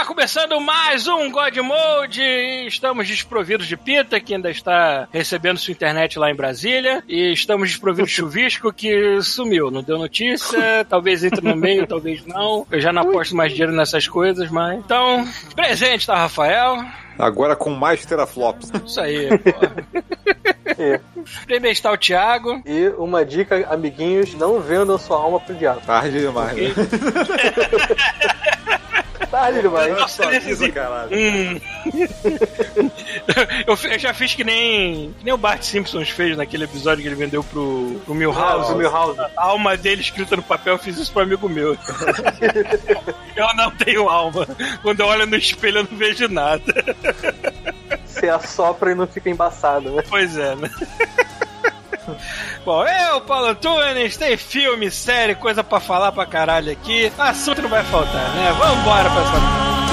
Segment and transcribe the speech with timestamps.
[0.00, 2.22] Está começando mais um God Mode.
[2.66, 7.04] Estamos desprovidos de Pita, que ainda está recebendo sua internet lá em Brasília.
[7.06, 10.86] E estamos desprovidos de Chuvisco, que sumiu, não deu notícia.
[10.88, 12.66] Talvez entre no meio, talvez não.
[12.70, 14.78] Eu já não aposto mais dinheiro nessas coisas, mas.
[14.78, 16.82] Então, presente tá Rafael.
[17.18, 18.72] Agora com mais teraflops.
[18.86, 19.50] Isso aí, pô.
[20.82, 20.98] É.
[21.44, 22.62] Primeiro está o Thiago.
[22.64, 25.82] E uma dica, amiguinhos, não vendam sua alma pro diabo.
[25.82, 26.72] Tarde demais, né?
[29.30, 29.96] Tarde demais.
[29.96, 30.24] Nossa,
[30.72, 31.10] caralho.
[31.16, 31.60] Hum.
[33.66, 37.08] eu, eu já fiz que nem, que nem o Bart Simpsons fez naquele episódio que
[37.08, 38.72] ele vendeu pro, pro Milhouse.
[38.72, 39.20] O Milhouse.
[39.20, 41.76] A alma dele escrita no papel, eu fiz isso pro amigo meu.
[43.36, 44.46] eu não tenho alma.
[44.82, 46.62] Quando eu olho no espelho, eu não vejo nada.
[48.04, 50.02] Você assopra e não fica embaçado, né?
[50.08, 50.70] Pois é, né?
[52.64, 57.12] Bom, eu, Paulo Antunes, tem filme, série, coisa pra falar pra caralho aqui.
[57.18, 58.52] Assunto não vai faltar, né?
[58.52, 59.89] Vambora pra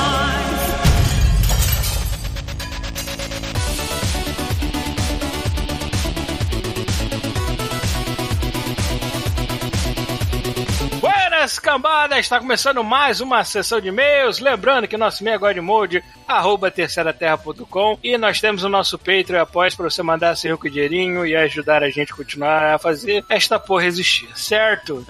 [11.48, 14.40] Buenas cambada, está começando mais uma sessão de e-mails.
[14.40, 19.74] Lembrando que nosso e-mail é godmode, arroba terceiraterra.com e nós temos o nosso Patreon após
[19.74, 23.58] para você mandar seu rico dinheirinho e ajudar a gente a continuar a fazer esta
[23.58, 25.06] porra existir, certo?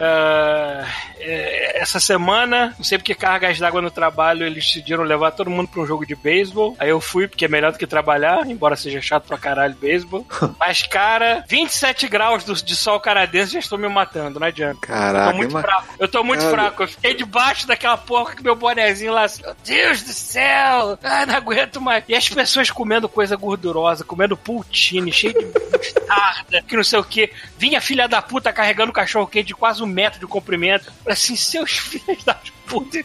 [1.20, 5.70] É, essa semana, não sei porque cargas d'água no trabalho, eles decidiram levar todo mundo
[5.70, 6.76] para um jogo de beisebol.
[6.78, 10.24] Aí eu fui, porque é melhor do que trabalhar, embora seja chato pra caralho beisebol.
[10.60, 14.78] Mas, cara, 27 graus de sol canadense já estou me matando, não adianta.
[14.84, 15.58] Eu Caraca, tô muito.
[16.00, 16.52] Eu tô muito Cara.
[16.52, 16.84] fraco.
[16.84, 19.24] Eu fiquei debaixo daquela porra com meu bonezinho lá.
[19.24, 21.00] assim, Meu Deus do céu!
[21.02, 22.04] Ah, não aguento mais.
[22.08, 27.04] E as pessoas comendo coisa gordurosa, comendo poutine, cheio de mostarda, que não sei o
[27.04, 27.32] que.
[27.58, 30.86] Vinha filha da puta carregando cachorro quente de quase um metro de comprimento.
[31.04, 32.36] Falei Assim, seus filhos da
[32.67, 33.00] puta,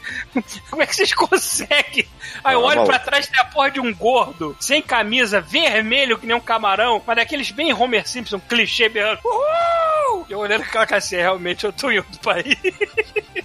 [0.70, 2.06] como é que vocês conseguem?
[2.44, 2.86] Aí eu Ah, olho maluco.
[2.86, 7.02] pra trás tem a porra de um gordo, sem camisa, vermelho que nem um camarão,
[7.06, 9.20] mas daqueles bem Homer Simpson, clichê berrando.
[9.24, 10.26] Uhul!
[10.28, 12.56] Eu olhando aquela assim, realmente eu tô em outro país.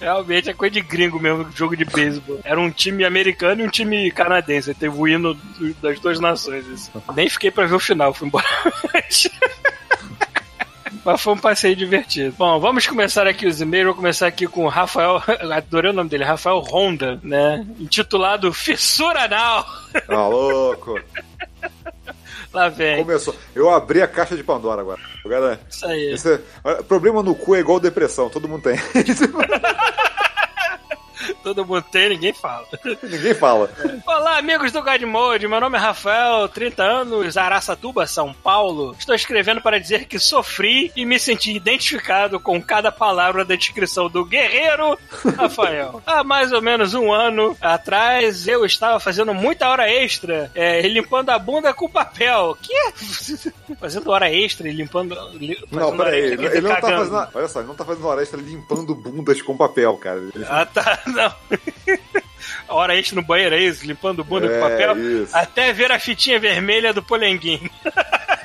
[0.00, 2.40] Realmente é coisa de gringo mesmo, jogo de beisebol.
[2.42, 4.72] Era um time americano e um time canadense.
[4.72, 5.38] Teve o hino
[5.82, 6.66] das duas nações.
[6.70, 6.90] assim.
[7.14, 8.46] Nem fiquei pra ver o final, fui embora.
[11.12, 12.34] Mas foi um passeio divertido.
[12.38, 13.86] Bom, vamos começar aqui os e-mails.
[13.86, 15.22] Vou começar aqui com o Rafael.
[15.52, 17.66] Adorei o nome dele, Rafael Honda, né?
[17.78, 19.66] Intitulado Fissura Anal.
[20.06, 21.00] Tá louco.
[22.52, 22.98] Lá vem.
[23.04, 23.34] Começou.
[23.54, 25.00] Eu abri a caixa de Pandora agora.
[25.24, 26.12] Agora, Isso aí.
[26.12, 26.34] esse
[26.64, 28.76] é- problema no cu é igual depressão, todo mundo tem.
[31.42, 32.66] Todo mundo tem, ninguém fala.
[33.02, 33.70] Ninguém fala.
[34.06, 35.48] Olá, amigos do God Mode.
[35.48, 38.94] Meu nome é Rafael, 30 anos, Araçatuba, São Paulo.
[38.98, 44.08] Estou escrevendo para dizer que sofri e me senti identificado com cada palavra da descrição
[44.08, 44.98] do guerreiro
[45.36, 46.02] Rafael.
[46.06, 50.88] Há mais ou menos um ano atrás, eu estava fazendo muita hora extra, é, e
[50.88, 52.56] limpando a bunda com papel.
[52.60, 52.74] Que?
[53.78, 55.14] fazendo hora extra e limpando.
[55.34, 56.20] Li, Não, peraí.
[56.20, 57.28] Ele, ele não tá fazendo.
[57.34, 60.18] Olha só, ele não tá fazendo hora extra limpando bundas com papel, cara.
[60.18, 61.34] Ele- Ah, tá, não.
[62.68, 63.86] A hora extra no banheiro, é isso?
[63.86, 65.22] Limpando bunda com É, papel.
[65.24, 65.36] isso.
[65.36, 67.68] Até ver a fitinha vermelha do polenguinho.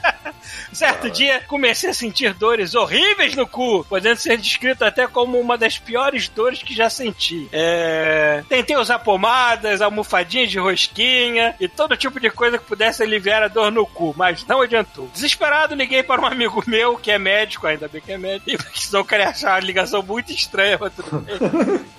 [0.72, 5.58] Certo dia, comecei a sentir dores horríveis no cu, podendo ser descrito até como uma
[5.58, 7.48] das piores dores que já senti.
[7.52, 8.44] É...
[8.50, 13.48] Tentei usar pomadas, almofadinhas de rosquinha e todo tipo de coisa que pudesse aliviar a
[13.48, 15.10] dor no cu, mas não adiantou.
[15.14, 18.80] Desesperado, liguei para um amigo meu, que é médico, ainda bem que é médico, e
[18.80, 21.36] senão eu queria achar a ligação muito estranha, mas tudo bem.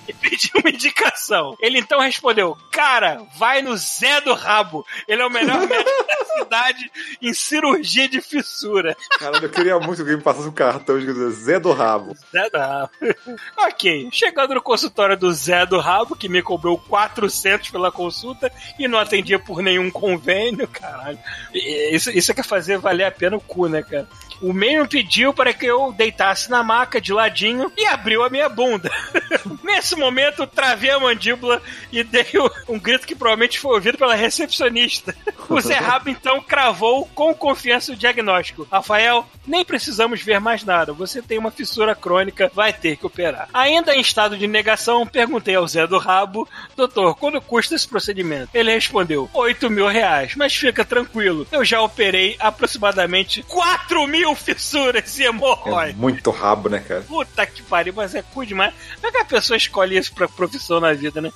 [0.07, 1.55] e pedi uma indicação.
[1.59, 4.85] Ele então respondeu: Cara, vai no Zé do Rabo.
[5.07, 8.95] Ele é o melhor médico da cidade em cirurgia de fissura.
[9.19, 12.15] Caralho, eu queria muito que alguém me passasse um cartão escrito Zé do Rabo.
[12.31, 12.89] Zé do Rabo.
[13.57, 18.87] ok, chegando no consultório do Zé do Rabo, que me cobrou 400 pela consulta e
[18.87, 21.19] não atendia por nenhum convênio, caralho.
[21.53, 24.07] Isso, isso é que é fazer valer a pena o cu, né, cara?
[24.41, 28.47] O mesmo pediu para que eu deitasse na maca de ladinho e abriu a minha
[28.47, 28.91] bunda.
[29.63, 31.61] Nesse momento, travei a mandíbula
[31.91, 32.25] e dei
[32.69, 35.15] um grito que provavelmente foi ouvido pela recepcionista.
[35.49, 38.26] O Zé Rabo então cravou com confiança o diagnóstico.
[38.71, 40.93] Rafael, nem precisamos ver mais nada.
[40.93, 43.49] Você tem uma fissura crônica, vai ter que operar.
[43.53, 48.49] Ainda em estado de negação, perguntei ao Zé do Rabo, doutor, quando custa esse procedimento?
[48.53, 55.17] Ele respondeu, 8 mil reais, mas fica tranquilo, eu já operei aproximadamente 4 mil fissuras
[55.17, 55.95] e É hemorroides.
[55.97, 57.01] muito rabo, né, cara?
[57.01, 58.73] Puta que pariu, mas é cu demais.
[58.95, 61.31] Como é que a pessoa escolhe isso pra profissão na vida, né?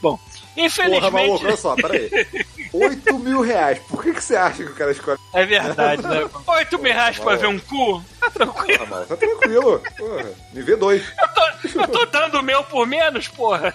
[0.00, 0.18] Bom,
[0.56, 1.12] Porra, infelizmente.
[1.12, 2.10] maluco, olha só, peraí.
[2.72, 3.78] 8 mil reais.
[3.88, 5.18] Por que, que você acha que o cara escolhe?
[5.32, 6.28] É verdade, né?
[6.46, 8.02] 8 mil reais pra ver um cu?
[8.20, 8.78] Tá tranquilo.
[8.78, 9.82] Porra, maluco, tá tranquilo.
[9.96, 11.02] Porra, me vê dois.
[11.20, 13.74] Eu tô, eu tô dando o meu por menos, porra.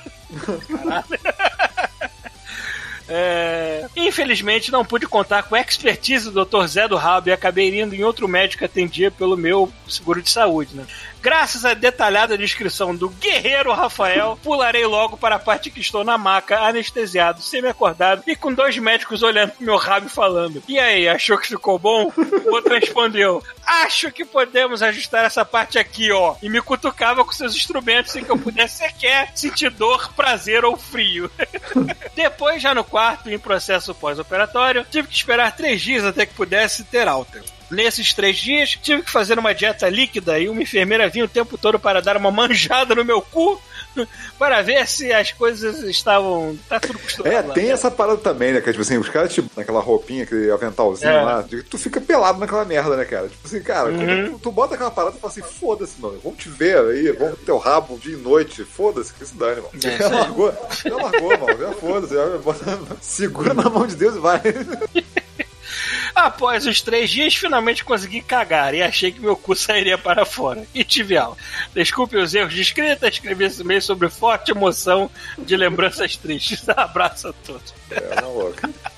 [0.67, 1.05] Caralho.
[3.13, 6.65] É, Infelizmente não pude contar com a expertise do Dr.
[6.65, 10.29] Zé do Rabo e acabei indo em outro médico que atendia pelo meu seguro de
[10.29, 10.85] saúde, né?
[11.21, 16.17] Graças à detalhada descrição do guerreiro Rafael, pularei logo para a parte que estou na
[16.17, 21.07] maca, anestesiado, semi-acordado e com dois médicos olhando pro meu rabo e falando: E aí,
[21.07, 22.11] achou que ficou bom?
[22.45, 26.35] O outro respondeu: Acho que podemos ajustar essa parte aqui, ó.
[26.41, 30.75] E me cutucava com seus instrumentos sem que eu pudesse sequer sentir dor, prazer ou
[30.75, 31.29] frio.
[32.15, 36.83] Depois, já no quarto, em processo pós-operatório, tive que esperar três dias até que pudesse
[36.83, 37.43] ter alta.
[37.71, 41.57] Nesses três dias, tive que fazer uma dieta líquida e uma enfermeira vinha o tempo
[41.57, 43.59] todo para dar uma manjada no meu cu
[44.37, 46.57] para ver se as coisas estavam.
[46.69, 47.35] Tá tudo costurado.
[47.35, 47.53] É, lá.
[47.53, 48.61] tem essa parada também, né?
[48.61, 51.21] Que tipo assim, os caras, tipo, naquela roupinha, aquele aventalzinho É.
[51.21, 53.27] lá, tu fica pelado naquela merda, né, cara?
[53.29, 54.33] Tipo assim, cara, Uhum.
[54.33, 57.39] tu, tu bota aquela parada e fala assim, foda-se, mano, vamos te ver aí, vamos
[57.39, 59.69] ter teu rabo dia e noite, foda-se, que se dane, mano.
[59.83, 60.53] É, já largou,
[60.85, 62.15] já largou, mano, já foda-se,
[63.01, 64.41] segura na mão de Deus e vai.
[66.13, 70.65] Após os três dias, finalmente consegui cagar e achei que meu cu sairia para fora.
[70.73, 71.37] E tive aula.
[71.73, 76.67] Desculpe os erros de escrita, escrevi esse e-mail sobre forte emoção de lembranças tristes.
[76.69, 77.73] Abraço a todos.
[77.89, 78.90] É, maluco.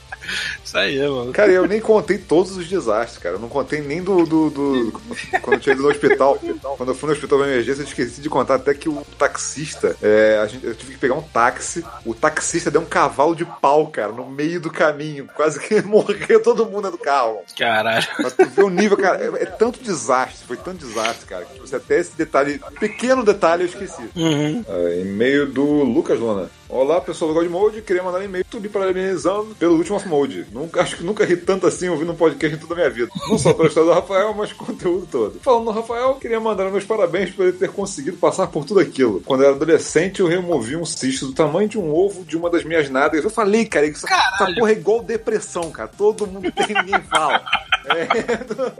[0.63, 1.31] Isso aí, mano.
[1.33, 3.35] Cara, eu nem contei todos os desastres, cara.
[3.35, 4.25] Eu não contei nem do.
[4.25, 5.01] do, do-
[5.41, 6.37] quando eu tinha ido no hospital.
[6.77, 9.95] Quando eu fui no hospital de emergência, eu esqueci de contar até que o taxista.
[10.01, 11.83] é, gente, eu tive que pegar um táxi.
[12.05, 15.27] O taxista deu um cavalo de pau, cara, no meio do caminho.
[15.35, 17.41] Quase que morreu todo mundo do carro.
[17.57, 18.05] Caralho.
[18.19, 19.23] Mas tu vê o nível, cara.
[19.23, 21.45] É, é tanto desastre, foi tanto desastre, cara.
[21.45, 24.09] Que você até esse detalhe, pequeno detalhe, eu esqueci.
[24.15, 24.63] Uhum.
[24.67, 26.49] É, e-mail do Lucas Luna.
[26.73, 30.47] Olá, pessoal do Godmode, queria mandar um e-mail tudo parabenizando pelo último Off-Mode.
[30.51, 33.11] Nunca, acho que nunca ri tanto assim ouvindo um podcast em toda a minha vida.
[33.29, 35.39] Não só pela história do Rafael, mas o conteúdo todo.
[35.39, 39.21] Falando no Rafael, queria mandar meus parabéns por ele ter conseguido passar por tudo aquilo.
[39.21, 42.49] Quando eu era adolescente, eu removi um cisto do tamanho de um ovo de uma
[42.49, 43.23] das minhas nádegas.
[43.23, 45.91] Eu falei, cara, isso, essa porra é igual depressão, cara.
[45.95, 47.39] Todo mundo tem, ninguém fala.
[47.85, 48.07] É,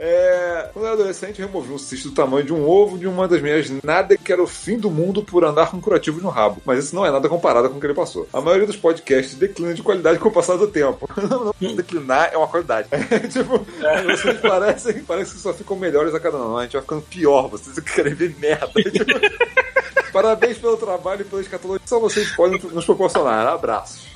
[0.00, 3.06] é, quando eu era adolescente, eu removi um cisto do tamanho de um ovo de
[3.06, 6.30] uma das minhas nádegas, que era o fim do mundo por andar com curativos no
[6.30, 6.62] rabo.
[6.64, 8.26] Mas isso não é nada comparado com o que ele passou.
[8.32, 11.08] A maioria dos podcasts declina de qualidade com o passar do tempo.
[11.24, 12.88] Não, não, declinar é uma qualidade.
[12.90, 13.66] É, tipo,
[14.04, 16.58] vocês parecem, parece que só ficam melhores a cada ano.
[16.58, 18.70] A gente vai ficando pior, vocês querem ver merda.
[18.84, 21.84] Tipo, Parabéns pelo trabalho e pela escatologia.
[21.86, 23.48] Só vocês podem nos proporcionar.
[23.48, 24.06] Abraços.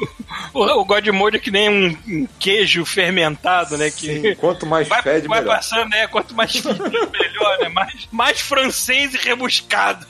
[0.54, 3.90] O, o Godmode é que nem um, um queijo fermentado, né?
[3.90, 5.56] Que Sim, quanto mais vai, fede, vai melhor.
[5.56, 6.06] passando, né?
[6.06, 7.68] Quanto mais fino, melhor, né?
[7.70, 10.06] Mais, mais francês e rebuscado.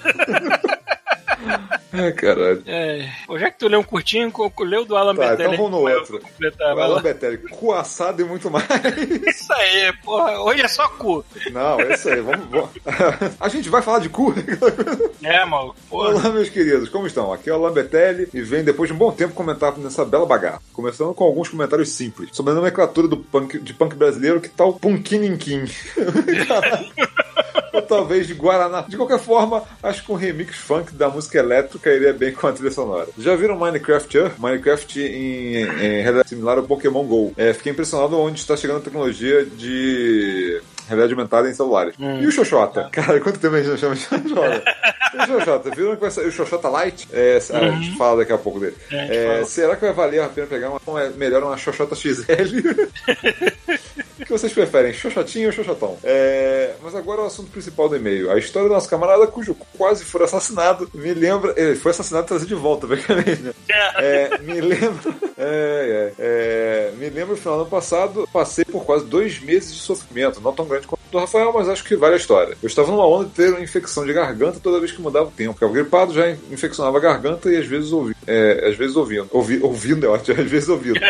[1.92, 2.62] Ai, caralho.
[2.66, 3.08] É.
[3.38, 4.30] Já que tu leu um curtinho,
[4.60, 5.54] leu do Alan Tá, Betelli.
[5.54, 6.20] então vamos no outro.
[6.38, 7.00] vai Alan.
[7.02, 8.66] Betelli, cu assado e muito mais.
[9.26, 10.38] Isso aí, porra.
[10.40, 11.24] Hoje é só cu.
[11.50, 12.20] Não, é isso aí.
[12.20, 12.70] Vamos, vamos.
[13.40, 14.34] A gente vai falar de cu?
[15.22, 15.76] É, maluco.
[15.88, 16.10] Porra.
[16.10, 17.32] Olá, meus queridos, como estão?
[17.32, 20.60] Aqui é o Lambetelli e venho depois de um bom tempo comentar nessa bela bagaça.
[20.72, 24.74] Começando com alguns comentários simples sobre a nomenclatura do punk, de punk brasileiro, que tal
[24.74, 25.64] Punkininkin?
[27.72, 28.82] Ou talvez de Guaraná.
[28.82, 31.38] De qualquer forma, acho que um remix funk da música
[31.78, 33.08] elétrica iria bem com a trilha sonora.
[33.18, 34.18] Já viram Minecraft?
[34.18, 34.30] Hã?
[34.38, 37.32] Minecraft em, em realidade similar ao Pokémon GO.
[37.36, 41.94] É, fiquei impressionado onde está chegando a tecnologia de realidade aumentada em celulares.
[41.98, 42.88] E o Xoxota?
[42.92, 44.64] Cara, quanto tempo a gente não chama de Xoxota?
[45.14, 45.70] E o Xoxota?
[45.74, 47.08] Viram que vai sair o Xoxota Light?
[47.12, 48.76] É, A gente fala daqui a pouco dele.
[48.90, 52.22] É, a É, será que vai valer a pena pegar uma melhor uma Xoxota XL?
[54.18, 55.96] O que vocês preferem, Xoxotinho ou Xoxotão?
[56.02, 58.30] É, mas agora o assunto principal do e-mail.
[58.30, 61.54] A história do nosso camarada cujo quase foi assassinado me lembra.
[61.56, 63.42] Ele foi assassinado e trazido de volta, praticamente.
[63.42, 63.52] né?
[63.96, 65.14] É, me lembra.
[65.40, 69.72] É, é, é, me lembra o final do ano passado, passei por quase dois meses
[69.72, 72.56] de sofrimento, não tão grande quanto do Rafael, mas acho que vale a história.
[72.60, 75.30] Eu estava numa onda de ter uma infecção de garganta toda vez que mudava o
[75.30, 75.54] tempo.
[75.54, 78.16] Ficava gripado, já infeccionava a garganta e às vezes ouvindo.
[78.28, 79.26] É, às vezes ouvindo.
[79.30, 81.00] Ouvi, ouvindo é ótimo, às vezes ouvindo.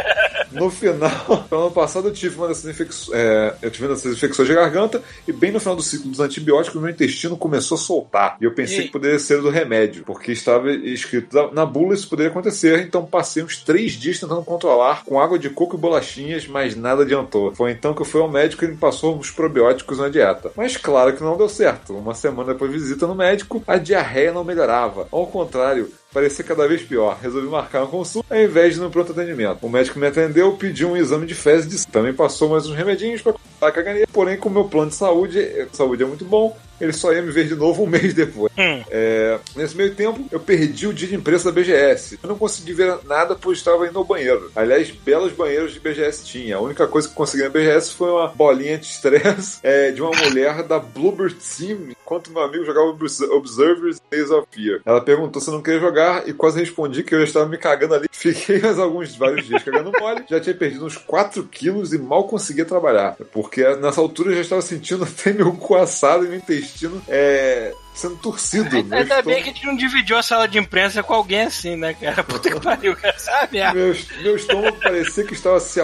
[0.52, 3.18] No final, no ano passado eu tive uma dessas infecções.
[3.18, 6.20] É, eu tive uma dessas infecções de garganta e bem no final do ciclo dos
[6.20, 8.36] antibióticos, meu intestino começou a soltar.
[8.40, 8.82] E eu pensei Ei.
[8.84, 12.80] que poderia ser do remédio, porque estava escrito na- bula isso poderia acontecer.
[12.80, 17.02] Então passei uns três dias tentando controlar com água de coco e bolachinhas, mas nada
[17.02, 17.54] adiantou.
[17.54, 20.50] Foi então que eu fui ao médico e ele me passou uns probióticos na dieta.
[20.56, 21.94] Mas claro que não deu certo.
[21.94, 25.06] Uma semana depois de visita no médico, a diarreia não melhorava.
[25.12, 27.18] Ao contrário, parecia cada vez pior.
[27.20, 29.58] Resolvi marcar uma consulta ao invés de ir no pronto atendimento.
[29.62, 33.22] O médico me atendeu, pediu um exame de fezes de também passou mais uns remedinhos
[33.22, 34.08] para a caganeira.
[34.12, 37.22] Porém, com o meu plano de saúde, eh, saúde é muito bom, ele só ia
[37.22, 38.52] me ver de novo um mês depois.
[38.56, 38.82] Hum.
[38.90, 42.18] É, nesse meio tempo, eu perdi o dia de imprensa da BGS.
[42.22, 44.50] Eu não consegui ver nada, pois estava indo ao banheiro.
[44.54, 46.56] Aliás, belos banheiros de BGS tinha.
[46.56, 50.12] A única coisa que consegui na BGS foi uma bolinha de estresse é, de uma
[50.16, 54.80] mulher da Bluebird Team, enquanto meu amigo jogava Obs- Observers Days of Fear.
[54.86, 57.58] Ela perguntou se eu não queria jogar e quase respondi que eu já estava me
[57.58, 58.06] cagando ali.
[58.10, 60.24] Fiquei mais alguns vários dias cagando mole.
[60.28, 63.14] Já tinha perdido uns 4 quilos e mal conseguia trabalhar.
[63.30, 67.72] Porque nessa altura eu já estava sentindo até meu cu assado e meu intestino é,
[67.94, 68.74] sendo torcido.
[68.74, 71.42] Ainda, Meu ainda bem que a gente não dividiu a sala de imprensa com alguém
[71.42, 72.22] assim, né, cara?
[72.24, 73.18] Puta que pariu, cara.
[73.18, 73.58] Sabe?
[73.74, 75.80] Meu, meu estômago parecia que estava se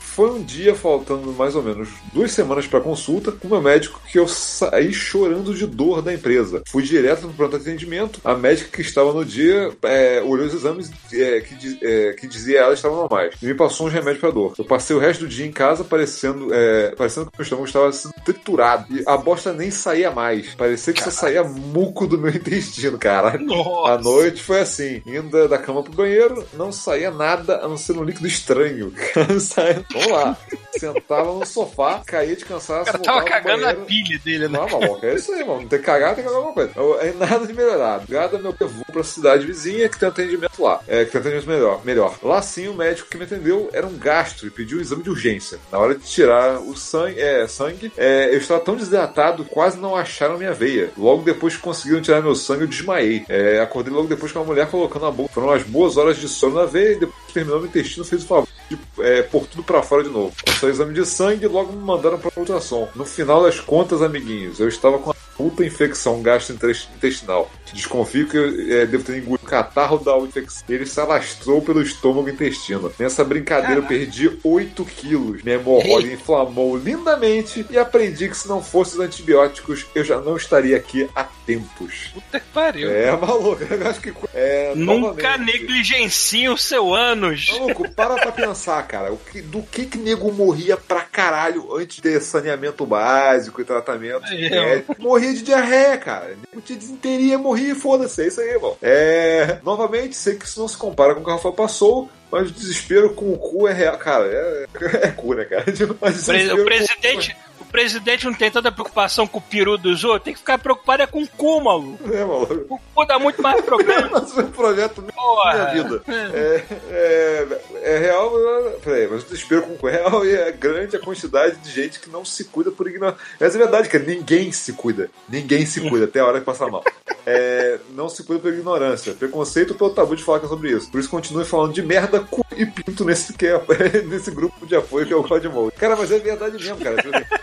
[0.00, 4.00] Foi um dia, faltando mais ou menos duas semanas para consulta, com o meu médico
[4.10, 6.62] que eu saí chorando de dor da empresa.
[6.68, 8.20] Fui direto no pronto atendimento.
[8.24, 12.60] A médica que estava no dia é, olhou os exames é, que, é, que dizia
[12.60, 14.54] ela estavam normais e me passou uns remédios para dor.
[14.58, 17.92] Eu passei o resto do dia em casa parecendo, é, parecendo que meu estômago estava
[17.92, 20.54] sendo triturado e a bosta nem saía mais.
[20.54, 23.38] Parecia que só saía muco do meu intestino, cara.
[23.38, 23.92] Nossa.
[23.92, 27.76] A noite foi assim, indo da- da cama pro banheiro, não saía nada a não
[27.76, 28.92] ser um líquido estranho.
[29.44, 30.36] Saía- Vamos lá.
[30.78, 34.58] Sentava no sofá, caía de cansaço, cara tava cagando a pilha dele, né?
[34.58, 35.68] Não, maluco, é isso aí, mano.
[35.68, 36.72] Tem que cagar, tem que cagar alguma coisa.
[36.76, 38.02] Eu- Aí nada de melhorar.
[38.08, 40.80] Gada meu eu vou pra cidade vizinha que tem atendimento lá.
[40.88, 41.84] É, que tem atendimento melhor.
[41.84, 42.18] melhor.
[42.22, 45.10] Lá sim, o médico que me atendeu era um gastro e pediu um exame de
[45.10, 45.58] urgência.
[45.70, 49.94] Na hora de tirar o sangue, é, sangue é, eu estava tão desidratado, quase não
[49.96, 50.90] acharam minha veia.
[50.96, 53.24] Logo depois que conseguiram tirar meu sangue, eu desmaiei.
[53.28, 55.32] É, acordei logo depois com uma mulher colocando a boca.
[55.32, 58.22] Foram umas boas horas de sono na veia e depois que terminou meu intestino, fez
[58.24, 60.34] o favor de é, pôr tudo pra fora de novo.
[60.44, 62.88] Passou exame de sangue e logo me mandaram pra ultrassom.
[62.94, 67.50] No final das contas, amiguinhos, eu estava com uma puta infecção gastrointestinal.
[67.72, 70.64] Desconfio que eu é, devo ter engolido catarro da infecção.
[70.68, 72.92] Ele se alastrou pelo estômago e intestino.
[72.98, 75.42] Nessa brincadeira eu perdi 8 quilos.
[75.42, 80.36] Minha hemorroida inflamou lindamente e aprendi que se não fossem os antibióticos, eu já não
[80.36, 82.10] estaria aqui há tempos.
[82.14, 82.90] Puta que pariu.
[82.90, 83.62] É, maluco.
[83.74, 84.12] Eu acho que...
[84.32, 85.00] É, Nunca
[85.38, 87.50] novamente- negligencie o seu ânus.
[87.52, 89.12] Maluco, para pra pensar, cara.
[89.12, 94.24] O que, do que que nego morria pra caralho antes de saneamento básico e tratamento?
[94.32, 96.28] É, morria de diarreia, cara.
[96.50, 98.22] Nego tinha desinteria, morria, foda-se.
[98.22, 98.76] É isso aí, irmão.
[98.80, 102.48] É, novamente, sei que isso não se compara com o que o Rafael passou, mas
[102.48, 103.96] o desespero com o cu é real.
[103.96, 104.66] Cara, é,
[105.06, 105.64] é cu, né, cara?
[106.00, 110.04] Mas Pre- desespero O presidente, o presidente não tem tanta preocupação com o peru dos
[110.04, 112.14] outros, tem que ficar preocupado é com o cu, maluco.
[112.14, 112.74] É, maluco.
[112.74, 114.10] O cu dá muito mais problema.
[114.14, 116.02] Mas o projeto minha vida.
[116.06, 117.46] É, é,
[117.82, 120.96] é real, mas- peraí, mas o desespero com o cu é real e é grande
[120.96, 123.20] a quantidade de gente que não se cuida por ignorância.
[123.40, 124.04] Essa é a verdade, cara.
[124.04, 125.10] Ninguém se cuida.
[125.28, 126.84] Ninguém se cuida até a hora que passar mal.
[127.26, 129.14] É, não se cuida por ignorância.
[129.14, 130.90] Preconceito pelo tabu de falar sobre isso.
[130.90, 133.60] Por isso continue falando de merda, cu e pinto nesse, que é,
[134.06, 135.74] nesse grupo de apoio que é o Godmode.
[135.76, 137.02] Cara, mas é verdade mesmo, cara.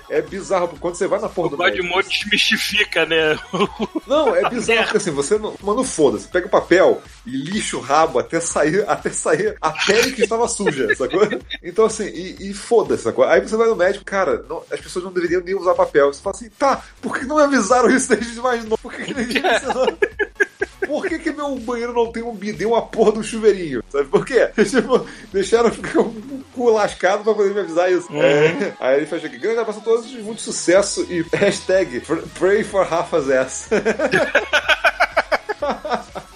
[0.09, 0.67] É bizarro.
[0.67, 3.37] porque Quando você vai na porra O do médico, Mode desmistifica, né?
[4.07, 5.55] não, é bizarro porque assim, você não.
[5.61, 10.11] Mano, foda-se, pega o papel e lixa o rabo até sair, até sair a pele
[10.11, 11.21] que estava suja, sacou?
[11.63, 13.23] Então, assim, e, e foda-se, sacou?
[13.25, 16.11] Aí você vai no médico, cara, não- as pessoas não deveriam nem usar papel.
[16.13, 18.77] Você fala assim, tá, por que não avisaram isso desde mais novo?
[18.81, 19.97] Por que, que ensinou?
[20.91, 23.81] Por que, que meu banheiro não tem um bidê, uma porra do chuveirinho?
[23.89, 24.49] Sabe por quê?
[24.69, 26.13] Tipo, deixaram ficar o
[26.53, 28.09] cu lascado pra poder me avisar isso.
[28.13, 32.01] É, aí ele fecha aqui, grande abraço a todos, muito sucesso e hashtag
[32.37, 33.69] pray for Rafa's ass.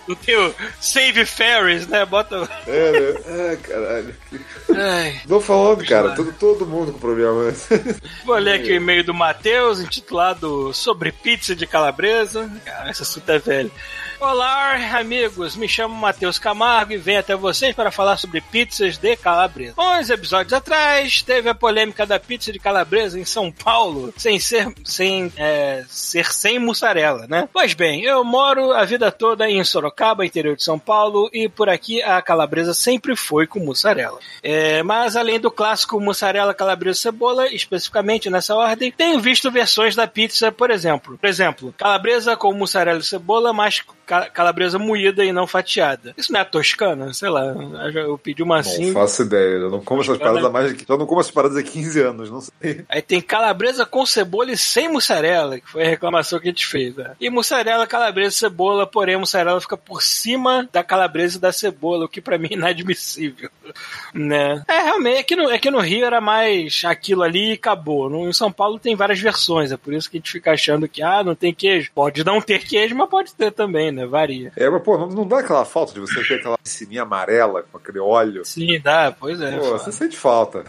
[0.08, 0.16] O
[0.80, 2.06] Save Fairies, né?
[2.06, 2.48] Bota.
[2.68, 3.50] É, né?
[3.50, 4.16] Ai, caralho.
[4.76, 5.22] Ai.
[5.28, 7.52] Tô falando, cara, todo, todo mundo com problema.
[8.24, 12.50] Vou ler aqui o e-mail do Matheus, intitulado Sobre Pizza de Calabresa.
[12.64, 13.72] Cara, esse assunto é velho.
[14.20, 15.58] Olá, amigos.
[15.58, 19.76] Me chamo Matheus Camargo e venho até vocês para falar sobre pizzas de calabresa.
[19.78, 24.74] Uns episódios atrás, teve a polêmica da pizza de calabresa em São Paulo, sem ser
[24.86, 27.50] sem, é, ser sem mussarela, né?
[27.52, 31.68] Pois bem, eu moro a vida toda em Sorocaba, interior de São Paulo, e por
[31.68, 34.20] aqui a calabresa sempre foi com mussarela.
[34.42, 39.94] É, mas além do clássico mussarela, calabresa e cebola, especificamente nessa ordem, tenho visto versões
[39.94, 41.18] da pizza, por exemplo.
[41.18, 46.14] Por exemplo, calabresa com mussarela e cebola, mas calabresa moída e não fatiada.
[46.18, 47.14] Isso não é a toscana?
[47.14, 47.44] Sei lá.
[47.94, 48.88] Eu pedi uma assim.
[48.88, 49.56] Não faço ideia.
[49.56, 50.86] Eu não como essas paradas há mais de...
[50.88, 52.86] Já não como essas paradas há 15 anos, não sei.
[52.88, 56.66] Aí tem calabresa com cebola e sem mussarela, que foi a reclamação que a gente
[56.66, 56.96] fez.
[56.96, 57.12] Né?
[57.20, 61.52] E mussarela, calabresa e cebola, porém a mussarela fica por cima da calabresa e da
[61.52, 63.50] cebola, o que pra mim é inadmissível.
[64.14, 64.64] Né?
[64.68, 68.10] É, realmente, aqui no, aqui no Rio era mais aquilo ali e acabou.
[68.10, 70.88] No, em São Paulo tem várias versões, é por isso que a gente fica achando
[70.88, 71.92] que, ah, não tem queijo.
[71.94, 74.06] Pode não ter queijo, mas pode ter também, né?
[74.06, 74.52] Varia.
[74.56, 77.78] É, mas, pô, não, não dá aquela falta de você ter aquela piscininha amarela com
[77.78, 78.44] aquele óleo?
[78.46, 79.58] Sim, dá, pois é.
[79.58, 80.64] Pô, você sente falta.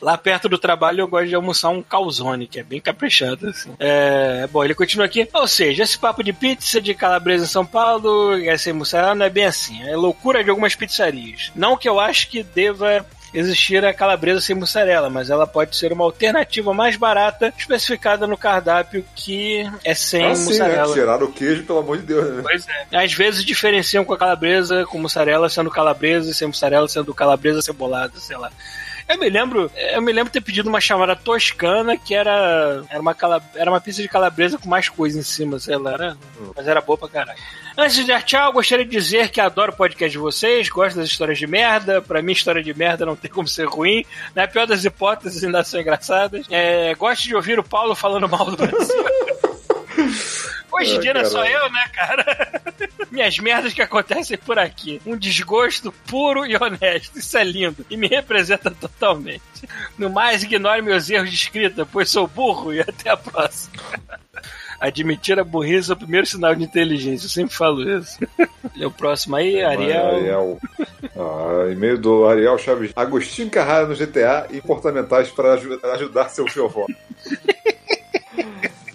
[0.00, 3.74] Lá perto do trabalho eu gosto de almoçar um calzone, que é bem caprichado, assim.
[3.78, 5.28] É, bom, ele continua aqui.
[5.32, 9.30] Ou seja, esse papo de pizza de calabresa em São Paulo, essa mussarela não é
[9.30, 9.82] bem assim.
[9.82, 11.52] É loucura de algumas pizzarias.
[11.54, 15.92] Não que eu acho que deva existir a calabresa sem mussarela, mas ela pode ser
[15.92, 20.50] uma alternativa mais barata, especificada no cardápio que é sem Ah, sim, né?
[20.50, 20.94] mussarela.
[20.94, 22.42] Tiraram o queijo, pelo amor de Deus, né?
[22.42, 23.04] Pois é.
[23.04, 27.62] Às vezes diferenciam com a calabresa, com mussarela sendo calabresa e sem mussarela sendo calabresa
[27.62, 28.50] cebolada, sei lá.
[29.08, 33.14] Eu me lembro, eu me lembro ter pedido uma chamada toscana que era era uma
[33.14, 36.18] cala, era uma pizza de calabresa com mais coisa em cima, sei lá, era,
[36.54, 37.38] mas era boa pra caralho.
[37.76, 41.08] Antes de dar tchau, gostaria de dizer que adoro o podcast de vocês, gosto das
[41.08, 42.02] histórias de merda.
[42.02, 44.04] Pra mim, história de merda não tem como ser ruim.
[44.34, 46.44] Na pior das hipóteses, ainda são engraçadas.
[46.50, 49.04] É, gosto de ouvir o Paulo falando mal do Brasil.
[50.78, 51.56] Hoje em Ai, dia não é só caralho.
[51.56, 52.62] eu, né, cara?
[53.10, 55.00] Minhas merdas que acontecem por aqui.
[55.06, 57.18] Um desgosto puro e honesto.
[57.18, 57.84] Isso é lindo.
[57.90, 59.42] E me representa totalmente.
[59.98, 63.72] No mais, ignore meus erros de escrita, pois sou burro e até a próxima.
[64.80, 67.26] Admitir a burrice é o primeiro sinal de inteligência.
[67.26, 68.16] Eu sempre falo isso.
[68.76, 70.06] E o próximo aí, Ariel.
[70.06, 70.58] Ariel.
[71.16, 72.92] Ah, e-mail do Ariel Chaves.
[72.94, 76.86] Agostinho Carrara no GTA e comportamentais para aju- ajudar seu fiofó.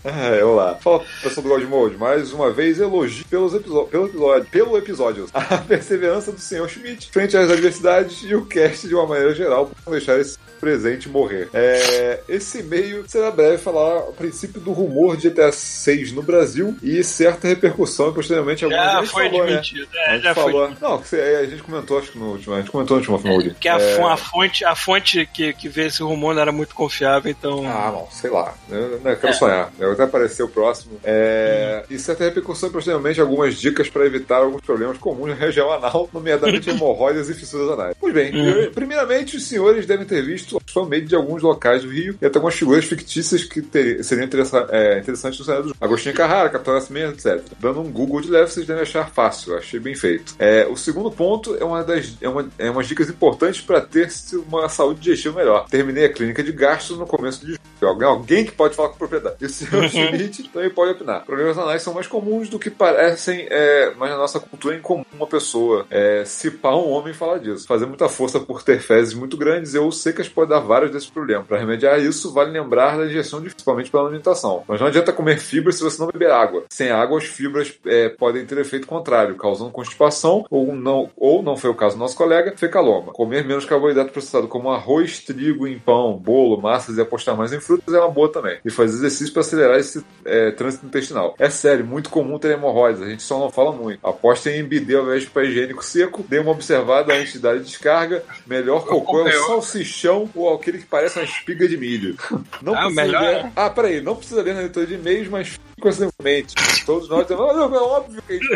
[0.34, 0.76] É, olá.
[0.82, 1.98] Fala, pessoal do God Mode.
[1.98, 3.54] Mais uma vez, elogio pelos
[3.90, 6.68] pelo episódio, pelo episódio, a perseverança do Sr.
[6.68, 10.38] Schmidt frente às adversidades e o cast de uma maneira geral, para não deixar esse
[10.60, 11.50] presente morrer.
[11.54, 16.76] É, esse e-mail será breve falar a princípio do rumor de GTA 6 no Brasil
[16.84, 19.52] e certa repercussão e posteriormente algumas Já gente foi falou, né?
[19.58, 19.88] admitido.
[19.94, 20.44] A É, gente já foi.
[20.44, 20.72] falou.
[20.82, 22.56] Não, que a gente comentou, acho que no último.
[22.56, 23.56] A gente comentou no último Offload.
[23.60, 26.76] Que a, fo- a fonte, a fonte que, que vê esse rumor não era muito
[26.76, 27.66] confiável, então.
[27.68, 28.54] Ah, não, sei lá.
[28.70, 29.72] Eu, eu quero sonhar.
[29.80, 31.00] Eu até aparecer o próximo.
[31.04, 36.10] É, E certa repercussão posteriormente algumas dicas para evitar alguns problemas comuns na região anal,
[36.14, 37.96] nomeadamente hemorroidas e fissuras anais.
[38.00, 38.72] Pois bem, Uhum.
[38.72, 42.38] primeiramente, os senhores devem ter visto os fan-made de alguns locais do Rio e até
[42.38, 45.78] algumas figuras fictícias que ter- seriam interessa- é, interessantes no cenário do jogo.
[45.84, 47.42] Agostinho Carrara, Capitão Nascimento, etc.
[47.60, 49.56] Dando um Google de leve, vocês devem achar fácil.
[49.58, 50.34] Achei bem feito.
[50.40, 54.08] É, o segundo ponto é uma das é uma, é umas dicas importantes para ter
[54.48, 55.66] uma saúde digestiva melhor.
[55.70, 57.60] Terminei a clínica de gastos no começo de julho.
[57.82, 59.36] Alguém, alguém que pode falar com propriedade.
[59.42, 61.26] E o senhor Schmidt também pode opinar.
[61.26, 65.04] Problemas anais são mais comuns do que parecem, é, mas na nossa cultura é incomum
[65.14, 67.68] uma pessoa é, se pá um homem falar disso.
[67.68, 71.48] Fazer muita força por ter fezes muito grandes ou secas pode dar vários desses problemas.
[71.48, 74.64] Para remediar isso, vale lembrar da de- principalmente pela alimentação.
[74.68, 76.64] Mas não adianta comer fibras se você não beber água.
[76.70, 81.56] Sem água, as fibras é, podem ter efeito contrário, causando constipação ou não, ou não
[81.56, 83.14] foi o caso do nosso colega, fecaloma.
[83.14, 87.60] Comer menos carboidrato processado, como arroz, trigo em pão, bolo, massas e apostar mais em
[87.60, 88.58] frutas é uma boa também.
[88.64, 91.36] E fazer exercício para acelerar esse é, trânsito intestinal.
[91.40, 94.00] É sério, muito comum ter hemorroidas, a gente só não fala muito.
[94.06, 97.58] Apostem em bidê ao invés de papel higiênico seco, dê uma observada antes de dar
[97.60, 98.24] descarga.
[98.48, 102.16] Melhor cocô é o salsichão ou aquele que parece uma espiga de milho.
[102.62, 105.48] Não Ah, precisa melhor ler- Ah, peraí, não precisa ler na leitura de e-mails, mas
[105.50, 106.54] fique com essa em mente.
[106.86, 107.44] Todos nós temos.
[107.50, 108.54] Ah, é óbvio que a gente.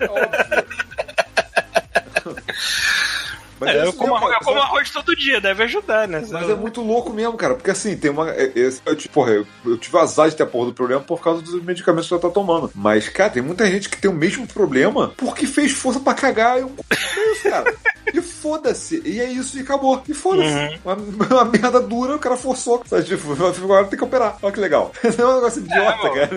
[0.00, 0.66] É óbvio.
[3.58, 4.70] Mas É, eu como, mesmo, arroz, eu como sabe?
[4.70, 6.22] arroz todo dia, deve ajudar, né?
[6.30, 7.54] Mas é muito louco mesmo, cara.
[7.54, 8.30] Porque assim, tem uma.
[8.30, 11.00] é- esse- eu, tipo, porra, eu, eu tive azar de ter a porra do problema
[11.02, 12.70] por causa dos medicamentos que ela tá tomando.
[12.74, 16.58] Mas, cara, tem muita gente que tem o mesmo problema porque fez força pra cagar.
[16.58, 17.74] Eu, é isso, cara.
[18.12, 19.02] E foda-se.
[19.04, 20.02] E é isso, e acabou.
[20.08, 20.48] E foda-se.
[20.54, 20.78] Uhum.
[20.84, 20.94] Uma,
[21.42, 22.82] uma merda dura, o cara forçou.
[22.86, 23.04] Sabe?
[23.04, 24.38] Tipo, agora tem que operar.
[24.42, 24.92] Olha que legal.
[25.16, 26.14] É um negócio idiota, mano.
[26.14, 26.30] cara.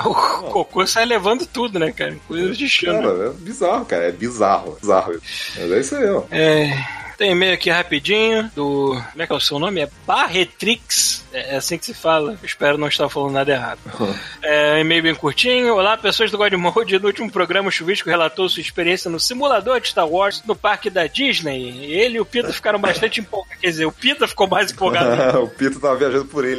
[0.40, 2.16] O cocô sai levando tudo, né, cara?
[2.26, 3.02] Coisa de chama.
[3.02, 4.04] Cara, é bizarro, cara.
[4.08, 4.76] É bizarro.
[4.80, 5.20] Bizarro.
[5.56, 6.22] Mas é isso aí, ó.
[6.30, 6.70] É,
[7.20, 8.98] tem e-mail aqui rapidinho do.
[9.10, 9.82] Como é que é o seu nome?
[9.82, 11.22] É Barretrix.
[11.30, 12.32] É é assim que se fala.
[12.32, 13.80] Eu espero não estar falando nada errado.
[14.42, 15.74] É e-mail bem curtinho.
[15.74, 16.98] Olá, pessoas do God Mode.
[16.98, 20.88] No último programa, o Chuvisco relatou sua experiência no simulador de Star Wars no parque
[20.88, 21.84] da Disney.
[21.84, 23.60] Ele e o Pita ficaram bastante empolgados.
[23.60, 25.42] Quer dizer, o Pita ficou mais empolgado.
[25.44, 26.58] o Pito tava viajando por ele.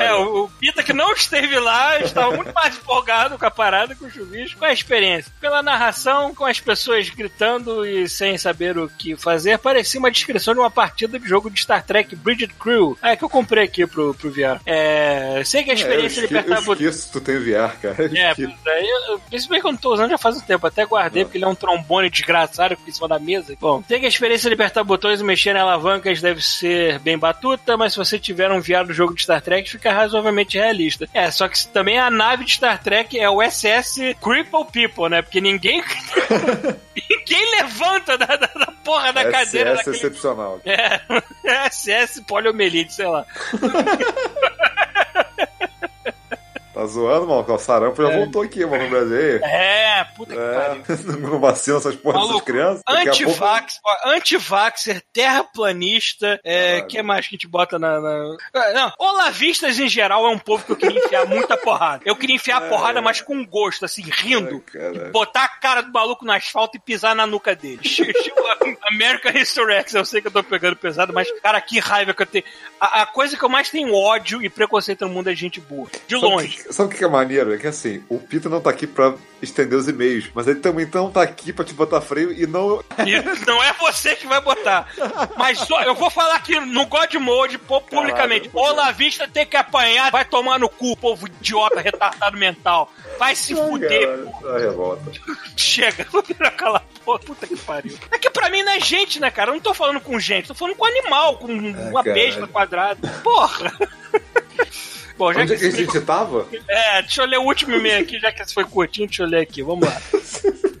[0.00, 3.94] É, o, o Pita que não esteve lá estava muito mais empolgado com a parada,
[3.94, 5.32] com o chuvisco, com a experiência.
[5.40, 10.54] Pela narração, com as pessoas gritando e sem saber o que fazer, parecia uma descrição
[10.54, 12.96] de uma partida de jogo de Star Trek Bridget Crew.
[13.02, 14.58] É que eu comprei aqui pro, pro VR.
[14.64, 17.76] É, sei que a experiência é, de apertar esque, eu esqueço que tu tem VR,
[17.80, 17.96] cara.
[18.08, 21.36] Eu É, é, eu, eu não tô usando já faz um tempo, até guardei, porque
[21.36, 23.54] ele é um trombone desgraçado que em cima da mesa.
[23.60, 27.18] Bom, sei que a experiência de apertar botões e mexer em alavancas deve ser bem
[27.18, 31.08] batuta, mas se você tiver um VR do jogo de Star Trek, fica razoavelmente realista.
[31.12, 35.22] É, só que também a nave de Star Trek é o SS Cripple People, né?
[35.22, 35.82] Porque ninguém.
[37.28, 39.96] ninguém levanta da, da, da porra da cadeira SS daquele.
[39.96, 40.60] excepcional.
[40.64, 41.00] É,
[41.70, 43.26] SS poliomielite, sei lá.
[46.78, 47.44] Tá zoando, mano?
[47.54, 48.16] O sarampo já É.
[48.18, 49.40] voltou aqui, mano, no Brasil.
[49.42, 50.84] É, puta que pariu.
[50.88, 52.82] É, não vacina essas porras dessas Maluco, crianças.
[52.86, 58.00] Pouco- Antivax, ó, antivaxer, terraplanista, é, que mais que a gente bota na.
[58.00, 58.36] na...
[58.54, 62.02] Ah, Não, olavistas em geral é um povo que eu queria enfiar muita porrada.
[62.06, 64.62] Eu queria enfiar a porrada, mas com gosto, assim, rindo.
[64.74, 65.10] Ai.
[65.10, 67.78] Botar a cara do maluco no asfalto e pisar na nuca dele.
[67.82, 68.40] Tipo
[68.88, 72.22] American History X, eu sei que eu tô pegando pesado, mas, cara, que raiva que
[72.22, 72.44] eu tenho.
[72.80, 75.88] A, a coisa que eu mais tenho ódio e preconceito no mundo é gente boa.
[76.06, 76.67] De longe.
[76.70, 77.54] Sabe o que é maneiro?
[77.54, 80.88] É que assim, o Pita não tá aqui pra estender os e-mails, mas ele também
[80.92, 82.82] não tá aqui pra te botar freio e não.
[83.46, 84.86] Não é você que vai botar.
[85.36, 88.50] Mas só, eu vou falar aqui no God Mode pô, publicamente.
[88.52, 92.92] Olavista tem que apanhar, vai tomar no cu, povo idiota, retardado mental.
[93.18, 94.26] Vai se fuder.
[94.42, 95.10] Cara, revolta.
[95.56, 97.18] Chega, vou virar aquela porra.
[97.20, 97.96] Puta que pariu.
[98.12, 99.50] É que pra mim não é gente, né, cara?
[99.50, 102.24] Eu não tô falando com gente, tô falando com animal, com uma caralho.
[102.24, 103.08] besta quadrada.
[103.22, 103.72] Porra.
[105.18, 106.46] Bom, já Onde é que a gente tava?
[106.68, 109.26] É, deixa eu ler o último e-mail aqui, já que esse foi curtinho, deixa eu
[109.26, 110.00] ler aqui, vamos lá.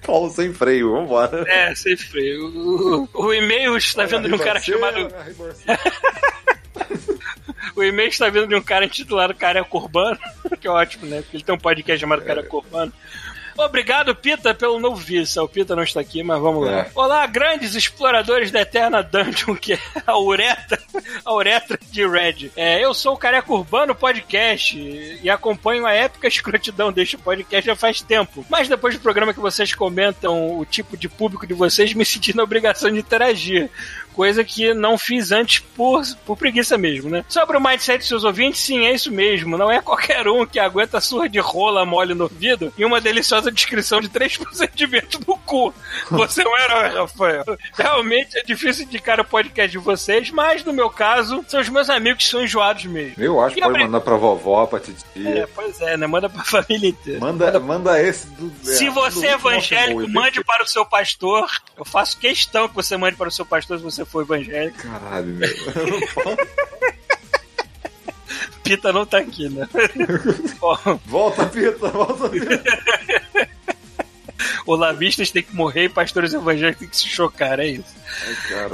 [0.06, 1.44] Paulo sem freio, vambora.
[1.46, 2.46] É, sem freio.
[2.46, 5.08] O, o- o e-mail está vindo de um cara chamado.
[7.76, 10.18] O e-mail está vindo de um cara intitulado Careca Urbano,
[10.60, 11.20] que é ótimo, né?
[11.22, 12.92] Porque ele tem um podcast chamado Careca Urbano.
[13.58, 15.42] Obrigado, Pita, pelo novo visa.
[15.42, 16.72] O Pita não está aqui, mas vamos lá.
[16.72, 16.90] É.
[16.94, 20.78] Olá, grandes exploradores da Eterna Dungeon, que é a Uretra,
[21.24, 22.52] a Uretra de Red.
[22.54, 27.74] É, eu sou o Careca Urbano Podcast e acompanho a épica escrotidão deste podcast já
[27.74, 28.46] faz tempo.
[28.48, 32.36] Mas depois do programa que vocês comentam o tipo de público de vocês, me senti
[32.36, 33.68] na obrigação de interagir.
[34.14, 37.24] Coisa que não fiz antes por, por preguiça mesmo, né?
[37.28, 39.56] Sobre o mindset dos seus ouvintes, sim, é isso mesmo.
[39.56, 43.50] Não é qualquer um que aguenta surra de rola mole no ouvido e uma deliciosa
[43.50, 45.72] descrição de três procedimentos no cu.
[46.10, 47.44] Você é um herói, Rafael.
[47.76, 51.88] Realmente é difícil indicar o podcast de vocês, mas no meu caso, são os meus
[51.88, 53.22] amigos que são enjoados mesmo.
[53.22, 55.48] Eu acho que pode mandar pra vovó, pra É, titia.
[55.54, 56.06] pois é, né?
[56.06, 57.20] Manda pra família inteira.
[57.20, 58.52] Manda, manda esse do.
[58.64, 61.46] Se é, você é evangélico, mande para o seu pastor.
[61.76, 64.78] Eu faço questão que você mande para o seu pastor se você for evangélico.
[64.78, 65.48] Caralho, meu.
[68.62, 69.66] Pita não tá aqui, né?
[70.60, 72.62] Bom, volta, Pita, volta, Pita.
[74.66, 77.96] olavistas têm que morrer e pastores evangélicos têm que se chocar, é isso.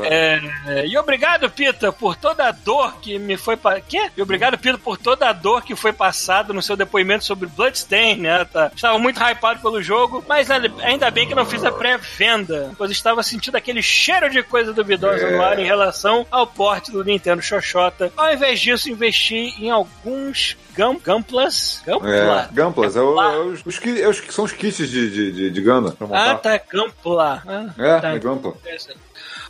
[0.02, 0.52] Ai.
[0.66, 3.56] É, e obrigado, Pita, por toda a dor que me foi.
[3.56, 3.80] Pa...
[3.80, 4.10] Quê?
[4.16, 8.16] E obrigado, Pita, por toda a dor que foi passada no seu depoimento sobre Bloodstain,
[8.16, 8.44] né?
[8.44, 8.70] Tá?
[8.74, 13.22] Estava muito hypado pelo jogo, mas ainda bem que não fiz a pré-venda, pois estava
[13.22, 18.12] sentindo aquele cheiro de coisa duvidosa no ar em relação ao porte do Nintendo Xoxota.
[18.16, 21.82] Ao invés disso, investi em alguns Gam Gamplas.
[21.86, 22.48] Gampla?
[22.50, 25.10] É, Gamplas, é, o- é os, os ki- é os que são os kits de,
[25.10, 25.94] de, de, de Gana.
[26.12, 27.42] Ah, tá, Gampla.
[27.46, 28.08] Ah, É, tá.
[28.10, 28.54] é Gampla.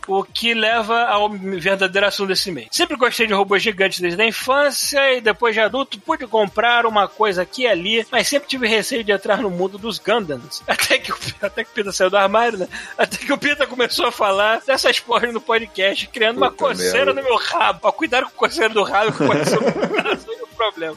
[0.07, 2.67] O que leva ao verdadeiro assunto desse mês.
[2.71, 7.07] Sempre gostei de robôs gigantes desde a infância e depois de adulto pude comprar uma
[7.07, 10.61] coisa aqui e ali, mas sempre tive receio de entrar no mundo dos Gundams.
[10.67, 12.67] Até que, o, até que o Pita saiu do armário, né?
[12.97, 17.05] Até que o Pita começou a falar dessas porras no podcast, criando uma Puta coceira
[17.05, 17.21] merda.
[17.21, 17.79] no meu rabo.
[17.83, 20.95] Ó, Cuidado com a coceira do rabo, que pode ser um problema.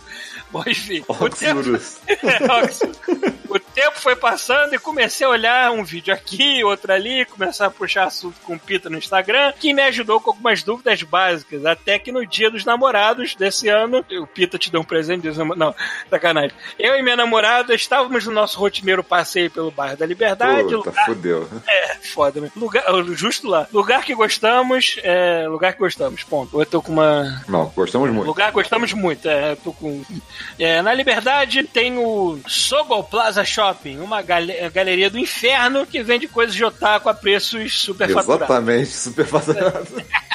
[0.51, 1.05] Bom, enfim.
[1.09, 1.99] o tempo- Oxurus.
[2.09, 2.99] é, Oxford.
[3.49, 7.71] o tempo foi passando e comecei a olhar um vídeo aqui, outro ali, começar a
[7.71, 11.65] puxar assunto com o Pita no Instagram, que me ajudou com algumas dúvidas básicas.
[11.65, 15.55] Até que no dia dos namorados desse ano, o Pita te deu um presente namo-
[15.55, 15.73] Não,
[16.11, 16.51] sacanagem.
[16.79, 20.63] Eu e minha namorada estávamos no nosso rotineiro passeio pelo bairro da Liberdade.
[20.65, 21.49] Puta, lugar- fudeu.
[21.69, 22.51] é, foda, né?
[22.57, 23.69] Lugar, justo lá.
[23.73, 26.61] Lugar que gostamos, é, lugar que gostamos, ponto.
[26.61, 28.27] Eu tô com uma, Não, gostamos muito.
[28.27, 30.03] Lugar gostamos muito, é, eu tô com.
[30.59, 36.27] É, na Liberdade tem o Sogo Plaza Shopping, uma gal- galeria do inferno que vende
[36.29, 38.45] coisas de otaku a preços super faturados.
[38.45, 39.89] Exatamente, super faturado.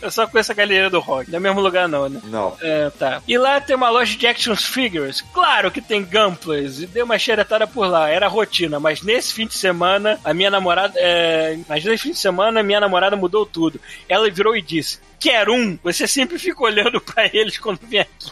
[0.00, 2.20] Eu só conheço a galeria do rock, não é o mesmo lugar não, né?
[2.24, 2.56] Não.
[2.60, 3.22] É, tá.
[3.26, 5.20] E lá tem uma loja de action figures.
[5.32, 6.66] Claro que tem Gunplay.
[6.66, 8.08] E deu uma xeretada por lá.
[8.08, 8.80] Era rotina.
[8.80, 10.94] Mas nesse fim de semana, a minha namorada.
[10.96, 11.58] É...
[11.68, 13.80] Mas nesse fim de semana, a minha namorada mudou tudo.
[14.08, 15.78] Ela virou e disse: Quer um?
[15.82, 18.30] Você sempre fica olhando pra eles quando vem aqui.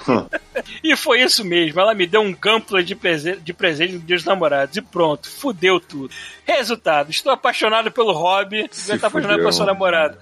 [0.83, 1.79] E foi isso mesmo.
[1.81, 4.77] Ela me deu um Gunpla de, prese de presente no Dia dos Namorados.
[4.77, 6.11] E pronto, fudeu tudo.
[6.47, 8.69] Resultado, estou apaixonado pelo hobby.
[8.71, 10.17] Você está apaixonado pelo seu namorado.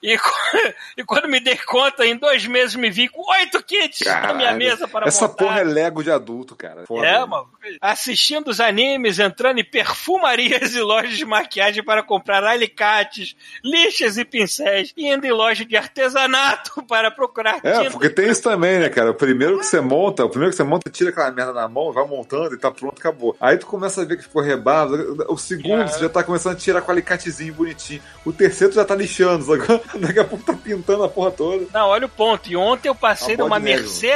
[0.00, 0.16] E,
[0.96, 4.34] e, quando me dei conta, em dois meses me vi com oito kits Caralho, na
[4.34, 5.44] minha mesa para Essa montar.
[5.44, 6.86] porra é Lego de adulto, cara.
[6.86, 7.48] Foda, é, mano.
[7.80, 13.34] Assistindo os animes, entrando em perfumarias e lojas de maquiagem para comprar alicates,
[13.64, 17.90] lixas e pincéis, e indo em loja de artesanato para procurar É, tinta.
[17.90, 19.10] porque tem isso também, né, cara?
[19.10, 21.92] O primeiro que você monta, o primeiro que você monta, tira aquela merda na mão,
[21.92, 23.36] vai montando e tá pronto, acabou.
[23.40, 25.26] Aí tu começa a ver que ficou rebado.
[25.28, 25.88] O segundo, é.
[25.88, 28.00] você já tá começando a tirar com alicatezinho bonitinho.
[28.24, 29.58] O terceiro tu já tá lixando, sabe?
[30.00, 31.66] Daqui a pouco tá pintando a porra toda.
[31.72, 32.50] Não, olha o ponto.
[32.50, 34.08] E ontem eu passei numa merce...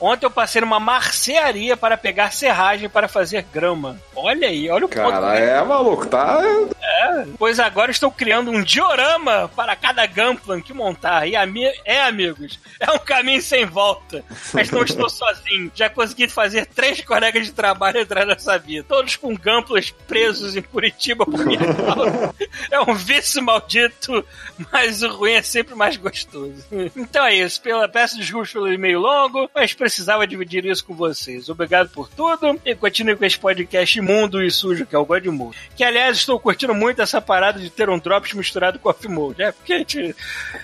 [0.00, 3.98] Ontem eu passei numa marcearia para pegar serragem para fazer grama.
[4.14, 5.20] Olha aí, olha o Cara, ponto.
[5.20, 6.40] Cara, é maluco, tá?
[6.82, 7.26] É.
[7.38, 11.26] Pois agora estou criando um diorama para cada Gunplan que montar.
[11.26, 11.72] E a minha.
[11.84, 14.24] É, amigos, é um caminho sem volta.
[14.52, 15.70] Mas não estou sozinho.
[15.74, 18.84] Já consegui fazer três colegas de trabalho entrar nessa vida.
[18.88, 22.34] Todos com Gunplans presos em Curitiba por minha causa.
[22.70, 24.24] É um vício maldito,
[24.72, 26.64] mas o ruim é sempre mais gostoso.
[26.96, 27.60] Então é isso.
[27.60, 31.48] Pela, peço desculpas pelo e-mail longo, mas precisava dividir isso com vocês.
[31.48, 35.24] Obrigado por tudo e continue com esse podcast imundo e sujo que é o God
[35.26, 35.56] Mode.
[35.76, 39.42] Que aliás estou curtindo muito essa parada de ter um Drops misturado com Off Mode.
[39.42, 40.16] É porque a gente,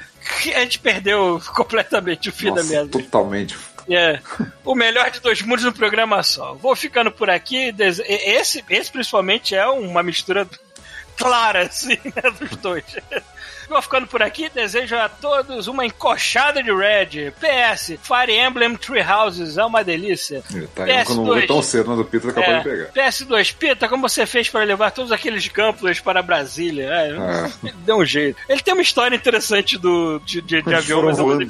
[0.55, 2.91] a gente perdeu completamente o Nossa, da merda.
[2.91, 3.57] Totalmente.
[3.89, 4.21] É.
[4.65, 6.55] O melhor de dois mundos no programa só.
[6.55, 7.75] Vou ficando por aqui.
[7.79, 10.49] Esse, esse principalmente é uma mistura
[11.17, 12.85] clara, assim, né, dos dois.
[13.71, 14.49] Vou ficando por aqui.
[14.49, 17.31] Desejo a todos uma encoxada de Red.
[17.39, 20.43] PS, Fire Emblem Tree Houses é uma delícia.
[20.75, 22.93] Tá PS2, quando não tão cedo, mas o Pita é capaz é, de pegar.
[22.93, 26.91] PS2, Pita, como você fez para levar todos aqueles campos para Brasília?
[26.91, 27.73] É, é.
[27.85, 28.37] Deu um jeito.
[28.49, 31.47] Ele tem uma história interessante do, de, de, de avião, mas eu vou, né?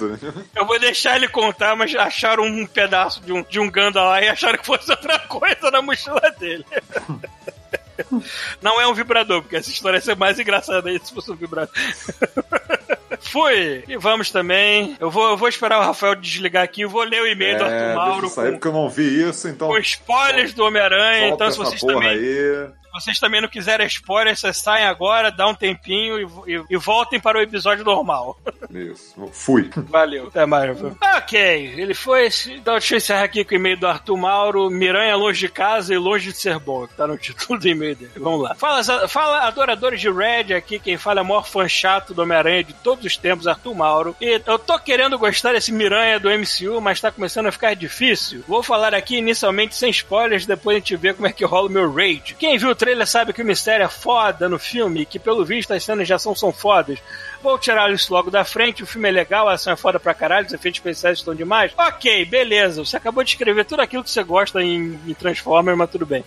[0.55, 4.23] eu vou, deixar ele contar, mas acharam um pedaço de um, de um Ganda lá
[4.23, 6.67] e acharam que fosse outra coisa na mochila dele.
[8.63, 11.37] Não é um vibrador, porque essa história ia ser mais engraçada aí se fosse um
[11.37, 11.75] vibrador.
[13.21, 13.85] Fui!
[13.87, 14.97] E vamos também.
[14.99, 16.83] Eu vou, eu vou esperar o Rafael desligar aqui.
[16.83, 18.29] Eu vou ler o e-mail é, do Arthur Mauro.
[18.29, 19.69] Sair com, porque eu não vi isso, então.
[19.69, 21.29] Com spoilers do Homem-Aranha.
[21.29, 22.09] Então, se vocês também.
[22.09, 26.77] Aí vocês também não quiserem spoiler, vocês saem agora, dá um tempinho e, e, e
[26.77, 28.39] voltem para o episódio normal.
[28.71, 29.29] Isso.
[29.33, 29.71] Fui.
[29.89, 30.29] Valeu.
[30.29, 30.79] Até mais.
[31.17, 32.29] Ok, ele foi.
[32.49, 34.71] Então deixa eu encerrar aqui com o e-mail do Arthur Mauro.
[34.71, 36.87] Miranha longe de casa e longe de ser bom.
[36.87, 38.13] Tá no título do e-mail dele.
[38.17, 38.55] Vamos lá.
[38.55, 42.65] Fala, fala adoradores de Red aqui, quem fala é o maior fã chato do Homem-Aranha
[42.65, 44.17] de todos os tempos, Arthur Mauro.
[44.21, 48.45] E eu tô querendo gostar desse Miranha do MCU, mas tá começando a ficar difícil.
[48.47, 51.73] Vou falar aqui inicialmente sem spoilers, depois a gente vê como é que rola o
[51.73, 52.35] meu raid.
[52.39, 55.85] Quem viu trailer sabe que o mistério é foda no filme, que pelo visto as
[55.85, 56.99] cenas de ação são fodas.
[57.43, 60.15] Vou tirar isso logo da frente, o filme é legal, a ação é foda pra
[60.15, 61.73] caralho, os efeitos especiais estão demais.
[61.77, 65.91] Ok, beleza, você acabou de escrever tudo aquilo que você gosta em, em Transformers, mas
[65.91, 66.25] tudo bem.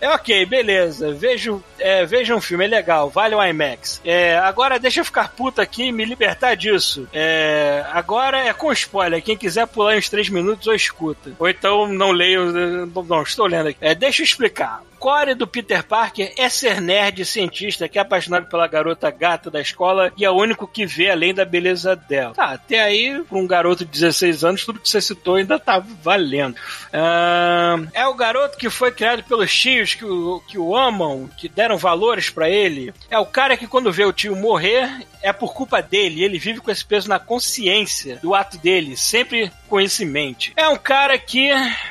[0.00, 1.12] É ok, beleza.
[1.12, 4.00] Vejo, é, veja um filme, é legal, vale o IMAX.
[4.04, 7.06] É, agora deixa eu ficar puta aqui e me libertar disso.
[7.12, 9.22] É, agora é com spoiler.
[9.22, 11.32] Quem quiser pular uns 3 minutos ou escuta.
[11.38, 12.86] Ou então não leio.
[12.86, 13.78] Não, estou lendo aqui.
[13.80, 18.46] É, deixa eu explicar core do Peter Parker é ser nerd cientista que é apaixonado
[18.48, 22.32] pela garota gata da escola e é o único que vê além da beleza dela.
[22.32, 25.78] Tá, até aí, para um garoto de 16 anos, tudo que você citou ainda tá
[25.78, 26.54] valendo.
[26.54, 31.50] Uh, é o garoto que foi criado pelos tios que o, que o amam, que
[31.50, 32.94] deram valores para ele.
[33.10, 34.88] É o cara que quando vê o tio morrer,
[35.20, 36.24] é por culpa dele.
[36.24, 40.52] Ele vive com esse peso na consciência do ato dele, sempre com isso em mente.
[40.56, 41.50] É um cara que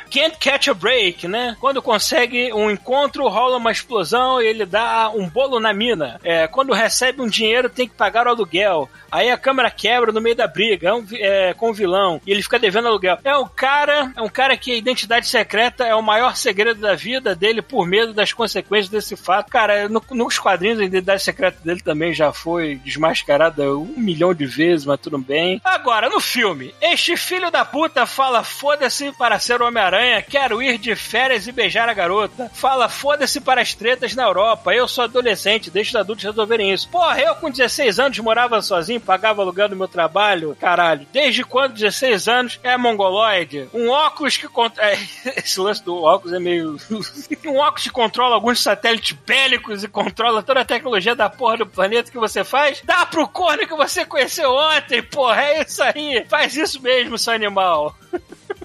[0.09, 1.57] can't catch a break, né?
[1.59, 6.19] Quando consegue um encontro encontro, rola uma explosão e ele dá um bolo na mina.
[6.23, 8.89] É, quando recebe um dinheiro, tem que pagar o aluguel.
[9.13, 12.31] Aí a câmera quebra no meio da briga é um, é, com o vilão e
[12.31, 13.19] ele fica devendo aluguel.
[13.23, 16.95] É um cara, é um cara que a identidade secreta é o maior segredo da
[16.95, 19.51] vida dele por medo das consequências desse fato.
[19.51, 24.47] Cara, no, nos quadrinhos a identidade secreta dele também já foi desmascarada um milhão de
[24.47, 25.61] vezes, mas tudo bem.
[25.63, 30.95] Agora, no filme, este filho da puta fala foda-se para ser Homem-Aranha, quero ir de
[30.95, 32.49] férias e beijar a garota.
[32.51, 36.89] Fala foda-se para as tretas na Europa, eu sou adolescente, deixa os adultos resolverem isso.
[36.89, 41.05] Porra, eu com 16 anos morava sozinho, pagava aluguel do meu trabalho, caralho.
[41.11, 43.69] Desde quando 16 anos é mongoloide?
[43.73, 44.93] Um óculos que controla.
[45.37, 46.77] Esse lance do óculos é meio.
[47.45, 51.67] um óculos que controla alguns satélites bélicos e controla toda a tecnologia da porra do
[51.67, 52.81] planeta que você faz?
[52.83, 56.25] Dá pro corno que você conheceu ontem, porra, é isso aí.
[56.27, 57.95] Faz isso mesmo, seu animal.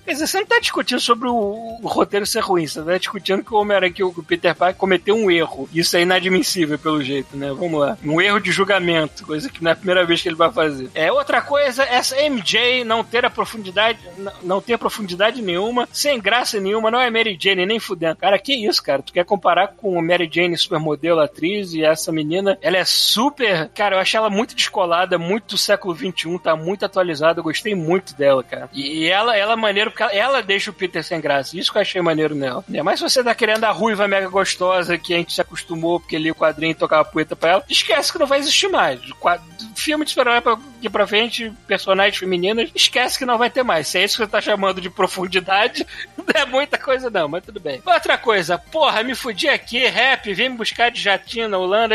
[0.08, 3.44] Quer dizer, você não tá discutindo sobre o, o roteiro ser ruim, você tá discutindo
[3.44, 5.68] que o Homem-Aranha, que o Peter Parker cometeu um erro.
[5.70, 7.52] Isso é inadmissível, pelo jeito, né?
[7.52, 7.98] Vamos lá.
[8.02, 10.88] Um erro de julgamento, coisa que não é a primeira vez que ele vai fazer.
[10.94, 13.98] É outra coisa, essa MJ não ter a profundidade,
[14.42, 18.16] não ter profundidade nenhuma, sem graça nenhuma, não é Mary Jane nem fudendo.
[18.16, 19.02] Cara, que isso, cara?
[19.02, 23.68] Tu quer comparar com Mary Jane, supermodelo, atriz, e essa menina, ela é super.
[23.74, 28.16] Cara, eu achei ela muito descolada, muito século XXI, tá muito atualizada, eu gostei muito
[28.16, 28.70] dela, cara.
[28.72, 31.58] E ela, ela maneiro, porque ela deixa o Peter sem graça.
[31.58, 32.64] Isso que eu achei maneiro nela.
[32.72, 36.00] É, mas se você tá querendo a ruiva mega gostosa que a gente se acostumou
[36.00, 39.00] porque li o quadrinho e tocava poeta pra ela, esquece que não vai existir mais.
[39.74, 40.42] Filme de super-herói
[40.78, 43.88] aqui pra frente, personagens femininas, esquece que não vai ter mais.
[43.88, 47.44] Se é isso que você tá chamando de profundidade, não é muita coisa não, mas
[47.44, 47.82] tudo bem.
[47.84, 51.94] Outra coisa, porra, me fudi aqui, rap, vem me buscar de jatinho na Holanda.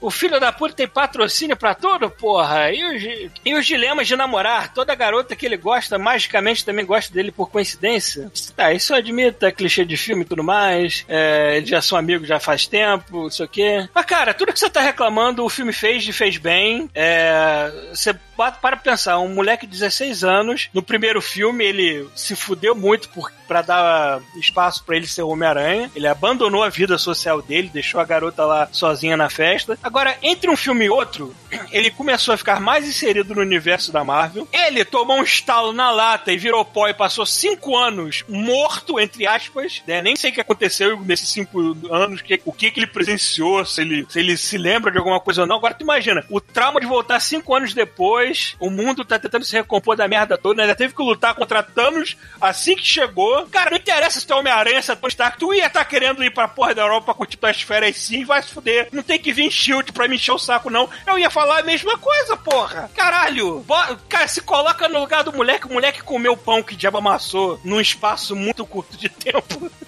[0.00, 2.70] O filho da puta tem patrocínio pra tudo, porra.
[2.72, 7.12] E os, e os dilemas de namorar, toda garota que ele gosta, magicamente também gosta
[7.12, 8.30] dele por coincidência.
[8.56, 11.04] Tá, isso eu admito, é clichê de filme e tudo mais.
[11.08, 13.88] É, já são amigos já faz tempo, isso aqui.
[13.94, 16.88] Mas, cara, tudo que você tá reclamando, o filme fez e fez bem.
[16.94, 18.14] É, você
[18.48, 23.30] para pensar, um moleque de 16 anos, no primeiro filme, ele se fudeu muito por,
[23.46, 25.90] pra dar espaço para ele ser Homem-Aranha.
[25.94, 29.78] Ele abandonou a vida social dele, deixou a garota lá sozinha na festa.
[29.82, 31.34] Agora, entre um filme e outro,
[31.70, 34.48] ele começou a ficar mais inserido no universo da Marvel.
[34.52, 39.82] Ele tomou um estalo na lata e virou e passou cinco anos morto, entre aspas.
[39.86, 40.02] Né?
[40.02, 43.80] Nem sei o que aconteceu nesses cinco anos, que, o que, que ele presenciou, se
[43.80, 45.56] ele, se ele se lembra de alguma coisa ou não.
[45.56, 49.56] Agora tu imagina, o trauma de voltar cinco anos depois o mundo tá tentando se
[49.56, 50.62] recompor da merda toda, né?
[50.64, 53.46] Ainda teve que lutar contra Thanos assim que chegou.
[53.46, 55.84] Cara, não interessa se tu é Homem-Aranha, se é Tony Stark, tu ia estar tá
[55.84, 58.88] querendo ir pra porra da Europa pra curtir tuas férias sim, vai se fuder.
[58.92, 60.88] Não tem que vir Shield pra me encher o saco, não.
[61.06, 62.90] Eu ia falar a mesma coisa, porra.
[62.94, 63.64] Caralho.
[64.08, 67.60] Cara, se coloca no lugar do moleque, o moleque comeu pão que o diabo amassou
[67.64, 69.70] num espaço muito curto de tempo.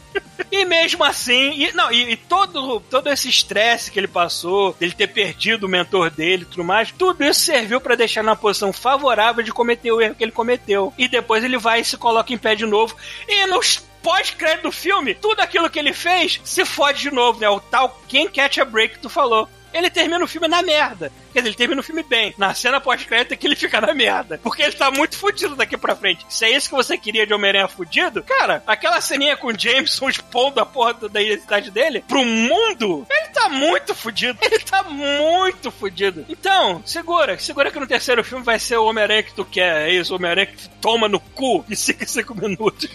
[0.51, 4.93] E mesmo assim, e, não, e, e, todo, todo esse estresse que ele passou, dele
[4.93, 8.71] ter perdido o mentor dele e tudo mais, tudo isso serviu para deixar na posição
[8.71, 10.93] favorável de cometer o erro que ele cometeu.
[10.99, 12.95] E depois ele vai e se coloca em pé de novo.
[13.27, 17.49] E nos pós-crédito do filme, tudo aquilo que ele fez se fode de novo, né?
[17.49, 21.13] O tal quem catch a break que tu falou ele termina o filme na merda.
[21.33, 22.35] Quer dizer, ele termina o filme bem.
[22.37, 24.39] Na cena pós-crédito é que ele fica na merda.
[24.43, 26.27] Porque ele tá muito fudido daqui pra frente.
[26.29, 30.09] Se é isso que você queria de Homem-Aranha fudido, cara, aquela ceninha com o Jameson
[30.11, 34.39] expondo a porra da identidade dele pro mundo, ele tá muito fudido.
[34.43, 36.25] Ele tá muito fudido.
[36.29, 37.39] Então, segura.
[37.39, 39.89] Segura que no terceiro filme vai ser o Homem-Aranha que tu quer.
[39.89, 42.89] É isso, o Homem-Aranha que toma no cu e fica cinco minutos.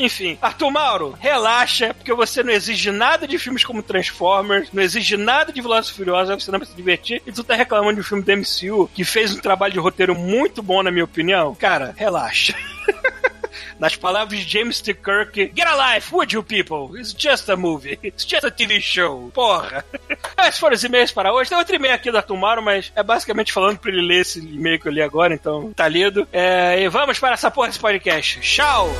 [0.00, 5.14] Enfim, Arthur Mauro, relaxa, porque você não exige nada de filmes como Transformers, não exige
[5.18, 8.04] nada de Velozes Furiosos, você não vai se divertir, e tu tá reclamando de um
[8.04, 11.94] filme da MCU que fez um trabalho de roteiro muito bom, na minha opinião, cara,
[11.98, 12.54] relaxa.
[13.78, 14.94] Nas palavras de James T.
[14.94, 16.98] Kirk, Get a life, would you people?
[16.98, 17.98] It's just a movie.
[18.02, 19.30] It's just a TV show.
[19.34, 19.84] Porra.
[20.38, 21.50] Esses foram os e-mails para hoje.
[21.50, 24.78] Tem outro e-mail aqui da Tomaro, mas é basicamente falando pra ele ler esse e-mail
[24.78, 26.28] que eu li agora, então tá lido.
[26.32, 28.40] É, e vamos para essa porra desse podcast.
[28.40, 28.90] Tchau!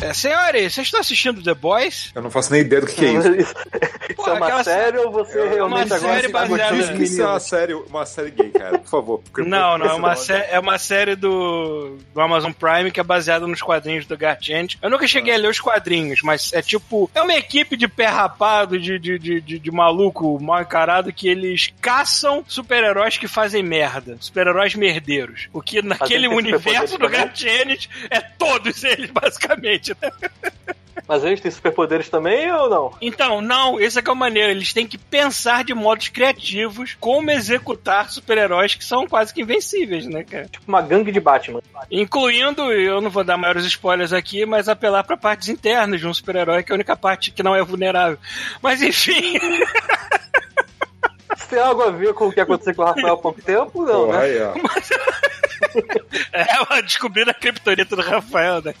[0.00, 2.12] É, senhores, vocês estão assistindo The Boys?
[2.14, 3.34] Eu não faço nem ideia do que, que é isso.
[4.10, 7.26] isso é uma série ou você é realmente uma série agora baseada que isso é
[7.26, 9.22] uma série, uma série gay, cara, por favor.
[9.38, 13.46] Não, não, é uma, sé é uma série do, do Amazon Prime que é baseada
[13.46, 14.76] nos quadrinhos do Garchent.
[14.80, 18.06] Eu nunca cheguei a ler os quadrinhos, mas é tipo, é uma equipe de pé
[18.06, 23.64] rapado, de, de, de, de, de maluco mal encarado, que eles caçam super-heróis que fazem
[23.64, 24.16] merda.
[24.20, 25.48] Super-heróis merdeiros.
[25.52, 29.87] O que naquele universo do Garchent é todos eles, basicamente.
[31.08, 32.92] Mas eles têm superpoderes também ou não?
[33.00, 34.50] Então, não, esse é que é o maneiro.
[34.50, 40.04] Eles têm que pensar de modos criativos como executar super-heróis que são quase que invencíveis,
[40.04, 40.44] né, cara?
[40.44, 41.62] Tipo uma gangue de Batman.
[41.90, 46.12] Incluindo, eu não vou dar maiores spoilers aqui, mas apelar para partes internas de um
[46.12, 48.18] super-herói, que é a única parte que não é vulnerável.
[48.60, 49.38] Mas enfim.
[51.34, 53.82] Isso tem algo a ver com o que aconteceu com o Rafael há pouco tempo?
[53.82, 54.18] Não, né?
[54.18, 54.52] aí, ó.
[56.32, 58.74] É descobrindo a criptonita do Rafael, né?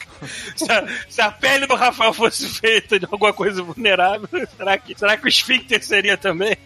[0.56, 4.98] Se a, se a pele do Rafael fosse feita de alguma coisa vulnerável, será que,
[4.98, 6.56] será que o esfíncter seria também?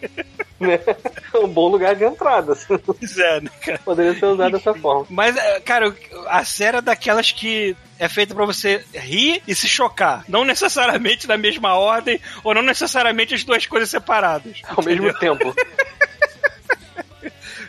[1.33, 2.55] É um bom lugar de entrada.
[2.85, 3.79] Pois é, né, cara?
[3.83, 5.05] Poderia ser usado dessa forma.
[5.09, 5.93] Mas, é, cara,
[6.27, 10.23] a série é daquelas que é feita pra você rir e se chocar.
[10.27, 14.61] Não necessariamente na mesma ordem, ou não necessariamente as duas coisas separadas.
[14.67, 15.53] Ao mesmo tempo.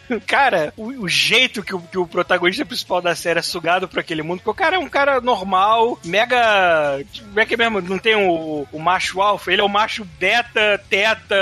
[0.27, 4.01] cara, o, o jeito que o, que o protagonista principal da série é sugado pra
[4.01, 7.01] aquele mundo, porque o cara é um cara normal, mega.
[7.29, 7.81] Como é que é mesmo?
[7.81, 11.35] Não tem o, o macho alfa, ele é o macho beta, teta.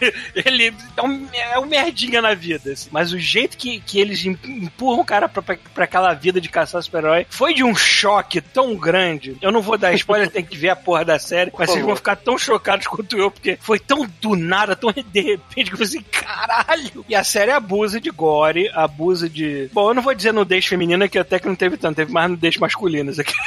[0.34, 2.72] Ele é um, é um merdinha na vida.
[2.72, 2.88] assim.
[2.92, 6.40] Mas o jeito que, que eles em- empurram o cara pra, pra, pra aquela vida
[6.40, 9.36] de caçar super-herói foi de um choque tão grande.
[9.40, 11.96] Eu não vou dar spoiler, tem que ver a porra da série, mas vocês vão
[11.96, 15.78] ficar tão chocados quanto eu, porque foi tão do nada, tão de repente, que eu
[15.78, 17.04] falei assim, caralho!
[17.08, 17.50] E a série
[17.82, 19.68] abusa de gore, abusa de.
[19.72, 22.30] Bom, eu não vou dizer nudez feminina, que até que não teve tanto, teve mais
[22.30, 23.34] nudez masculinas aqui.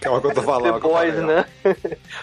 [0.00, 0.80] Que é uma que eu tô falando.
[0.80, 1.36] The Boys, falei.
[1.36, 1.44] né?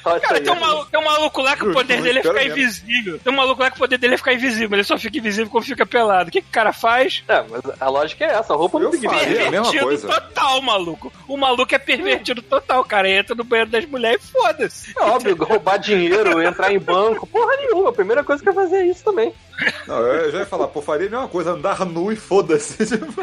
[0.03, 2.57] Cara, tem um, maluco, tem um maluco lá que o poder dele é ficar menos.
[2.57, 3.19] invisível.
[3.19, 5.17] Tem um maluco lá que o poder dele é ficar invisível, mas ele só fica
[5.17, 6.27] invisível quando fica pelado.
[6.29, 7.23] O que, que o cara faz?
[7.29, 9.09] É, mas a lógica é essa, a roupa não Eu tem.
[9.09, 10.07] É a mesma coisa.
[10.07, 11.13] total, maluco.
[11.27, 13.09] O maluco é pervertido total, cara.
[13.09, 14.93] Entra no banheiro das mulheres e foda-se.
[14.97, 17.89] É óbvio, roubar dinheiro, entrar em banco, porra nenhuma.
[17.89, 19.33] A primeira coisa que eu ia fazer é isso também.
[19.87, 22.77] Não, eu já ia falar, pô, faria a mesma coisa, andar nu e foda-se.
[22.91, 23.13] Tipo,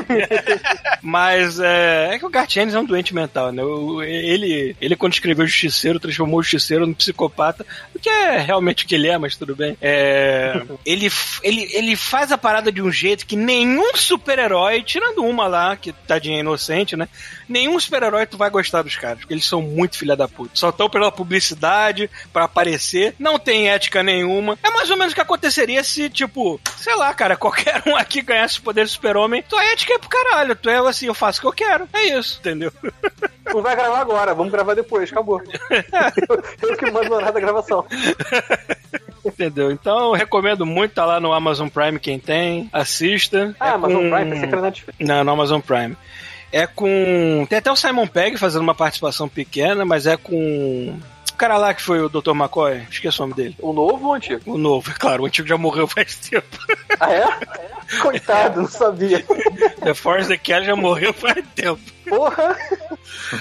[1.03, 3.63] Mas é, é que o Garth Ennis é um doente mental, né?
[3.63, 7.65] O- Ele, ele quando escreveu Justiceiro, transformou o Justiceiro num psicopata,
[7.95, 9.77] o que é realmente o que ele é, mas tudo bem.
[9.81, 11.11] É, ele,
[11.43, 15.93] ele, ele faz a parada de um jeito que nenhum super-herói, tirando uma lá, que
[15.93, 17.09] tadinha inocente, né?
[17.49, 20.51] Nenhum super-herói tu vai gostar dos caras, porque eles são muito filha da puta.
[20.55, 24.59] Só estão pela publicidade, pra aparecer, não tem ética nenhuma.
[24.63, 28.23] É mais ou menos o que aconteceria se, tipo, sei lá, cara, qualquer um aqui
[28.23, 30.55] ganhasse o poder do super-homem, tua ética é pro caralho.
[30.57, 31.89] Tu é assim, eu faço o que eu quero.
[31.93, 32.73] É isso, entendeu?
[33.47, 35.41] Não vai gravar agora, vamos gravar depois, acabou.
[35.41, 37.85] eu, eu que mando horário da gravação.
[39.25, 39.71] Entendeu?
[39.71, 43.55] Então, eu recomendo muito, tá lá no Amazon Prime quem tem, assista.
[43.59, 44.99] Ah, É Amazon com- Prime, pensei que era Netflix.
[45.01, 45.97] Não, no Amazon Prime.
[46.51, 47.47] É com.
[47.49, 50.99] Tem até o Simon Pegg fazendo uma participação pequena, mas é com.
[51.39, 52.31] O cara lá que foi o Dr.
[52.31, 53.55] McCoy, esqueci o nome dele.
[53.61, 54.55] O novo ou o antigo?
[54.55, 56.59] O novo, é claro, o antigo já morreu faz tempo.
[56.99, 57.29] Ah, é?
[58.03, 59.25] Coitado, não sabia.
[59.85, 61.81] The Forrest The Kelly já morreu faz tempo.
[62.09, 62.57] Porra!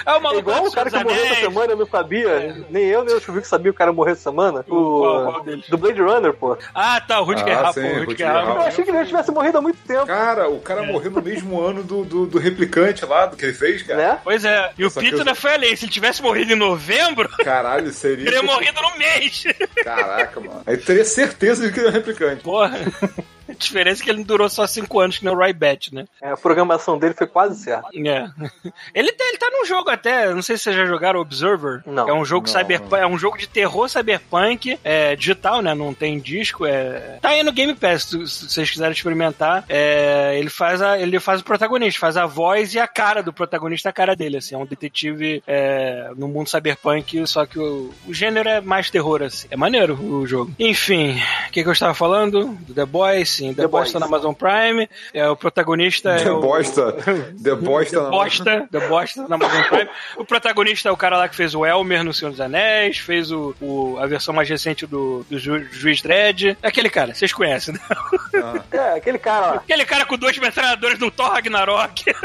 [0.05, 2.65] É o É maluco igual do o cara que morreu essa semana, eu não sabia.
[2.69, 4.63] Nem eu, nem o Chuvico sabia o cara morreu essa semana.
[4.67, 5.01] O,
[5.31, 5.67] qual deles?
[5.69, 6.57] do Blade Runner, pô.
[6.73, 7.65] Ah, tá, o Rutger Ah, o.
[7.65, 8.07] Hauer.
[8.55, 11.21] Eu achei que ele já tivesse morrido há muito tempo, Cara, o cara morreu no
[11.21, 13.97] mesmo ano do, do, do replicante lá, do que ele fez, cara.
[14.13, 14.19] né?
[14.23, 15.75] Pois é, e o Só que Peter eu- foi além.
[15.75, 18.23] Se ele tivesse morrido em novembro, Caralho, seria.
[18.23, 19.43] ele teria morrido no mês.
[19.83, 20.61] Caraca, mano.
[20.65, 22.43] Aí teria certeza de que ele é um replicante.
[22.43, 22.79] Porra.
[23.57, 26.05] Diferença é que ele não durou só 5 anos, que nem o Roy Batch, né?
[26.21, 27.87] É, a programação dele foi quase certa.
[27.93, 28.27] É.
[28.93, 31.81] Ele tá, ele tá num jogo até, não sei se vocês já jogaram Observer.
[31.85, 32.07] Não.
[32.07, 35.73] É um jogo Não, cyberpunk, é um jogo de terror cyberpunk, é digital, né?
[35.73, 37.17] Não tem disco, é.
[37.21, 39.65] Tá aí no Game Pass, se se vocês quiserem experimentar.
[39.67, 43.33] É, ele faz a, ele faz o protagonista, faz a voz e a cara do
[43.33, 47.93] protagonista, a cara dele, assim, é um detetive é, no mundo cyberpunk, só que o,
[48.07, 49.47] o gênero é mais terror, assim.
[49.49, 50.53] É maneiro o jogo.
[50.59, 52.57] Enfim, o que, que eu estava falando?
[52.61, 53.46] Do The Boys, sim.
[53.53, 53.93] The, The Boys Boys.
[53.93, 54.89] tá na Amazon Prime.
[55.13, 56.39] É, o protagonista é The o...
[56.41, 56.93] bosta.
[57.43, 58.03] The bosta.
[58.03, 59.89] The Bosta, The Bosta na Amazon Prime.
[60.17, 63.31] O protagonista é o cara lá que fez o Elmer no Senhor dos Anéis, fez
[63.31, 66.57] o, o- a versão mais recente do, do Ju- Juiz Dredd.
[66.61, 67.79] É aquele cara, vocês conhecem, né?
[68.71, 69.53] É, aquele cara lá.
[69.55, 72.03] Aquele cara com dois metralhadores no Thor Ragnarok.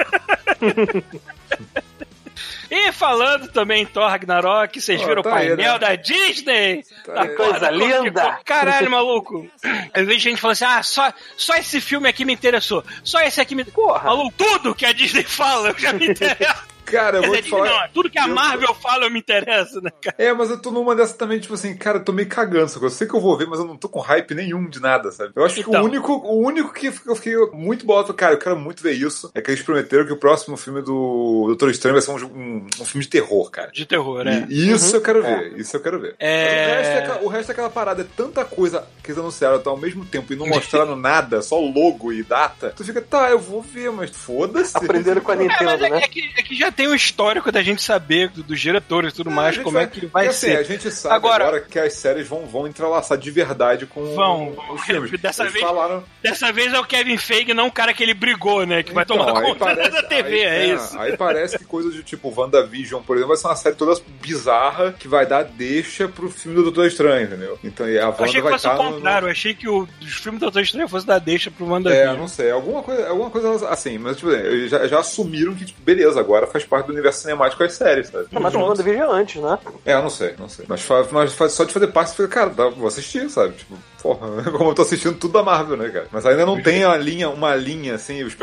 [2.71, 5.79] E falando também em Thor Ragnarok, vocês Ó, viram o tá aí, painel né?
[5.79, 6.85] da Disney?
[7.05, 7.29] Tá Da aí.
[7.37, 8.39] Coisa linda.
[8.45, 9.49] Caralho, maluco.
[9.95, 12.85] Eu vejo gente falando assim, ah, só, só esse filme aqui me interessou.
[13.05, 13.65] Só esse aqui me...
[13.65, 14.05] Porra.
[14.05, 16.63] Maluco, tudo que a Disney fala eu já me interesso.
[16.93, 17.71] Cara, eu vou te falar.
[17.71, 20.15] não, tudo que a eu- Marvel fala eu me interessa, né, cara?
[20.19, 22.71] É, mas eu tô numa dessa também, tipo assim, cara, eu tô meio cagando.
[22.83, 25.11] Eu sei que eu vou ver, mas eu não tô com hype nenhum de nada,
[25.11, 25.33] sabe?
[25.35, 25.83] Eu acho que Então.
[25.83, 29.31] o único, o único que eu fiquei muito bolado, cara, eu quero muito ver isso,
[29.35, 32.67] é que eles prometeram que o próximo filme do Doutor Estranho vai ser um, um-
[32.81, 33.71] um filme de terror, cara.
[33.73, 34.47] De terror, né?
[34.49, 36.15] E isso eu quero ver, isso eu quero ver.
[36.19, 36.43] É.
[36.53, 39.19] Mas O, resto é, aquela- o resto é aquela parada, é tanta coisa que eles
[39.19, 40.47] anunciaram tá, ao mesmo tempo e não
[40.87, 42.73] mostraram nada, só logo e data.
[42.77, 44.77] Tu fica, tá, eu vou ver, mas foda-se.
[44.77, 45.99] Aprenderam com a É, mas Nintendo, é, né?
[46.03, 49.17] é que, é que já tem o histórico da gente saber do- dos diretores e
[49.17, 50.57] tudo a mais, como é que vai assim, ser.
[50.59, 54.55] A gente sabe Agora- agora, que as séries vão, vão entrelaçar de verdade com Vão.
[54.75, 55.11] os filmes.
[55.21, 56.05] Dessa Eles vez- falaram.
[56.23, 58.83] Dessa vez é o Kevin Feige, não o cara que ele brigou, né?
[58.83, 60.99] Que vai tomar Então, conta parece- da TV, aí- é, é, isso.
[60.99, 64.93] Aí parece que coisa de tipo WandaVision, por exemplo, vai ser uma série toda bizarra
[64.99, 67.59] que vai dar deixa pro filme do Doutor Estranho, entendeu?
[67.63, 68.83] Então a Wanda achei que vai fosse o estar.
[68.83, 71.51] no- no- contrário, eu achei que o, os filmes do Doutor Estranho fosse dar deixa
[71.51, 72.17] pro É, WandaVision.
[72.17, 74.31] não sei, alguma coisa, alguma coisa assim, mas tipo,
[74.69, 78.29] já, já assumiram que, tipo, beleza, agora faz parte do universo cinemático as séries, sabe?
[78.33, 78.59] Não, mas o.
[78.59, 79.59] WandaVision antes, né?
[79.85, 80.65] É, eu não sei, não sei.
[80.67, 80.89] Mas,
[81.37, 83.53] mas só de fazer parte, você fica, cara, dá, vou assistir, sabe?
[83.53, 86.07] Tipo, porra, como eu tô assistindo tudo da Marvel, né, cara?
[86.11, 88.35] Mas ainda não tem a linha, uma linha, assim, os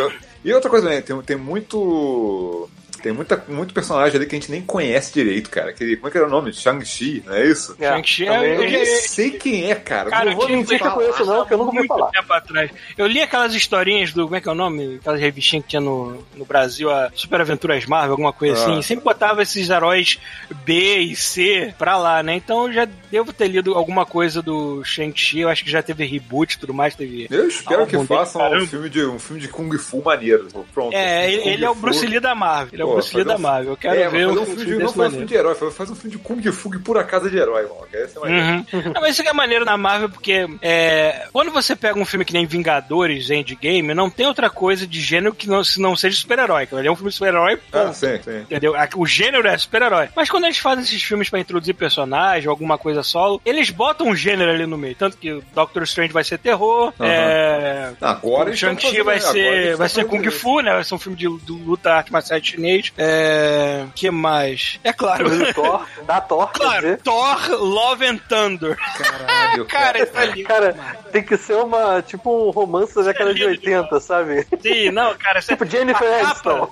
[0.45, 2.69] E outra coisa, né, tem, tem muito...
[3.01, 5.69] Tem muita, muito personagem ali que a gente nem conhece direito, cara.
[5.71, 6.53] Aquele, como é que era o nome?
[6.53, 7.75] Shang-Chi, não é isso?
[7.79, 10.09] É, Shang-Chi é- Eu nem sei quem é, cara.
[10.09, 12.11] Cara, não vou nem que eu conheço, não, que eu nunca ouvi muito falar.
[12.11, 12.71] tempo atrás.
[12.97, 14.23] Eu li aquelas historinhas do.
[14.23, 14.95] Como é que é o nome?
[14.95, 18.63] Aquelas revistinhas que tinha no, no Brasil, a Super Aventuras Marvel, alguma coisa Ah.
[18.63, 18.81] assim.
[18.81, 20.19] Sempre botava esses heróis
[20.65, 22.35] B e C pra lá, né?
[22.35, 25.39] Então eu já devo ter lido alguma coisa do Shang-Chi.
[25.39, 26.95] Eu acho que já teve reboot e tudo mais.
[26.95, 27.27] Teve.
[27.29, 30.47] Eu espero que façam um filme, de, um filme de Kung Fu maneiro.
[30.73, 30.93] Pronto.
[30.95, 31.75] É, ele, ele é o.
[31.75, 32.88] Bruce Lee da Marvel.
[32.95, 33.73] Fazer da Marvel.
[33.73, 35.75] Eu quero é, ver um um filme de, não fazer um filme de herói, faz-
[35.75, 37.87] faz um filme de Kung Fu por acaso é de herói, mano.
[37.93, 38.45] Essa é maneiro.
[38.73, 38.91] Uhum.
[38.93, 42.23] Não, mas isso que é maneiro na Marvel, porque é, quando você pega um filme
[42.25, 46.15] que nem Vingadores, Endgame, não tem outra coisa de gênero que não, se não seja
[46.17, 46.67] super-herói.
[46.71, 48.39] Ele é um filme de super-herói, Ah, sim, sim.
[48.41, 48.73] Entendeu?
[48.95, 50.09] O gênero é super-herói.
[50.15, 54.07] Mas quando eles fazem esses filmes pra introduzir personagem ou alguma coisa solo, eles botam
[54.07, 54.95] um gênero ali no meio.
[54.95, 57.09] Tanto que o Doctor Strange vai ser terror, Aham.
[57.09, 60.29] é, Agora o Shang-Chi fazendo- vai ser, vai ser Kung.
[60.29, 60.71] Fu, né?
[60.73, 62.78] Vai ser um filme de, de luta arte marcial chinês.
[62.97, 63.85] É...
[63.95, 64.79] que mais?
[64.83, 65.29] É claro.
[65.53, 67.01] Thor, da Thor, quer Claro, dizer.
[67.01, 68.77] Thor, Love and Thunder.
[68.97, 70.43] Caralho, Cara, isso ali.
[70.43, 70.75] Cara,
[71.11, 74.47] tem que ser uma, tipo, um romance da década de 80, sabe?
[74.61, 75.41] Sim, não, cara.
[75.41, 75.53] Você...
[75.53, 76.69] Tipo Jennifer Aniston.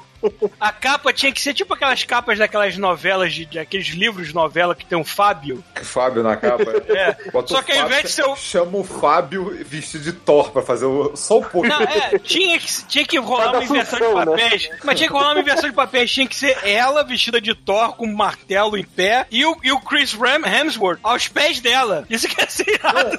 [0.59, 4.35] A capa tinha que ser tipo aquelas capas daquelas novelas, de, de aqueles livros de
[4.35, 5.63] novela que tem um Fábio.
[5.83, 6.63] Fábio na capa.
[6.87, 7.15] É.
[7.31, 10.51] Bota Só o que ao invés de ser o- Chama o Fábio vestido de Thor
[10.51, 11.67] pra fazer o, só um pouco.
[11.67, 14.25] Não, é, tinha que, tinha que rolar uma inversão de né?
[14.25, 14.69] papéis.
[14.83, 16.11] Mas tinha que rolar uma inversão de papéis.
[16.11, 19.71] Tinha que ser ela vestida de Thor com um martelo em pé e o, e
[19.71, 22.05] o Chris Ram Hemsworth aos pés dela.
[22.09, 22.63] Isso que é assim.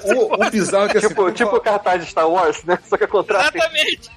[0.05, 1.07] Não, o, o bizarro é que assim.
[1.09, 2.77] Tipo, quando tipo fala- cartaz de Star Wars, né?
[2.87, 3.51] Só que é o contrário.
[3.55, 4.09] Exatamente.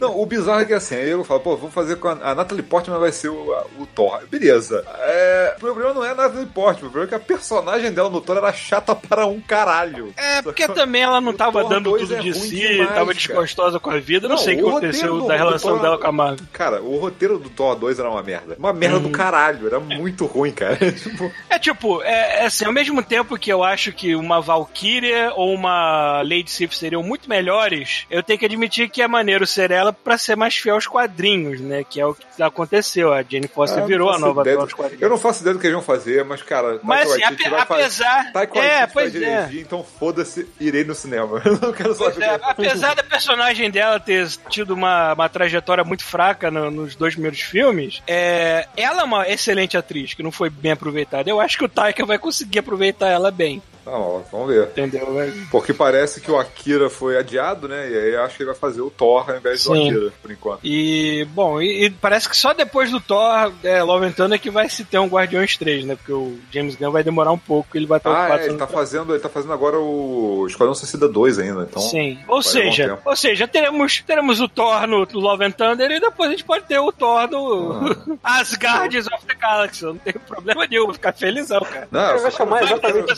[0.00, 2.34] Não, o bizarro é que assim, aí eu falo, pô, vou fazer com a, a
[2.34, 4.20] Natalie Portman vai ser o, a- o Thor.
[4.30, 4.84] Beleza.
[5.00, 8.10] É, o problema não é a Natalie Portman, o problema é que a personagem dela
[8.10, 10.12] no Thor era chata para um caralho.
[10.16, 13.14] É, porque também ela não tava dando 2 tudo é de si, demais, tava cara.
[13.14, 14.28] desgostosa com a vida.
[14.28, 16.46] Não, Não, sei o que aconteceu do- da relação Thor- dela com a Marvel.
[16.52, 18.56] Cara, o roteiro do Thor 2 era uma merda.
[18.58, 19.02] Uma merda Hum.
[19.02, 20.76] do caralho, era muito ruim, cara.
[20.92, 25.32] tipo, É tipo, é, é assim, ao mesmo tempo que eu acho que uma Valkyria
[25.34, 29.59] ou uma Lady Sif seriam muito melhores, eu tenho que admitir que é maneiro ser
[29.70, 31.82] ela pra ser mais fiel aos quadrinhos, né?
[31.88, 33.12] Que é o que aconteceu.
[33.12, 35.02] A Jane Foster ah, virou não a nova ideia fiel do- aos quadrinhos.
[35.02, 38.32] Eu não faço ideia do que eles vão fazer, mas, cara, Mas assim, ape- apesar.
[38.54, 39.18] É, pois é.
[39.46, 41.42] dirigir, então foda-se, irei no cinema.
[41.50, 42.22] Eu não quero saber.
[42.22, 47.14] é, apesar da personagem dela ter tido uma, uma trajetória muito fraca no- nos dois
[47.14, 51.28] primeiros filmes, é, ela é uma excelente atriz, que não foi bem aproveitada.
[51.28, 54.68] Eu acho que o Taika vai conseguir aproveitar ela bem, Tá bom, vamos ver.
[54.68, 55.08] entendeu?
[55.50, 57.88] Porque parece que o Akira foi adiado, né?
[57.90, 59.90] E aí eu acho que ele vai fazer o Thor invés do Sim.
[59.90, 60.60] Akira, por enquanto.
[60.64, 64.50] E, bom, e, e parece que só depois do Thor, é, Love and Thunder, que
[64.50, 65.96] vai se ter um Guardiões 3, né?
[65.96, 68.66] Porque o James Gunn vai demorar um pouco, ele vai estar Ah, é, ele tá
[68.66, 71.82] fazendo, ele tá fazendo agora o Esquadrão Suicida 2 ainda, então.
[71.82, 72.18] Sim.
[72.28, 76.00] Ou um seja, ou seja, teremos, teremos o Thor no, no Love and Thunder e
[76.00, 79.84] depois a gente pode ter o Thor no Asgardians of the Galaxy.
[79.84, 81.88] Eu não tenho problema nenhum, vou ficar felizão, cara.
[81.90, 83.12] Não, eu chamar quero- exatamente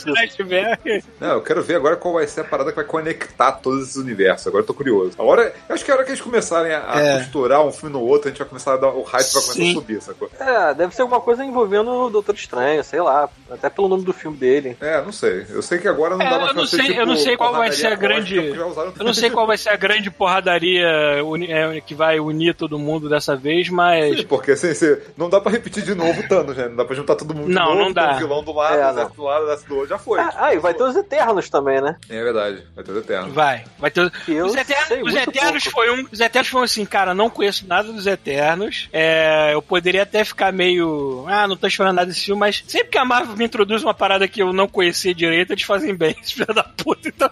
[0.97, 1.07] isso.
[1.19, 3.95] Não, eu quero ver agora qual vai ser a parada que vai conectar todos esses
[3.95, 4.47] universos.
[4.47, 5.13] Agora eu tô curioso.
[5.17, 7.17] Agora, eu acho que a hora que eles começarem a, a É.
[7.19, 8.87] costurar um filme no outro, a gente vai começar a dar.
[8.89, 9.71] O hype vai começar Sim.
[9.71, 10.29] a subir, sacou?
[10.39, 13.29] É, deve ser alguma coisa envolvendo o Doutor Estranho, sei lá.
[13.51, 14.75] Até pelo nome do filme dele.
[14.81, 15.45] É, não sei.
[15.49, 17.05] Eu sei que agora não É, dá mais eu pra não ser, sei- tipo, eu
[17.05, 20.09] não sei qual vai ser a grande- Eu não sei qual vai ser a grande
[20.09, 24.17] porradaria uni- é, que vai unir todo mundo dessa vez, mas.
[24.17, 26.67] Sim, porque assim, você, não dá pra repetir de novo o Thanos, né?
[26.67, 28.11] Não dá pra juntar todo mundo de Não, novo, não dá.
[28.13, 30.19] um vilão do lado, É, o do lado, o exército do outro, já foi.
[30.19, 31.95] Ah, ah, e vai ter os Eternos também, né?
[32.09, 33.31] É verdade, vai ter o Eterno.
[33.33, 34.01] Vai, vai ter.
[34.01, 34.11] Os
[34.51, 36.02] sei Eternos, os Eternos foi um.
[36.11, 38.89] Os Eternos foram assim, cara, não conheço nada dos Eternos.
[38.91, 41.25] É, eu poderia até ficar meio.
[41.27, 43.93] Ah, não tô esperando nada desse filme, mas sempre que a Marvel me introduz uma
[43.93, 47.07] parada que eu não conhecia direito, eles fazem bem, esses filhos da puta.
[47.07, 47.29] Então,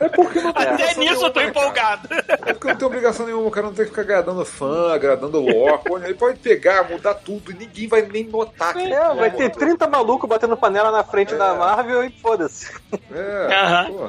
[0.00, 1.48] É porque não tem até nisso eu tô cara.
[1.48, 2.08] empolgado.
[2.28, 5.42] É porque não tem obrigação nenhuma, o cara não tem que ficar agradando fã, agradando
[5.84, 8.72] pô, Ele pode pegar, mudar tudo e ninguém vai nem notar.
[8.74, 9.58] que É, vai ter mudou.
[9.58, 11.36] 30 malucos batendo panela na frente É.
[11.36, 12.70] da Marvel e foda-se.
[13.12, 14.08] É, pô.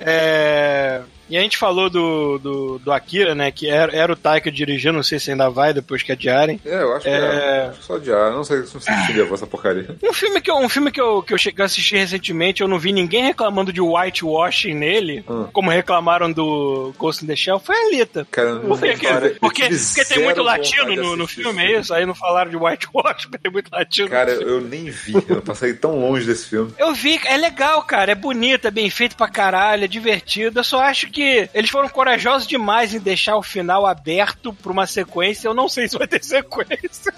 [0.00, 3.50] É, E a gente falou do, do, do Akira, né?
[3.50, 6.60] Que era, era o Taika dirigindo, não sei se ainda vai depois que adiarem.
[6.64, 7.12] É, eu acho que é.
[7.16, 7.66] É.
[7.70, 8.30] Acho que só de ar.
[8.30, 9.96] Eu não sei se você levou essa porcaria.
[10.02, 12.68] Um filme que eu, um filme que eu, que eu cheguei a assistir recentemente, eu
[12.68, 15.46] não vi ninguém reclamando de whitewashing nele, Hum.
[15.52, 18.26] como reclamaram do Ghost in the Shell, foi a Alita.
[18.30, 21.26] Cara, eu não Por que sei que- cara, porque, porque tem muito latino no, no
[21.26, 21.92] filme, é isso?
[21.92, 24.08] Aí não falaram de whitewash, porque tem muito latino.
[24.08, 25.14] Cara, eu nem vi.
[25.28, 26.72] Eu passei tão longe desse filme.
[26.78, 30.60] Eu vi, é legal, cara, é bonito, é bem feito pra caralho, é divertido.
[30.60, 34.86] Eu só acho que eles foram corajosos demais em deixar o final aberto pra uma
[34.86, 35.48] sequência.
[35.48, 37.12] Eu não sei se vai ter sequência.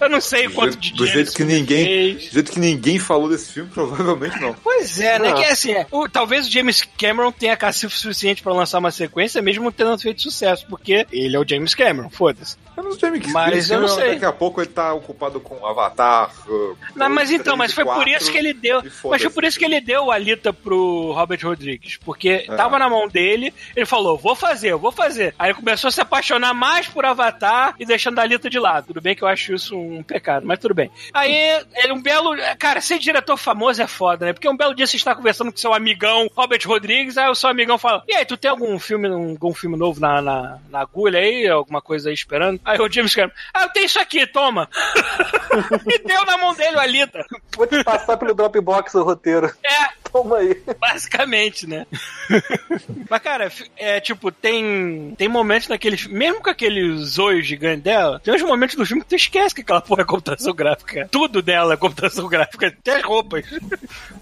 [0.00, 2.26] Eu não sei Do quanto jeito- de do jeito que ninguém- fez.
[2.28, 4.54] Do jeito que ninguém falou desse filme, provavelmente não.
[4.54, 5.32] Pois é, né?
[5.32, 8.90] Que é assim, é, o- talvez o James Cameron tenha cacifo suficiente pra lançar uma
[8.90, 12.56] sequência, mesmo tendo feito sucesso, porque ele é o James Cameron, foda-se.
[12.76, 13.30] Eu não sei, Mickey.
[13.30, 14.10] Mas Esse eu não sei.
[14.14, 16.30] Daqui a pouco ele tá ocupado com Avatar.
[16.48, 18.82] uh, Não, mas então, mas foi por isso que ele deu.
[19.04, 21.96] Mas foi por isso que ele deu a Alita pro Robert Rodrigues.
[22.04, 22.56] Porque É.
[22.56, 25.34] tava na mão dele, ele falou: vou fazer, eu vou fazer.
[25.38, 28.88] Aí ele começou a se apaixonar mais por Avatar e deixando a Alita de lado.
[28.88, 30.90] Tudo bem que eu acho isso um pecado, mas tudo bem.
[31.12, 32.34] Aí ele um belo.
[32.58, 34.32] Cara, ser diretor famoso é foda, né?
[34.32, 37.50] Porque um belo dia você está conversando com seu amigão Robert Rodrigues, aí o seu
[37.50, 41.18] amigão fala: E aí, tu tem algum filme, algum filme novo na, na, na agulha
[41.18, 41.46] aí?
[41.48, 42.60] Alguma coisa aí esperando?
[42.64, 44.68] Aí o James Cameron, ah, eu tenho isso aqui, toma.
[45.86, 47.24] e deu na mão dele o Alita.
[47.56, 49.52] Vou te passar pelo Dropbox o roteiro.
[49.64, 50.56] É, Toma aí.
[50.78, 51.86] basicamente, né?
[53.10, 58.20] Mas, cara, é tipo, tem, tem momentos naquele filme, mesmo com aquele zoio gigante dela,
[58.20, 61.08] tem uns momentos do filme que tu esquece que aquela porra é computação gráfica.
[61.10, 63.44] Tudo dela é computação gráfica, até as roupas.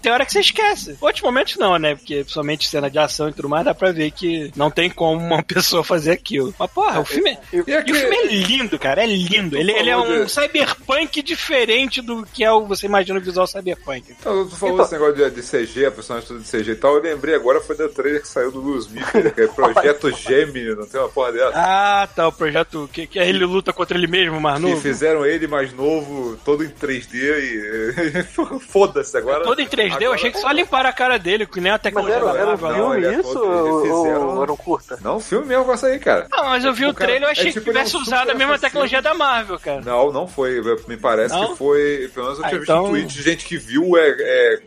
[0.01, 0.97] tem hora que você esquece.
[0.99, 1.95] Outros momentos não, né?
[1.95, 5.19] Porque, principalmente cena de ação e tudo mais, dá pra ver que não tem como
[5.23, 6.53] uma pessoa fazer aquilo.
[6.57, 7.37] Mas, porra, o filme é.
[7.53, 9.03] E E o filme é lindo, cara.
[9.03, 9.55] É lindo.
[9.55, 13.45] Ele, ele é um de- cyberpunk diferente do que é o você imagina o visual
[13.45, 14.03] cyberpunk.
[14.19, 16.75] Então, tu falou Então- desse negócio de, de CG, a personagem toda de CG e
[16.75, 16.95] tal.
[16.95, 19.05] Eu lembrei agora foi da trailer que saiu do Will Smith,
[19.35, 21.51] que é Projeto Gemini, não tem uma porra dessa?
[21.55, 24.81] Ah, tá, o projeto que, que ele luta contra ele mesmo, mais Que novo.
[24.81, 28.23] fizeram ele mais novo, todo em 3D e.
[28.67, 29.43] Foda-se agora.
[29.43, 31.75] Todo em 3D, eu Agora- achei que só limparam a cara dele, que nem a
[31.75, 32.69] Mas tecnologia era, da era um Marvel.
[32.77, 34.99] Não, filme é isso ou, fizeram- ou era um curta?
[35.01, 36.27] Não, filme mesmo vai sair, cara.
[36.31, 37.91] Não, mas eu vi o O trailer, eu achei é que tipo, é um tivesse
[37.91, 39.81] super usado a mesma tecnologia da Marvel, cara.
[39.81, 40.61] Não, não foi.
[40.87, 41.51] Me parece Não?
[41.51, 42.09] que foi.
[42.13, 43.97] Pelo menos eu Ah, tinha então- visto um tweet de gente que viu.
[43.97, 44.59] É, é,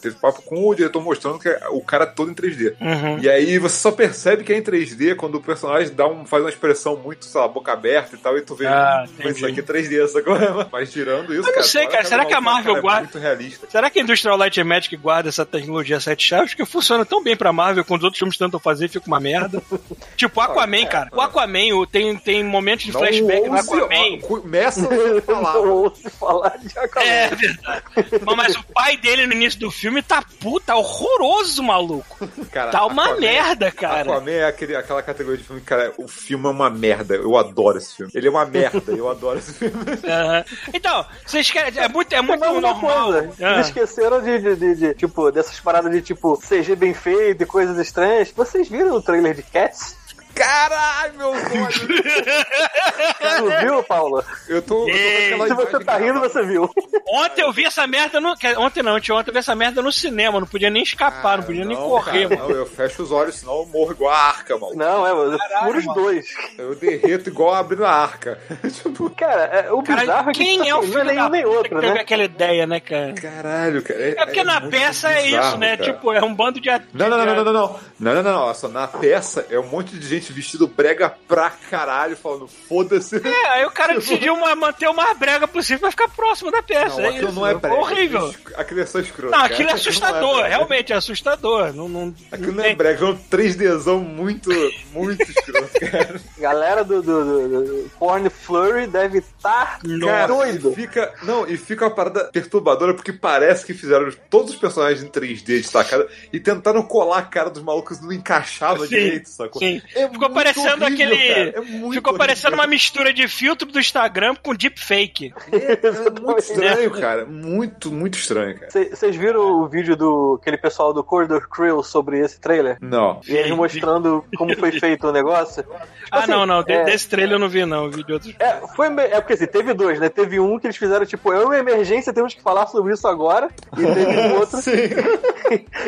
[0.00, 2.74] teve papo com o diretor mostrando que é o cara todo em 3D.
[2.80, 3.18] Uhum.
[3.20, 6.42] E aí você só percebe que é em 3D quando o personagem dá um, faz
[6.42, 8.66] uma expressão muito, sei lá, boca aberta e tal, e tu vê.
[8.66, 10.34] Ah, "Hum, mas isso aqui é 3D, sacou?
[10.72, 11.62] Mas tirando isso, Eu não cara.
[11.64, 13.66] sei, cara, será do que a Marvel cara, guarda- É muito realista.
[13.70, 17.22] Será que a Industrial Light and Magic guarda essa tecnologia sete chaves que funciona tão
[17.22, 19.62] bem pra Marvel quando os outros filmes tentam fazer e fica uma merda?
[20.16, 21.10] tipo, Aquaman, cara.
[21.12, 24.18] O Aquaman tem, tem momentos de Não flashback no Aquaman.
[24.26, 25.54] Começa a falar.
[25.54, 27.06] Não ouço falar de Aquaman.
[27.06, 27.82] É verdade.
[28.24, 30.22] Mas, mas o pai dele no início do filme tá
[30.54, 32.28] puta, horroroso, maluco.
[32.52, 34.02] Cara, Tá uma Aquaman- merda, cara.
[34.12, 37.16] Aquaman é aquele, aquela categoria de filme que, cara, o filme é uma merda.
[37.16, 38.12] Eu adoro esse filme.
[38.14, 39.74] Ele é uma merda, eu adoro esse filme.
[40.06, 40.44] Aham.
[40.72, 41.76] Então, vocês querem.
[41.82, 43.12] É muito, é muito Mas uma normal.
[43.12, 47.42] coisa, eles esqueceram de, de, de- de, tipo, dessas paradas de, tipo, CG bem feito
[47.42, 48.30] e coisas estranhas.
[48.30, 49.96] Vocês viram o trailer de Cats?
[50.34, 51.78] Caralho, meu olhos!
[51.78, 54.24] Tu viu, Paula?
[54.48, 54.88] Eu tô.
[54.88, 56.70] Eu tô com aquela Se você tá rindo, você viu.
[57.08, 58.34] Ontem eu vi essa merda no.
[58.58, 60.40] Ontem não, ontem eu vi essa merda no cinema.
[60.40, 62.48] Não podia nem escapar, não podia nem Ah, Não, correr, cara, mano.
[62.50, 64.74] Não, eu fecho os olhos, senão eu morro igual a arca, mano.
[64.74, 66.02] Não, é, Caralho, por os mano.
[66.02, 66.26] dois.
[66.58, 68.38] Eu derreto igual abrindo a arca.
[68.72, 71.10] tipo, Cara, é, o bizarro Cara, é que quem tipo, é o assim, filho não
[71.10, 72.00] é da nem puta outro, que teve né?
[72.00, 73.12] aquela ideia, né, cara?
[73.14, 74.00] caralho, cara.
[74.00, 75.76] É porque na peça é bizarro, isso, né?
[75.76, 75.92] cara.
[75.92, 76.68] Tipo, é um bando de.
[76.92, 77.80] Não, não, não, não, não, não.
[78.00, 78.70] Não, não, não, não.
[78.70, 83.16] Na peça é um monte de gente vestido brega pra caralho, falando, foda-se.
[83.16, 86.62] É, aí o cara decidiu ma- manter o mais brega possível pra ficar próximo da
[86.62, 86.96] peça.
[86.96, 87.34] Não, é aquilo isso.
[87.40, 87.74] não é brega.
[87.76, 88.34] horrível.
[88.56, 89.30] Aquilo é só escroto.
[89.32, 89.52] Não, cara.
[89.52, 90.48] aquilo é não assustador, brega.
[90.48, 91.72] realmente é assustador.
[91.72, 94.50] Não, não, Aquilo não não é brega, é um 3Dzão muito,
[94.92, 96.20] muito escroto, cara.
[96.38, 100.72] Galera do, do, do, do Porn Flurry deve estar Cara, doido.
[100.72, 105.02] E fica, não, e fica uma parada perturbadora porque parece que fizeram todos os personagens
[105.02, 109.60] em 3D destacada e tentaram colar a cara dos malucos não encaixava Sim, direito, sacou?
[109.60, 109.80] sim.
[109.94, 111.88] É Ficou muito parecendo horrível, aquele.
[111.88, 112.70] é ficou parecendo uma horrível.
[112.70, 115.32] mistura de filtro do Instagram com deepfake.
[115.52, 117.24] É muito estranho, cara.
[117.26, 118.68] Muito, muito estranho, cara.
[118.70, 122.78] Vocês viram o vídeo do aquele pessoal do Corridor Crew sobre esse trailer?
[122.80, 123.20] Não.
[123.28, 125.62] E eles mostrando como foi feito o negócio?
[125.62, 125.74] Tipo
[126.10, 126.62] Ah, assim, não, não.
[126.62, 127.84] de- é- Desse trailer eu não vi, não.
[127.86, 128.34] Eu vi de outros.
[128.38, 130.08] É, foi, é porque assim, teve dois, né?
[130.08, 133.48] Teve um que eles fizeram, tipo, é uma emergência, temos que falar sobre isso agora.
[133.76, 134.58] E teve um outro.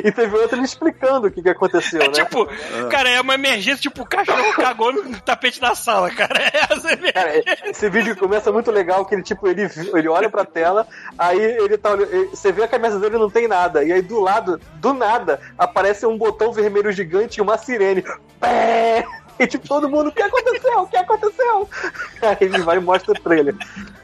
[0.05, 2.13] E teve outro ele explicando o que, que aconteceu, É né?
[2.13, 2.47] tipo,
[2.91, 6.35] cara, é uma emergência, tipo, o cachorro cagou no tapete da sala, cara.
[6.53, 7.13] É essa emergência.
[7.13, 10.87] Cara, esse vídeo começa muito legal, que ele, tipo, ele, ele olha pra tela,
[11.19, 13.93] aí ele tá olhando- ele- você vê a camisa dele e não tem nada, e
[13.93, 18.05] aí do lado, do nada, aparece um botão vermelho gigante e uma sirene.
[18.41, 19.05] Pé!
[19.39, 20.80] E tipo, todo mundo, o que aconteceu?
[20.80, 21.68] O que aconteceu?
[22.22, 23.55] Aí ele vai e mostra o trailer.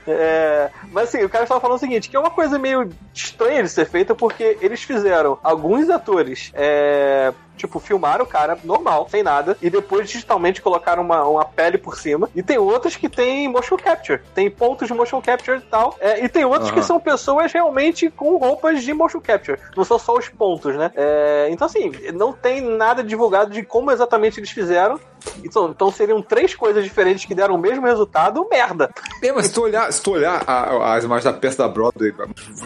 [0.07, 3.63] É, mas assim, o cara estava falando o seguinte, que é uma coisa meio estranha
[3.63, 9.23] de ser feita, porque eles fizeram alguns atores é, Tipo, filmaram o cara normal, sem
[9.23, 12.29] nada, e depois digitalmente colocaram uma, uma pele por cima.
[12.35, 14.21] E tem outros que tem motion capture.
[14.35, 15.97] Tem pontos de motion capture e tal.
[16.01, 16.81] É, e tem outros Aham.
[16.81, 19.59] que são pessoas realmente com roupas de motion capture.
[19.77, 20.91] Não são só os pontos, né?
[20.97, 24.99] É, então, assim, não tem nada divulgado de como exatamente eles fizeram.
[25.45, 28.91] Então, então seriam três coisas diferentes que deram o mesmo resultado, merda.
[29.23, 32.13] É, mas se tu olhar, se tu olhar a- as imagens da peça da Broadway,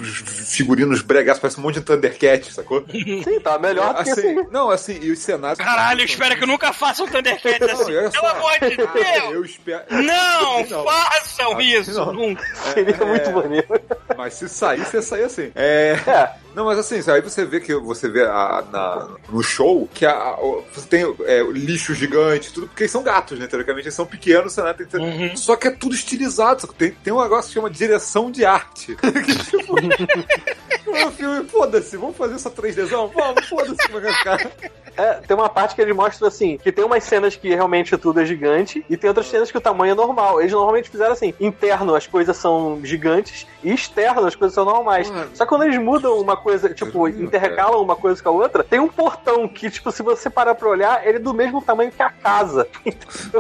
[0.01, 2.83] os figurinos bregaços, parece um monte de Thundercat, sacou?
[2.91, 4.47] Sim, tá melhor Assim, assim.
[4.51, 5.59] não, assim, e os cenários.
[5.59, 8.11] Caralho, espera que nunca façam Thundercats Não, assim.
[8.13, 9.33] Pelo amor de Deus!
[9.33, 9.85] Eu espero.
[9.91, 10.85] Não, Não.
[10.85, 11.93] façam isso!
[11.93, 12.13] não.
[12.13, 12.45] Nunca.
[12.73, 13.69] Seria muito maneiro.
[14.17, 15.51] Mas se sair, você sair assim.
[15.55, 15.97] É.
[16.07, 20.07] É, Não, mas assim, aí você vê que você vê a- na- no show que
[20.07, 20.37] a- a-
[20.73, 23.47] você tem é, lixo gigante, tudo, porque eles são gatos, né?
[23.47, 24.73] Teoricamente, eles são pequenos, né?
[24.73, 25.37] Tem- Uhum.
[25.37, 26.67] Só que é tudo estilizado.
[26.69, 28.97] Tem, tem um negócio que chama direção de arte.
[28.97, 29.75] que, tipo,
[31.07, 33.13] o filme, foda-se, vamos fazer essa 3Dzão?
[33.13, 34.51] Vamos, foda-se, vai ficar.
[34.97, 38.21] É, tem uma parte que ele mostra assim, que tem umas cenas que realmente tudo
[38.21, 40.41] é gigante, e tem outras cenas que o tamanho é normal.
[40.41, 45.13] Eles normalmente fizeram assim, interno as coisas são gigantes, e externo as coisas são normais.
[45.35, 48.65] Só que quando eles mudam uma coisa, tipo, Hum, intercalam uma coisa com a outra,
[48.65, 51.91] tem um portão que, tipo, se você parar pra olhar, ele é do mesmo tamanho
[51.91, 52.67] que a casa.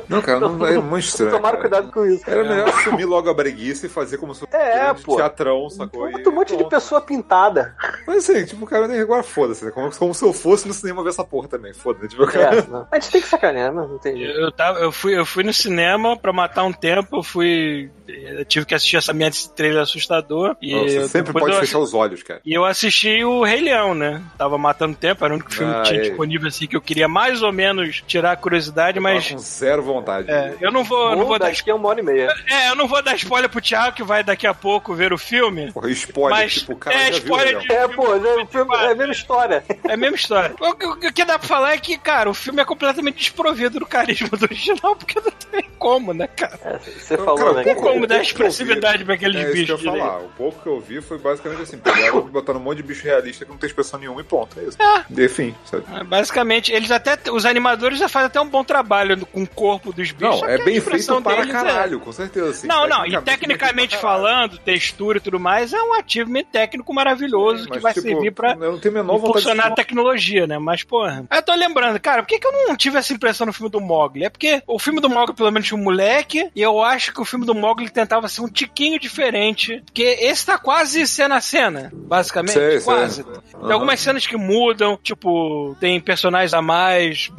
[0.08, 1.32] Não, cara, não é muito estranho.
[1.32, 2.22] Tomaram cuidado com isso.
[2.28, 5.16] Era melhor assumir logo a breguice e fazer como se fosse É, um pô.
[5.16, 6.10] teatrão, sacou?
[6.10, 7.74] Muito, um monte de pessoa pintada.
[8.06, 9.70] Mas assim, tipo, o cara nem agora foda-se, né?
[9.70, 12.08] Como, como se eu fosse no cinema ver essa porra também, foda-se.
[12.08, 12.24] Tipo.
[12.36, 12.86] É, não.
[12.90, 13.86] A gente tem que sacanear, né?
[13.88, 14.38] Não tem jeito.
[14.38, 17.90] Eu, tava, eu, fui, eu fui no cinema pra matar um tempo, eu fui.
[18.08, 20.56] Eu tive que assistir essa minha trailer assustador.
[20.62, 22.40] E Você eu- sempre pode eu fechar os olhos, cara.
[22.44, 24.22] E eu assisti o Rei Leão, né?
[24.38, 26.02] Tava matando tempo, era o único filme Ah, que tinha é.
[26.08, 29.28] disponível assim que eu queria mais ou menos tirar a curiosidade, Tava mas.
[29.30, 30.30] com zero vontade.
[30.30, 31.46] É, eu não vou, eu não vou dar.
[31.50, 32.28] daqui é uma hora e meia.
[32.48, 35.18] É, eu não vou dar spoiler pro Thiago que vai daqui a pouco ver o
[35.18, 35.72] filme.
[35.72, 37.60] Porra, spoiler, Mas, tipo, cara é, já viu spoiler Leão.
[37.60, 39.64] de- É, pô, o filme é a mesma história.
[39.88, 40.54] É a mesma história.
[40.60, 44.28] O que dá pra falar é que, cara, o filme é completamente desprovido do carisma
[44.28, 46.58] do original, porque não tem como, né, cara?
[46.64, 47.62] É, você Cara, falou, né?
[47.62, 50.18] pouco- Tem como dar que expressividade pra aqueles É isso que eu bichos falar.
[50.20, 53.44] O pouco que eu vi foi basicamente assim: pegaram, botaram um monte de bicho realista
[53.44, 54.58] que não tem expressão nenhuma e ponto.
[54.58, 54.78] É isso.
[55.10, 55.84] Enfim, sabe?
[55.94, 57.18] É, Basicamente, eles até.
[57.30, 60.40] Os animadores já fazem até um bom trabalho com o corpo dos bichos.
[60.40, 62.50] Não, é que a bem feito para é- caralho, com certeza.
[62.50, 67.64] Assim, Não, não, e tecnicamente falando, textura e tudo mais, é um achievement técnico maravilhoso
[67.64, 70.46] que Mas, vai tipo, servir pra Eu não tenho a menor vontade impulsionar a tecnologia,
[70.46, 70.58] né?
[70.58, 71.24] Mas, porra.
[71.30, 73.80] Eu tô lembrando, cara, por que, que eu não tive essa impressão no filme do
[73.80, 74.24] Mogli?
[74.24, 77.20] É porque o filme do Mogli, pelo menos, tinha um moleque, e eu acho que
[77.20, 79.82] o filme do Mogli tentava ser um tiquinho diferente.
[79.84, 82.54] Porque esse tá quase cena a cena, basicamente.
[82.54, 82.80] Sei, sei.
[82.82, 83.24] quase.
[83.24, 87.30] Tem algumas cenas que mudam, tipo, tem personagens a mais,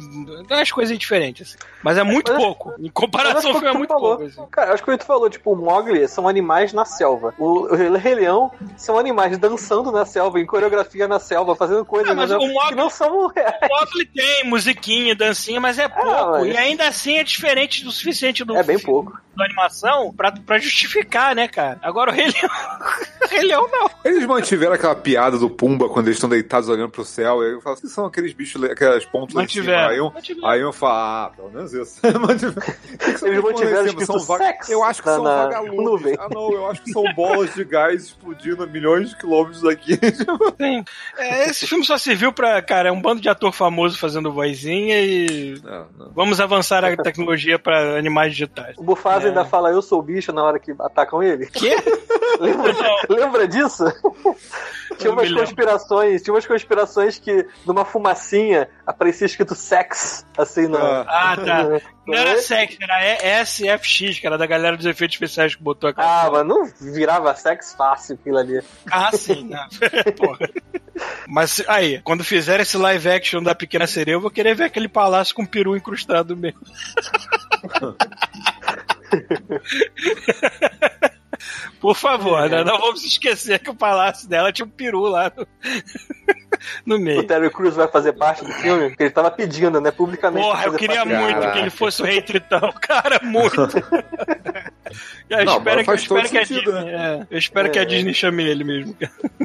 [0.50, 1.58] umas coisas diferentes, assim.
[1.82, 2.74] Mas é muito mas- pouco.
[2.78, 4.16] Em comparação ao que filme, é muito falou.
[4.16, 4.24] pouco.
[4.24, 4.46] Assim.
[4.50, 7.32] Cara, acho que o tu falou, tipo, o Mogli são animais na selva.
[7.38, 12.10] O, o Rei Leão são animais dançando na selva, em coreografia na selva, fazendo coisas
[12.10, 13.54] Ah, mas na o Mogli- que não são reais.
[13.78, 16.30] O Mogli tem musiquinha, dancinha, mas é pouco.
[16.32, 19.20] mas- E ainda assim é diferente do suficiente do É bem filme, pouco.
[19.36, 21.78] da animação pra, pra justificar, né, cara?
[21.82, 22.50] Agora o Rei Leão.
[23.22, 23.90] o Rei Leão não.
[24.04, 27.42] Eles mantiveram aquela piada do Pumba quando eles estão deitados olhando pro céu.
[27.42, 29.34] E eu falo, que são aqueles bichos, aquelas pontas.
[29.34, 29.88] Mantiveram.
[29.90, 30.48] Aí um, Mantiveram.
[30.48, 32.00] aí um fala, ah, pelo menos isso.
[32.18, 32.74] Mantiveram.
[33.22, 35.76] Eles mantiveram são vaga- Eu acho que na- são na vagalumes.
[35.84, 36.16] nuvem.
[36.18, 39.96] Ah, não, eu acho que são bolas de gás explodindo a milhões de quilômetros daqui.
[40.56, 40.84] Tem.
[41.18, 45.00] É, esse filme só serviu pra, cara, é um bando de ator famoso fazendo vozinha
[45.00, 45.60] e.
[45.62, 46.12] não, não.
[46.14, 48.76] Vamos avançar a tecnologia pra animais digitais.
[48.78, 49.28] O Bufasa É.
[49.28, 51.46] ainda fala, eu sou o bicho na hora que atacam ele.
[51.46, 51.76] Quê?
[52.40, 52.72] Lembra,
[53.08, 53.84] lembra disso?
[54.98, 60.78] Tinha umas conspirações, tinha umas conspirações que numa fumacinha aparecia escrito sex, assim, no...
[60.78, 61.06] Ah.
[61.08, 61.80] Ah, tá.
[62.08, 66.24] Não era sex, era SFX, que era da galera dos efeitos especiais que botou aquela.
[66.24, 68.62] Ah, mas não virava sex fácil aquilo ali.
[68.90, 69.46] Ah, sim.
[69.46, 69.68] Não.
[70.16, 70.48] Porra.
[71.28, 74.88] Mas aí, quando fizer esse live action da Pequena Sereia, eu vou querer ver aquele
[74.88, 76.60] palácio com peru incrustado mesmo.
[81.80, 82.64] Por favor, né?
[82.64, 85.46] não vamos esquecer que o palácio dela tinha um peru lá no,
[86.84, 87.22] no O meio.
[87.24, 90.46] Terry Crews vai fazer parte do filme, porque ele tava pedindo, né, publicamente.
[90.46, 91.14] Porra, eu queria parte.
[91.14, 91.52] muito Caraca.
[91.52, 92.72] que ele fosse o rei tritão.
[92.80, 93.56] Cara, muito.
[95.28, 97.84] Eu Não, espero, que, eu espero a Disney, é, eu espero que a É.
[97.84, 98.96] Disney chame ele mesmo.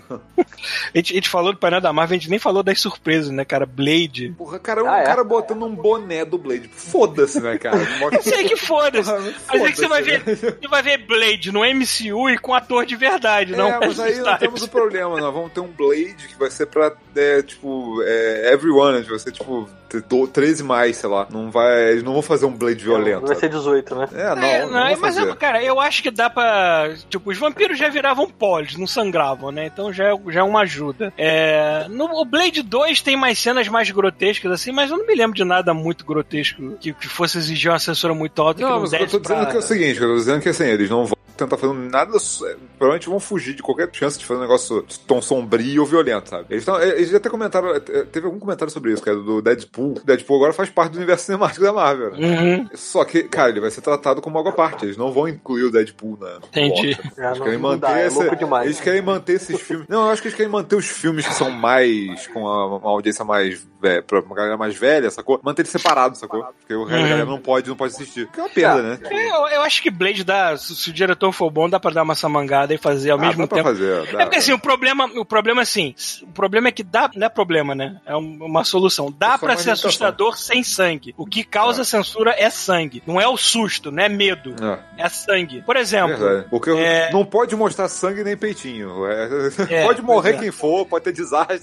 [0.09, 3.29] A gente, a gente falou do painel da Marvel, a gente nem falou das surpresas,
[3.29, 3.65] né, cara?
[3.65, 4.33] Blade.
[4.37, 5.03] Porra, cara, um Ah, é?
[5.03, 6.69] cara botando um boné do Blade.
[6.73, 7.75] Foda-se, né, cara?
[8.13, 9.11] Eu sei que foda-se.
[9.11, 10.35] Mas é que você vai ver, né?
[10.35, 14.15] você vai ver Blade no MCU e com ator de verdade, não é, mas aí
[14.19, 18.01] nós temos o problema, nós vamos ter um Blade que vai ser pra, é, tipo,
[18.03, 21.27] é, everyone, vai ser, tipo, ter do- 13 mais, sei lá.
[21.29, 23.27] Não vai, eles não vão fazer um Blade violento.
[23.27, 24.07] Vai ser 18, né?
[24.13, 25.29] É, não, É, não, não, vão mas, fazer.
[25.29, 26.93] é, cara, eu acho que dá pra.
[27.09, 29.65] Tipo, os vampiros já viravam pó, eles não sangravam, né?
[29.67, 31.13] Então já é, já é uma ajuda.
[31.17, 35.15] É, no o Blade 2 tem mais cenas mais grotescas, assim, mas eu não me
[35.15, 38.55] lembro de nada muito grotesco que, que fosse exigir uma censura muito alta.
[38.59, 40.41] que Não, não mas eu tô dizendo pra- que é o seguinte, eu tô dizendo
[40.41, 42.11] que assim, eles não vão tentar fazer nada.
[42.15, 46.29] é, Provavelmente vão fugir de qualquer chance de fazer um negócio tom sombrio ou violento,
[46.29, 46.45] sabe?
[46.49, 49.93] Eles, tão, eles até comentaram, é, teve algum comentário sobre isso, cara, do Deadpool.
[49.97, 52.11] O Deadpool agora faz parte do universo cinemático da Marvel.
[52.17, 52.41] né?
[52.41, 54.85] Uhum, Só que, cara, ele vai ser tratado como algo à parte.
[54.85, 56.37] Eles não vão incluir o Deadpool na.
[56.49, 56.97] Entendi.
[57.17, 58.65] É, Eles querem manter dá, é demais.
[58.65, 59.87] Eles querem manter esses filmes.
[59.87, 62.27] Não, eu acho que eles querem manter os filmes que são mais.
[62.27, 63.65] com a- uma audiência mais.
[63.83, 65.39] Velha, pra uma galera mais velha, sacou?
[65.43, 66.43] Manter eles separados, sacou?
[66.59, 67.09] Porque o resto da Uhum.
[67.09, 68.27] galera não pode, não pode assistir.
[68.27, 68.99] Que é uma perda, né?
[69.11, 70.55] Eu, eu acho que Blade dá.
[70.57, 73.41] Se, o diretor for bom, dá pra dar uma samangada e fazer ao Ah, mesmo
[73.43, 73.69] dá pra tempo.
[73.69, 74.11] fazer.
[74.13, 74.21] dá.
[74.21, 77.25] É porque assim, o problema, o problema é assim, o problema é que dá, não
[77.27, 77.99] é problema, né?
[78.05, 79.13] É um- uma solução.
[79.15, 81.13] Dá É pra ser assustador sem sangue.
[81.17, 81.85] O que causa É.
[81.85, 83.03] censura é sangue.
[83.05, 84.55] Não é o susto, não é medo.
[84.97, 85.05] É.
[85.05, 85.61] É sangue.
[85.63, 86.47] Por exemplo, Verdade.
[86.49, 87.11] Porque É.
[87.11, 89.05] não pode mostrar sangue nem peitinho.
[89.07, 89.27] É,
[89.69, 90.37] É, pode morrer é.
[90.37, 91.59] quem for, pode ter desastre.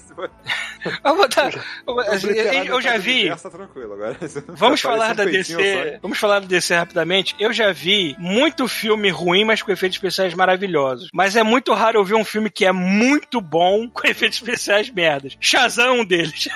[1.03, 1.53] eu, vou dar-
[2.67, 3.29] eu- já vi.
[3.29, 3.49] tá.
[4.49, 5.99] Vamos falar da DC.
[6.01, 7.35] Vamos falar da DC rapidamente.
[7.39, 11.09] Eu já vi muito filme ruim, mas com efeitos especiais maravilhosos.
[11.13, 14.89] Mas é muito raro eu ver um filme que é muito bom com efeitos especiais
[14.89, 15.35] merdas.
[15.39, 16.47] Shazam é um deles.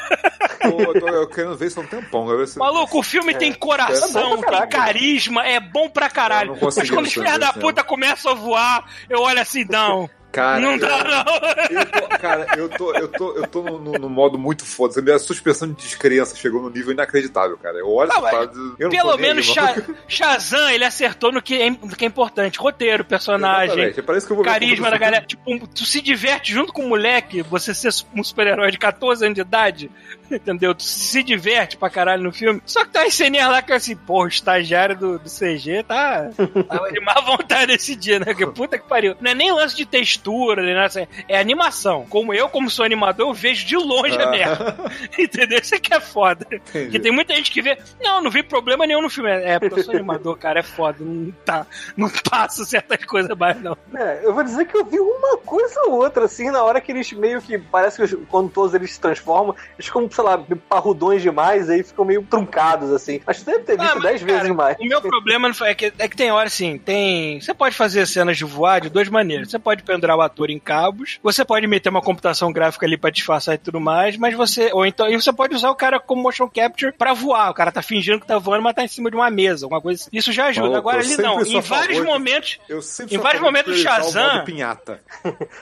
[0.62, 2.26] Pô, eu, tô, eu querendo ver isso há um tempão.
[2.28, 4.78] quero se- Maluco, o filme tem É coração, bom pra tem caraca.
[4.78, 6.58] carisma, é bom pra caralho.
[6.62, 10.10] Mas quando os filhos da puta começam a voar, eu olho assim, não.
[10.36, 11.79] Cara, não eu- dá, não.
[11.79, 14.99] Eu tô, cara, eu tô, eu tô, eu tô no, no- no modo muito foda.
[14.99, 17.77] A minha suspensão de descrença chegou num nível inacreditável, cara.
[17.77, 19.45] Eu olho Não, mas parada, eu Pelo menos.
[19.45, 19.75] Sha-
[20.07, 22.59] Shazam, ele acertou no que, é, no que é importante.
[22.59, 25.25] Roteiro, personagem, Exatamente, Parece que eu vou ver carisma da galera.
[25.25, 29.36] Tipo, tu se diverte junto com o moleque, você ser um super-herói de 14 anos
[29.36, 29.89] de idade,
[30.29, 30.75] entendeu?
[30.75, 32.61] Tu se diverte pra caralho no filme.
[32.65, 35.83] Só que tá as ceninhas lá que é assim, porra, o estagiário do, do CG
[35.88, 36.29] tá.
[36.67, 38.33] Tava de má vontade esse dia, né?
[38.33, 39.15] Que puta que pariu.
[39.21, 42.05] Não é nem lance de textura, nada assim, é animação.
[42.09, 44.30] Como eu, como sou animador, eu vejo de longe a Ah.
[44.30, 44.76] merda.
[45.17, 45.59] Entendeu?
[45.59, 46.45] Isso aqui é foda.
[46.71, 49.30] Porque tem muita gente que vê, não, não vi problema nenhum no filme.
[49.30, 50.97] É, porque eu sou animador, cara, é foda.
[51.01, 51.65] Não, tá,
[51.95, 53.78] não passa certas coisas mais, não.
[53.95, 56.91] É, eu vou dizer que eu vi uma coisa ou outra, assim, na hora que
[56.91, 57.57] eles meio que.
[57.57, 62.05] Parece que quando todos eles se transformam, eles ficam, sei lá, parrudões demais, aí ficam
[62.05, 63.21] meio truncados, assim.
[63.26, 64.78] Mas tu deve ter visto Ah, mas, dez vezes cara, mais.
[64.80, 67.39] O meu problema é que, é que tem hora assim, tem.
[67.39, 69.49] Você pode fazer cenas de voar de duas maneiras.
[69.49, 73.09] Você pode pendurar o ator em cabos, você pode meter uma computação gráfica ali pra
[73.09, 74.72] disfarçar e tudo mais, mas você.
[74.74, 75.07] Ou então.
[75.09, 77.51] E você pode usar o cara como motion capture pra voar.
[77.51, 79.82] O cara tá fingindo que tá voando, mas tá em cima de uma mesa, alguma
[79.82, 80.09] coisa assim.
[80.13, 80.68] Isso já ajuda.
[80.70, 81.41] Maluco, Agora ali não.
[81.41, 82.59] Em a favor vários de- momentos.
[82.70, 85.01] Eu sempre Em vários favor momentos, priorizar o Shazam- pinhata.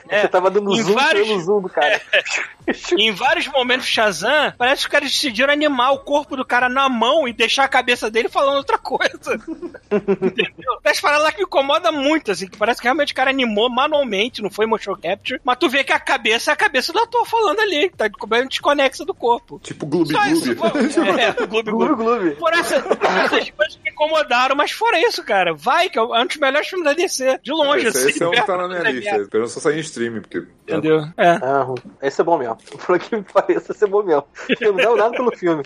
[0.08, 2.00] É, Você tava dando zoom vários- pelo zoom do cara.
[2.98, 6.88] Em vários momentos, Shazam, parece que os caras decidiram animar o corpo do cara na
[6.88, 9.34] mão e deixar a cabeça dele falando outra coisa.
[9.92, 10.78] Entendeu?
[10.84, 13.68] As paradas lá que me incomoda muito, assim, que parece que realmente o cara animou
[13.68, 16.98] manualmente, não foi motion capture, mas tu vê que a cabeça é a cabeça do
[17.00, 19.58] ator falando ali, que tá completamente desconexa do corpo.
[19.62, 20.54] Tipo Gloob Gloob.
[20.54, 20.64] pô.
[21.18, 22.30] É, gloob, Gloob.
[22.36, 26.36] Por essa- essas coisas me incomodaram, mas fora isso, cara, vai, que é um dos
[26.36, 28.08] melhores filmes da DC, de longe, Esse, assim.
[28.10, 29.16] esse é um que tá na minha lista.
[29.16, 30.44] Esperando só sair em streaming, porque.
[30.62, 31.04] Entendeu?
[31.16, 31.30] É.
[31.42, 31.66] Ah,
[32.02, 32.56] esse é bom mesmo.
[32.86, 34.24] Por que me pareça ser bom mesmo.
[34.60, 35.62] Eu não dá nada pelo filme.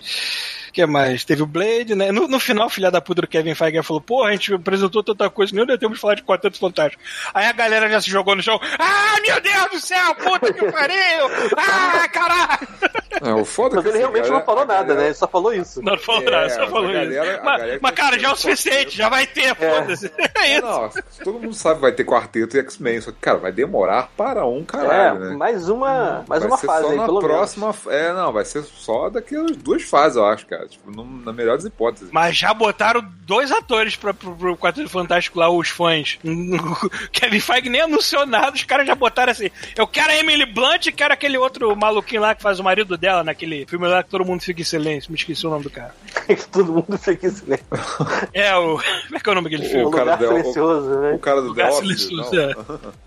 [0.79, 1.25] Que mais?
[1.25, 2.13] Teve o Blade, né?
[2.13, 5.29] No, no final, filha da puta do Kevin Feige falou: Pô, a gente apresentou tanta
[5.29, 7.03] coisa, nem deu tempo de falar de Quarteto Fantástico.
[7.35, 10.71] Aí a galera já se jogou no chão: Ah, meu Deus do céu, puta que
[10.71, 11.27] pariu!
[11.57, 12.69] Ah, caralho!
[13.21, 15.07] É, o foda Mas que ele realmente galera- não falou a nada, galera- né?
[15.09, 15.83] Ele só falou isso.
[15.83, 17.41] Não falou É, nada, só falou galera- isso.
[17.45, 20.13] Mas, mas, cara, já é o suficiente, já vai ter, foda-se.
[20.39, 20.63] É isso.
[20.65, 20.91] Não,
[21.25, 24.47] todo mundo sabe que vai ter quarteto e X-Men, só que, cara, vai demorar para
[24.47, 25.37] um caralho, é, né?
[25.37, 27.75] mais uma, mais vai uma ser fase só aí, na pelo próxima.
[27.89, 30.68] É, não, vai ser só daqui a duas fases, eu acho, cara.
[30.71, 30.91] Tipo,
[31.25, 32.09] na melhor das hipóteses.
[32.13, 36.19] Mas já botaram dois atores pra, pro, pro Quarteto Fantástico lá, os fãs.
[37.13, 40.87] Kevin Feige nem anunciou nada, os caras já botaram assim: eu quero a Emily Blunt
[40.87, 44.11] e quero aquele outro maluquinho lá que faz o marido dela naquele filme lá que
[44.11, 45.11] todo mundo fica em silêncio.
[45.11, 45.95] Me esqueci o nome do cara.
[46.53, 47.67] Todo mundo fica em silêncio.
[48.33, 48.79] É o.
[49.09, 49.85] Como é que é o nome daquele O filme?
[49.87, 51.19] O cara lugar deu- silencioso, O né?
[51.21, 52.11] cara do Lugar The Office.
[52.11, 52.23] Não.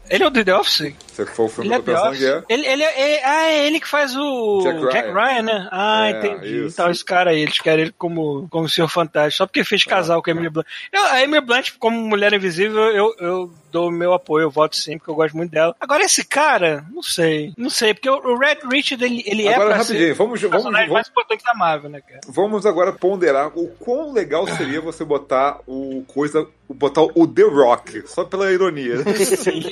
[0.10, 0.94] Ele é o do The Office?
[1.08, 2.46] Você que foi o filme Ele é que eu The tô pensando Office?
[2.48, 2.56] que é.
[2.56, 5.14] Ele, ele é, ele- ah, é ele que faz o Jack Jack Ryan.
[5.14, 5.70] Ryan, né?
[5.72, 6.66] Ah, É, entendi.
[6.66, 6.74] isso.
[6.74, 10.22] Então, esse cara aí, eles querem ele como, como Senhor Fantástico, só porque fez casal
[10.22, 10.66] com a Emily Blunt.
[10.92, 14.76] Eu, a Emily Blunt, como Mulher Invisível, eu, eu dou o meu apoio, eu voto
[14.76, 15.76] sim, porque eu gosto muito dela.
[15.80, 17.54] Agora, esse cara, não sei.
[17.58, 20.40] Não sei, porque o, o Red Richard, ele, ele é Agora, pra rapidinho, ser vamos,
[20.40, 22.22] o vamos, personagem vamos, mais importante da Marvel, né, cara?
[22.28, 26.48] vamos agora ponderar o quão legal seria você botar o coisa.
[26.70, 28.98] botar o The Rock, só pela ironia.
[29.38, 29.64] Sim.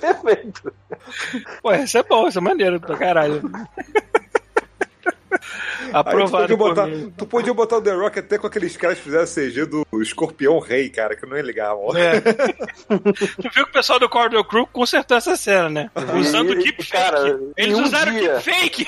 [0.00, 0.72] Perfeito.
[1.62, 3.42] Pô, isso é bom, isso é maneiro pra caralho.
[5.92, 9.04] Aprovado tu, podia botar, tu podia botar o The Rock até com aqueles caras que
[9.04, 11.96] fizeram CG do Escorpião Rei, cara, que não ia ligar, mano.
[11.98, 12.20] É.
[13.40, 15.90] tu viu que o pessoal do Cordell Crew consertou essa cena, né?
[16.18, 16.90] Usando E- deepfake.
[16.92, 18.34] cara, Eles em um usaram dia.
[18.34, 18.86] deepfake.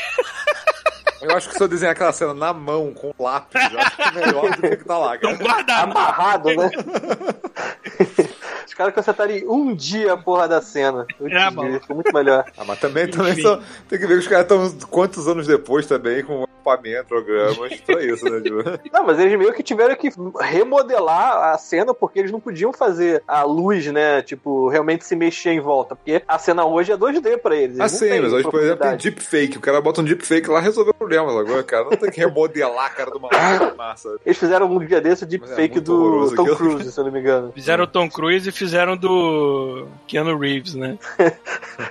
[1.23, 4.03] Eu acho que se eu desenhar aquela cena na mão, com lápis, eu acho que
[4.03, 5.33] é melhor do que o que tá lá, cara.
[5.33, 6.71] Não guarda Amarrado, né?
[8.67, 11.07] Os caras consertaram em um dia a porra da cena.
[11.19, 11.81] Putz, É, mano.
[11.81, 12.45] Ficou muito melhor.
[12.57, 15.87] Ah, mas também, também só, tem que ver que os caras estão quantos anos depois
[15.87, 18.41] também com equipamento, programas pra isso, né?
[18.41, 18.63] Tipo.
[18.93, 20.11] Não, mas eles meio que tiveram que
[20.41, 24.23] remodelar a cena porque eles não podiam fazer a luz, né?
[24.23, 25.97] Tipo, realmente se mexer em volta.
[25.97, 27.79] Porque a cena hoje é 2D pra eles.
[27.79, 29.59] eles Ah, sim, mas hoje, por exemplo, tem deepfake.
[29.59, 31.41] O cara bota um deepfake lá e resolveu o problema.
[31.41, 34.17] Agora, cara, não tem que remodelar a cara do maluco massa.
[34.25, 36.53] Eles fizeram um dia desse o é deepfake muito do Tom.
[36.55, 37.53] Cruise, se eu não me engano.
[37.53, 40.99] Fizeram o Tom Cruise fizeram do Keanu Reeves, né?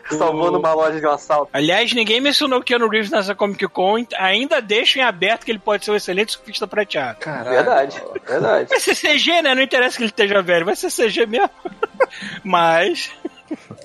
[0.09, 1.49] Salvando uma loja de um assalto.
[1.53, 5.59] Aliás, ninguém mencionou o Keanu Reeves nessa Comic Con, ainda deixa em aberto que ele
[5.59, 7.19] pode ser um excelente surfista prateado.
[7.19, 7.49] Caralho.
[7.49, 8.69] Verdade, verdade.
[8.69, 9.55] Vai ser CG, né?
[9.55, 11.49] Não interessa que ele esteja velho, vai ser CG mesmo.
[12.43, 13.11] Mas.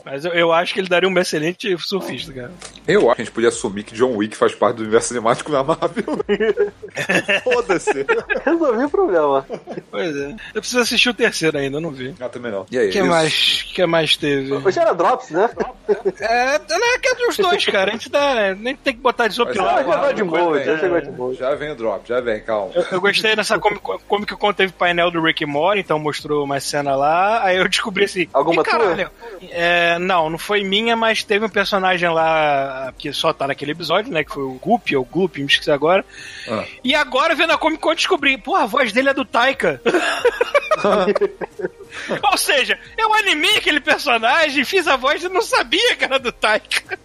[0.04, 2.52] Mas eu, eu acho que ele daria um excelente surfista, cara.
[2.86, 5.50] Eu acho que a gente podia assumir que John Wick faz parte do universo cinemático
[5.50, 6.04] da Marvel.
[7.44, 8.06] Foda-se.
[8.44, 9.46] Resolvi o problema.
[9.90, 10.34] Pois é.
[10.54, 12.14] Eu preciso assistir o terceiro ainda, eu não vi.
[12.20, 12.66] Ah, também não.
[12.70, 12.88] E aí?
[12.88, 13.06] O que isso?
[13.08, 14.52] mais, que mais teve?
[14.52, 15.50] Hoje era Drops, né?
[16.20, 17.90] É, não é que é dos dois, cara.
[17.90, 19.76] A gente dá, nem tem que botar Mas desopilar.
[19.84, 20.64] já- já vai de vem.
[20.64, 21.38] já chegou de molde.
[21.38, 22.72] Já vem o drop, já vem, calma.
[22.90, 27.42] Eu gostei dessa Comic Con, teve painel do Rick Morty, então mostrou uma cena lá.
[27.44, 28.28] Aí eu descobri assim.
[28.32, 29.10] Alguma "Ih, caralho,
[29.50, 34.12] É, não, não foi minha, mas teve um personagem lá que só tá naquele episódio,
[34.12, 34.24] né?
[34.24, 36.04] Que foi o Goop, ou Goop, me esqueci agora.
[36.48, 36.64] Ah.
[36.82, 39.80] E agora, vendo a Comic Con, descobri, pô, a voz dele é do Taika.
[42.30, 46.30] Ou seja, eu animei aquele personagem, fiz a voz e não sabia que era do
[46.30, 46.98] Taika.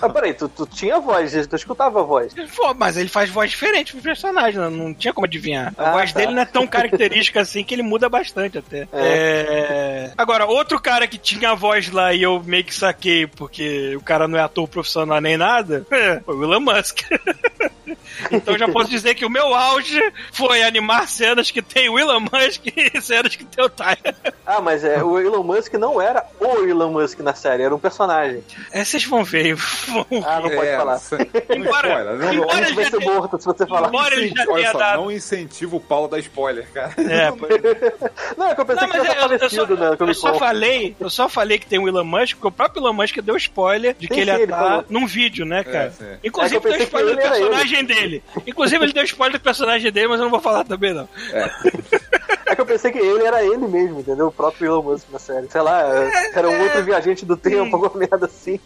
[0.00, 2.32] Ah, peraí, tu, tu tinha voz, tu escutava a voz.
[2.76, 5.72] Mas ele faz voz diferente pro personagem, não, não tinha como adivinhar.
[5.78, 6.20] A Ah, voz tá.
[6.20, 8.86] dele não é tão característica assim que ele muda bastante até.
[8.92, 10.10] É.
[10.16, 14.00] Agora, outro cara que tinha a voz lá e eu meio que saquei, porque o
[14.00, 15.86] cara não é ator profissional nem nada,
[16.24, 17.00] foi o Elon Musk.
[18.30, 20.00] Então já posso dizer que o meu auge
[20.32, 22.62] foi animar cenas que tem o Elon Musk
[22.94, 24.14] e cenas que tem o Tyler.
[24.46, 27.78] Ah, mas é, o Elon Musk não era o Elon Musk na série, era um
[27.78, 28.42] personagem.
[28.72, 29.56] É, vocês vão ver.
[29.86, 31.00] Vão Ah, não pode É, falar.
[31.54, 33.88] Embora- Spoiler, não, embora- não, A gente vai já ser morto se você falar.
[33.88, 34.96] Embora ele já olha tenha só, dado.
[35.02, 36.94] não incentiva o Paulo a dar spoiler, cara.
[36.98, 37.62] É, pois
[38.36, 39.96] Não, é que eu pensei Não, que já tá eu, eu só, falecido, né?
[40.00, 42.92] eu só falei, eu só falei que tem o Elon Musk, porque o próprio Elon
[42.92, 44.84] Musk deu spoiler de que Sim, ele ia falou.
[44.88, 45.90] num vídeo, né, cara?
[45.90, 46.04] sim.
[46.24, 48.22] Inclusive É deu spoiler do personagem dele.
[48.46, 51.08] Inclusive ele deu spoiler do personagem dele, mas eu não vou falar também, não.
[51.32, 51.50] É
[52.54, 54.26] que eu pensei que ele era ele mesmo, entendeu?
[54.26, 55.48] O próprio Elon Musk na série.
[55.48, 55.82] Sei lá,
[56.34, 58.58] era um outro viajante do tempo, alguma merda assim.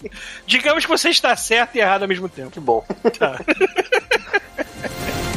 [0.47, 2.51] Digamos que você está certo e errado ao mesmo tempo.
[2.51, 2.85] Que bom.
[3.19, 3.39] Tá.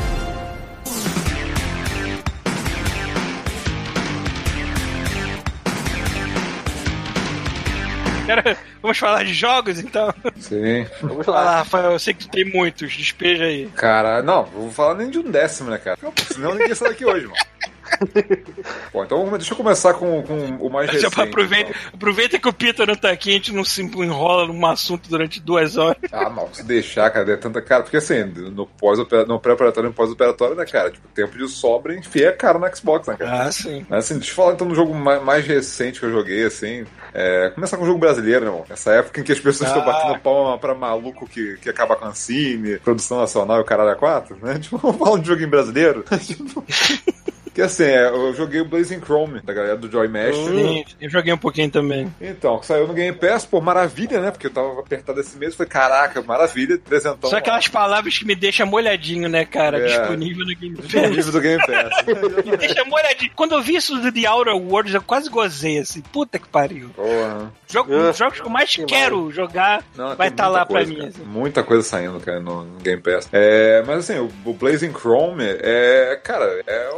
[8.32, 10.14] Cara, vamos falar de jogos, então?
[10.38, 10.88] Sim.
[11.02, 11.42] Vamos lá.
[11.42, 13.68] lá, Rafael, eu sei que tu tem muitos, despeja aí.
[13.76, 16.00] Cara, não, não vou falar nem de um décimo, né, cara?
[16.32, 17.51] Senão ninguém sai daqui hoje, mano.
[18.94, 21.20] Bom, então deixa eu começar com, com o mais recente.
[21.20, 21.92] aproveita, então.
[21.94, 25.40] aproveita que o Peter não tá aqui, a gente não se enrola num assunto durante
[25.40, 25.98] duas horas.
[26.12, 27.84] Ah, mal, se deixar, cara, é tanta cara.
[27.84, 30.92] Porque assim, no, pós no pré-operatório e no pós-operatório, né, cara?
[30.92, 33.44] Tipo, tempo de sobra, enfia a cara no Xbox, né, cara?
[33.44, 33.86] Ah, sim.
[33.90, 36.86] Mas assim, deixa eu falar então do jogo mais, mais recente que eu joguei, assim.
[37.14, 38.66] É, começar com o jogo brasileiro, né, irmão?
[38.70, 39.86] Essa época em que as pessoas estão Ah.
[39.86, 43.90] batendo palma pra maluco que, que acaba com a Cine, produção nacional e o caralho
[43.92, 44.60] a quatro, né?
[44.62, 46.04] Tipo, vamos falar de jogo em brasileiro.
[46.26, 46.64] tipo,
[47.54, 50.36] que assim, é, eu joguei o Blazing Chrome, da galera do Joy Mesh.
[50.36, 52.14] Sim, eu joguei um pouquinho também.
[52.20, 54.32] Então, que saiu no Game Pass, pô, maravilha, né?
[54.32, 57.30] Porque eu tava apertado esse mês, falei, caraca, maravilha, presentão.
[57.30, 59.80] Só aquelas palavras que me deixam molhadinho, né, cara?
[59.80, 60.00] É.
[60.00, 61.12] Disponível no Game Pass.
[61.12, 62.06] livro do Game Pass.
[62.46, 63.32] Me deixa molhadinho.
[63.36, 66.02] Quando eu vi isso do The Outer Worlds, eu quase gozei, assim.
[66.02, 66.90] Puta que pariu.
[66.90, 67.52] Porra.
[67.68, 70.86] Jogo, os jogos que eu mais que quero jogar Não, vai estar muita lá coisa,
[70.86, 70.96] pra mim.
[70.96, 71.10] cara.
[71.10, 71.24] assim.
[71.24, 73.30] Muita coisa saindo, cara, no, Game Pass.
[73.32, 76.98] É, mas assim, o, Blazing Chrome é, cara, é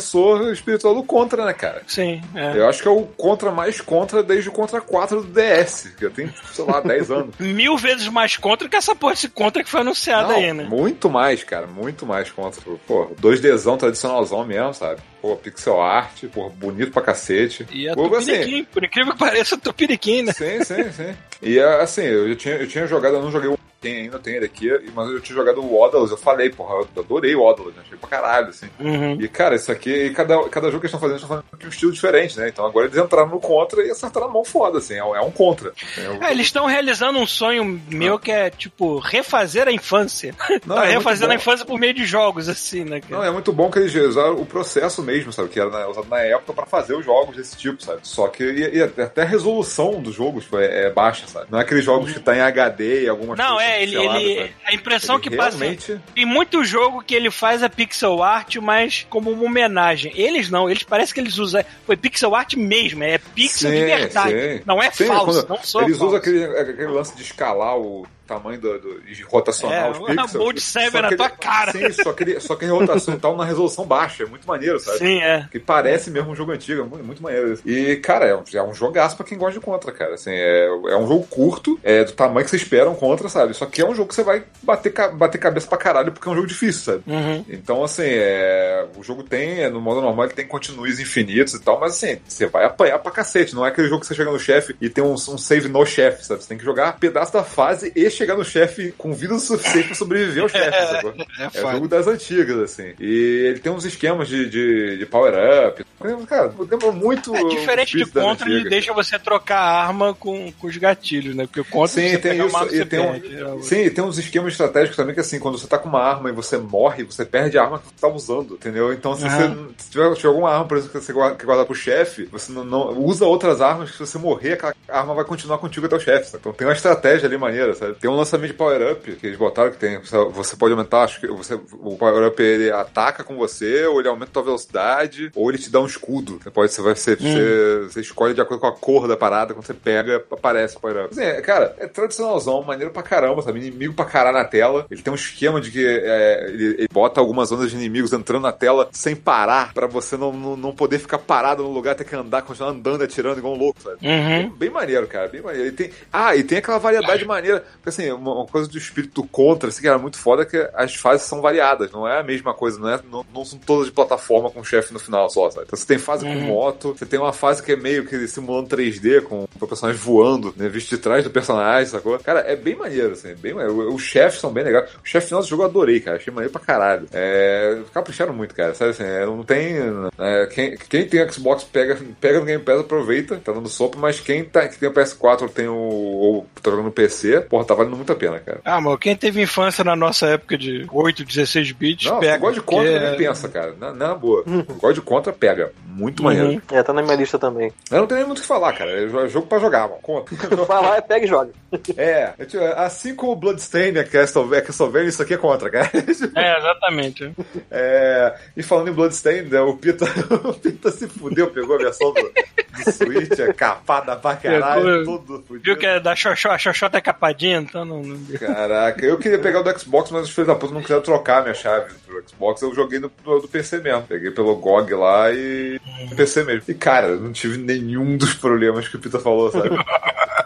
[0.00, 1.82] sucessor espiritual do Contra, né, cara?
[1.86, 2.56] Sim, é.
[2.56, 6.08] Eu acho que é o Contra mais Contra desde o Contra 4 do DS, que
[6.10, 7.34] tem, sei lá, 10 anos.
[7.38, 10.64] Mil vezes mais contra que essa porra esse contra que foi anunciada Não, aí, né?
[10.64, 12.60] Muito mais, cara, muito mais Contra.
[12.86, 15.00] Pô, 2Dzão tradicionalzão mesmo, sabe?
[15.20, 17.66] Pô, pixel art, pô, bonito pra cacete.
[17.70, 20.32] E é Pô, assim, Tupiniquim, por incrível que pareça, Tupiniquim, né?
[20.32, 21.14] Sim, sim, sim.
[21.42, 24.46] E assim, eu tinha, eu tinha jogado, eu não joguei o tem ainda, tem ele
[24.46, 27.82] aqui, mas eu tinha jogado o Odalus, eu falei, porra, eu adorei o Odalus, né?
[27.84, 28.66] achei pra caralho, assim.
[28.80, 29.18] Uhum.
[29.20, 31.64] E, cara, isso aqui, e cada, cada jogo que eles estão fazendo, eles estão fazendo
[31.64, 32.48] um estilo diferente, né?
[32.48, 35.20] Então agora eles entraram no contra e acertaram a mão foda, assim, é, um- é
[35.20, 35.72] um contra.
[36.20, 40.34] É É, eles estão realizando um sonho meu que é, tipo, refazer a infância.
[40.66, 43.16] Não, Tá é refazendo a infância por meio de jogos, assim, né, cara?
[43.16, 45.48] Não, é muito bom que eles usaram o processo mesmo, sabe?
[45.48, 48.00] Que era usado na época pra fazer os jogos desse tipo, sabe?
[48.02, 51.46] Só que e, e até a resolução dos jogos foi, é baixa, sabe?
[51.50, 54.22] Não é aqueles jogos que tá em HD e algumas Não, coisas é, ele, pixeladas,
[54.22, 54.54] ele sabe?
[54.64, 56.00] a impressão Ele que passa realmente...
[56.14, 60.12] tem muito jogo que ele faz a pixel art, mas como uma homenagem.
[60.14, 63.84] Eles não, eles parece que eles usam foi pixel art mesmo, é pixel de Sim,
[63.84, 64.30] verdade.
[64.32, 64.62] sim.
[64.66, 66.06] Não é Sim, falso, não sou Eles falso.
[66.06, 70.06] usam aquele, aquele lance de escalar o tamanho do, do- de rotacionar É, os uma
[70.08, 70.32] pixels.
[70.32, 71.72] Bolt Seven na tua cara.
[71.72, 74.22] Sim, só que, ele, só que a rotação tal na resolução baixa.
[74.24, 74.98] É muito maneiro, sabe?
[74.98, 75.46] Sim, é.
[75.50, 77.52] Que parece mesmo um jogo antigo, é muito, muito maneiro.
[77.52, 77.62] isso.
[77.68, 80.14] E, cara, é um, é um jogaço pra quem gosta de Contra, cara.
[80.14, 83.54] Assim, é, é um jogo curto, é do tamanho que você espera um Contra, sabe?
[83.54, 86.32] Só que é um jogo que você vai bater, bater cabeça pra caralho porque é
[86.32, 87.02] um jogo difícil, sabe?
[87.06, 87.44] Uhum.
[87.48, 91.60] Então, assim, é, o jogo tem, é, no modo normal, ele tem continues infinitos e
[91.60, 93.54] tal, mas assim, você vai apanhar pra cacete.
[93.54, 95.84] Não é aquele jogo que você chega no chefe e tem um, um save no
[95.84, 96.42] chefe, sabe?
[96.42, 99.86] Você tem que jogar pedaço da fase e chegar no chefe com vida o suficiente
[99.88, 101.14] pra sobreviver ao chefe, sacou?
[101.38, 101.72] É É o foda.
[101.72, 102.92] jogo das antigas, assim.
[103.00, 105.84] E ele tem uns esquemas de, de, de power-up.
[106.28, 107.34] Cara, lembra muito.
[107.34, 111.46] É diferente de Contra, ele deixa você trocar a arma com, com os gatilhos, né?
[111.46, 112.56] Porque o Contra Sim, você tem isso.
[112.56, 113.36] arma, E tem, um, perde.
[113.42, 116.00] É, sim, e tem uns esquemas estratégicos também que, assim, quando você tá com uma
[116.02, 118.92] arma e você morre, você perde a arma que você tá usando, entendeu?
[118.92, 119.48] Então, se você
[119.78, 122.52] se tiver, tiver alguma arma, por exemplo, que você guarda, que guarda pro chefe, você
[122.52, 125.96] não, não- usa outras armas que se você morrer, aquela arma vai continuar contigo até
[125.96, 126.36] o chefe.
[126.36, 127.94] Então tem uma estratégia ali maneira, sabe?
[128.04, 129.98] Tem um lançamento de power-up que eles botaram que tem.
[129.98, 134.30] Você, pode aumentar, acho que você, o power-up ele ataca com você, ou ele aumenta
[134.30, 136.38] a tua velocidade, ou ele te dá um escudo.
[136.42, 139.54] Você pode, você vai ser, você, você escolhe de acordo com a cor da parada,
[139.54, 141.14] quando você pega, aparece o power-up.
[141.14, 143.58] Assim, é, cara, é tradicionalzão, maneiro pra caramba, sabe?
[143.58, 144.84] Inimigo pra caralho na tela.
[144.90, 148.42] Ele tem um esquema de que é, ele, ele bota algumas ondas de inimigos entrando
[148.42, 152.04] na tela sem parar, pra você não, não, não poder ficar parado no lugar, ter
[152.04, 153.96] que andar, continuar andando atirando igual um louco, sabe?
[154.06, 154.50] Uhum.
[154.50, 155.68] Bem maneiro, cara, bem maneiro.
[155.68, 157.64] E tem, ah, e tem aquela variedade maneira.
[157.82, 160.94] Porque assim, uma, coisa do espírito contra, assim, que era muito foda é que as
[160.94, 163.92] fases são variadas, não é a mesma coisa, não, é, não, não são todas de
[163.92, 165.66] plataforma com o chefe no final só, sabe?
[165.66, 166.46] Então você tem fase com Uhum.
[166.46, 170.52] moto, você tem uma fase que é meio que simulando 3D, com o personagem voando,
[170.56, 172.18] né, visto de trás do personagem, sacou?
[172.18, 173.94] Cara, é bem maneiro, assim, bem maneiro.
[173.94, 174.90] Os chefes são bem legais.
[175.02, 177.06] O chefe final do jogo eu adorei, cara, achei maneiro pra caralho.
[177.12, 179.76] É, capricharam muito, cara, sabe assim, é, não tem...
[180.18, 184.20] é, quem, quem tem Xbox pega, pega no Game Pass, aproveita, tá dando sopa, mas
[184.20, 187.64] quem tá, que tem o PS4 ou tem o, ou tá jogando no PC, porra,
[187.64, 188.60] tá valendo muito a pena, cara.
[188.64, 192.32] Ah, mas quem teve infância na nossa época de 8, 16 bits, Não, pega.
[192.34, 193.74] se gosta de contra, porque- nem pensa, cara.
[193.78, 194.44] Na, na boa.
[194.78, 195.72] gosta de contra, pega.
[195.86, 196.48] Muito maneiro.
[196.48, 196.60] Uhum.
[196.72, 197.72] É, tá na minha lista também.
[197.90, 198.90] Eu não tenho nem muito o que falar, cara.
[198.90, 200.00] É jo- jogo pra jogar, mano.
[200.02, 200.34] Contra.
[200.66, 201.50] Vai lá, pega e joga.
[201.96, 205.90] é, é assim como o Bloodstain, a Castlevania, Castlevania, isso aqui é contra, cara.
[206.34, 207.32] É, exatamente.
[207.70, 210.04] É, e falando em Bloodstain, né, o Pita,
[210.48, 215.42] o Pita se fudeu, pegou a versão do, do Switch, é capada pra caralho, todo
[215.46, 215.64] fudido.
[215.64, 218.02] Viu que é da Xoxó, a Xoxó tá capadinha, então não.
[218.02, 218.38] não...
[218.38, 221.38] Caraca, eu queria pegar o do Xbox, mas os filhos da puta não quiseram trocar
[221.38, 222.62] a minha chave pro Xbox.
[222.62, 224.02] Eu joguei no, no- do PC mesmo.
[224.02, 225.80] Peguei pelo GOG lá e.
[226.08, 226.62] no PC mesmo.
[226.68, 229.70] E cara, eu não tive nenhum dos problemas que o Pita falou, sabe?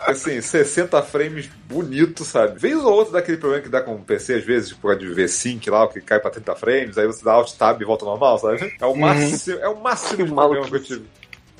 [0.06, 2.58] Assim, 60 frames bonito, sabe?
[2.58, 5.68] Vez ou outro daquele problema que dá com o PC, às vezes, tipo, de V-Sync
[5.68, 8.38] lá, o que cai pra 30 frames, aí você dá Alt Tab e volta normal,
[8.38, 8.74] sabe?
[8.80, 11.04] É o máximo, é o máximo Que de problema que eu tive.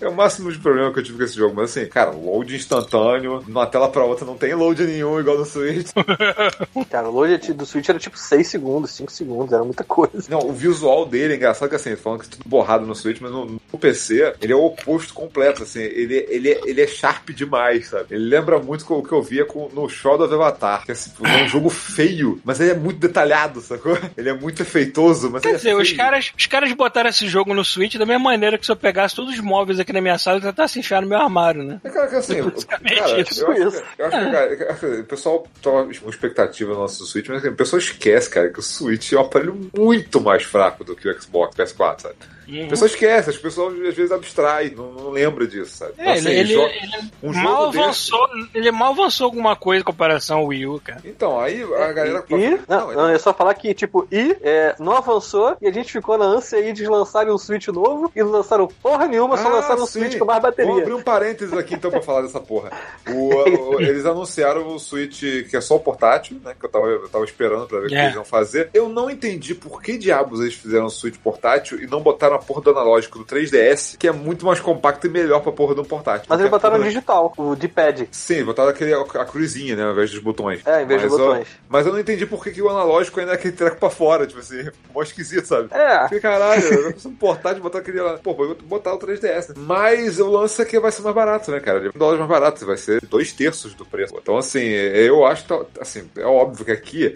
[0.01, 1.55] É o máximo de problema que eu tive com esse jogo.
[1.57, 5.38] Mas assim, cara, load instantâneo, de uma tela pra outra não tem load nenhum igual
[5.38, 5.88] no Switch.
[6.90, 10.24] Cara, o load do Switch era tipo 6 segundos, 5 segundos, era muita coisa.
[10.28, 13.30] Não, o visual dele é engraçado que assim, falando que tudo borrado no Switch, mas
[13.30, 17.30] no, no PC, ele é o oposto completo, assim, ele, ele, é- ele é sharp
[17.30, 18.07] demais, sabe?
[18.11, 20.94] Ele lembra muito com o que eu via com, no Shadow of Avatar, que é,
[20.94, 23.99] assim, é um jogo feio, mas ele é muito detalhado, sacou?
[24.16, 25.82] Ele é muito efeitoso, mas Quer ele dizer, é feio.
[25.82, 28.76] os caras, os caras botaram esse jogo no Switch da mesma maneira que se eu
[28.76, 31.80] pegasse todos os móveis aqui na minha sala e tentasse enfiar no meu armário, né?
[31.84, 32.36] É, cara, que assim,
[32.66, 33.45] cara, isso.
[33.45, 37.39] eu acho, eu acho que, cara, o pessoal toma uma expectativa no nosso Switch, mas
[37.39, 40.97] assim, o pessoal esquece, cara, que o Switch é um aparelho muito mais fraco do
[40.97, 42.16] que o Xbox, PS4, sabe?
[42.49, 42.64] Uhum.
[42.64, 45.92] A pessoa esquece, as pessoas às vezes abstraem, não, não lembra disso, sabe?
[45.99, 49.55] Então, É, assim, ele, ele, jo- ele um mal desse- avançou, ele mal avançou alguma
[49.55, 51.01] coisa em comparação ao Wii U, cara.
[51.05, 52.24] Então, aí a galera.
[52.30, 55.92] E, não, não, é só falar que, tipo, e é, não avançou e a gente
[55.92, 59.49] ficou na ânsia aí de lançarem um Switch novo e não lançaram porra nenhuma, só
[59.49, 60.01] Ah, lançaram um sim.
[60.01, 60.82] Switch com mais Vamos bateria.
[60.82, 62.70] abrir um parênteses aqui então pra falar dessa porra.
[63.09, 65.20] O- o- eles anunciaram o Switch
[65.51, 66.55] que é só o portátil, né?
[66.59, 68.05] Que eu tava, eu tava esperando pra ver o que É.
[68.05, 68.70] eles iam fazer.
[68.72, 72.43] Eu não entendi por que diabos eles fizeram o Switch portátil e não botaram a
[72.43, 75.84] porra do analógico do 3DS, que é muito mais compacto e melhor pra porra do
[75.84, 76.26] portátil.
[76.28, 78.09] Mas eles botaram porra- digital, o D-pad.
[78.11, 80.61] Sim, botaram aquele, a cruzinha, né, ao invés dos botões.
[80.66, 81.49] É, em vez mas dos eu- botões.
[81.68, 84.26] mas eu não entendi por que, que o analógico ainda é aquele treco pra fora,
[84.26, 85.68] tipo assim, mó esquisito, sabe?
[85.72, 85.99] É.
[86.01, 88.18] Porque caralho, eu preciso portar de botar aquele lá.
[88.18, 89.49] Pô, vou botar o 3DS.
[89.51, 89.55] né?
[89.59, 91.91] Mas o lance é que vai ser mais barato, né, cara?
[91.95, 94.14] Um dólar mais barato, vai ser dois terços do preço.
[94.20, 97.14] Então, assim, eu acho que, assim, é óbvio que aqui,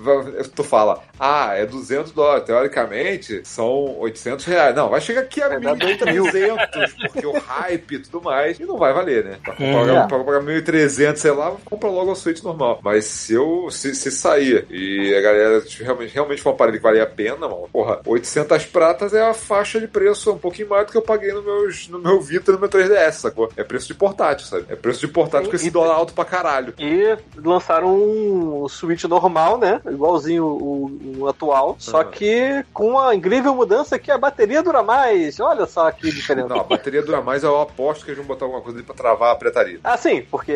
[0.55, 2.45] tu fala, ah, é 200 dólares.
[2.47, 4.75] Teoricamente, são 800 reais.
[4.75, 8.65] Não, vai chegar aqui a Vai dar 1.300, porque o hype e tudo mais, e
[8.65, 9.39] não vai valer, né?
[9.43, 10.07] Pra Hum, pagar, é.
[10.09, 12.81] pra pagar 1.300, sei lá, compra logo o Switch normal.
[12.83, 16.79] Mas se eu, se, se sair e a galera tipo, realmente, realmente for um aparelho
[16.79, 20.39] que vale a pena, mano, porra, 800 pratas é a faixa de preço, é um
[20.39, 23.13] pouquinho mais do que eu paguei no, meus, no meu Vita e no meu 3DS,
[23.13, 23.51] sacou?
[23.57, 24.67] É preço de portátil, sabe?
[24.69, 26.75] É preço de portátil com esse E- dólar alto pra caralho.
[26.79, 29.81] E lançaram um Switch normal, né?
[29.87, 31.77] Igualzinho o, o atual.
[31.79, 32.11] Só Aham.
[32.11, 35.02] que com uma incrível mudança que a bateria dura mais.
[35.41, 36.49] Olha só que diferença.
[36.49, 38.95] Não, a bateria dura mais, eu aposto que eles vão botar alguma coisa ali pra
[38.95, 39.81] travar a pretaria.
[39.83, 40.53] Ah, sim, porque.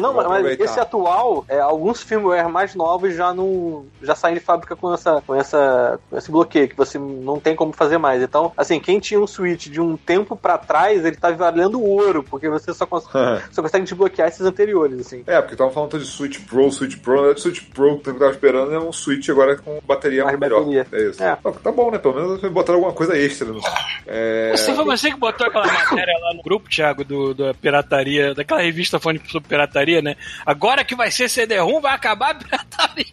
[0.00, 0.64] Não, mas aproveitar.
[0.64, 3.86] esse atual, é, alguns firmware mais novos já não.
[4.02, 5.98] já saem de fábrica com essa, com essa.
[6.10, 8.22] com esse bloqueio, que você não tem como fazer mais.
[8.22, 12.22] Então, assim, quem tinha um Switch de um tempo pra trás, ele tá valendo ouro,
[12.22, 13.04] porque você só, cons
[13.52, 15.22] só consegue desbloquear esses anteriores, assim.
[15.26, 18.18] É, porque estavam falando de Switch Pro, Switch Pro, na verdade, Switch Pro que eu
[18.18, 20.60] tava esperando é um Switch agora com bateria Mais melhor.
[20.60, 20.86] bateria.
[20.92, 21.22] É isso.
[21.22, 21.36] É.
[21.36, 21.98] Tá, tá bom, né?
[21.98, 23.48] Pelo menos botaram alguma coisa extra.
[23.48, 23.57] No...
[24.06, 24.52] É...
[24.52, 28.60] Você foi você que botou aquela matéria lá no grupo, Thiago, do, da pirataria, daquela
[28.60, 30.16] revista falando sobre pirataria, né?
[30.44, 33.06] Agora que vai ser CD-ROM, vai acabar a pirataria.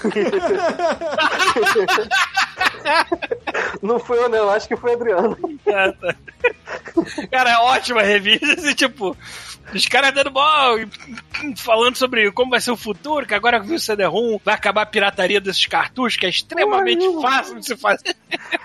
[3.82, 5.36] Não foi eu, não, acho que foi o Adriano.
[7.30, 9.16] Cara, é ótima revista, e, tipo,
[9.74, 10.42] os caras dando bom,
[11.56, 14.86] falando sobre como vai ser o futuro, que agora que o CD-ROM vai acabar a
[14.86, 18.16] pirataria desses cartuchos, que é extremamente Ai, fácil de se fazer.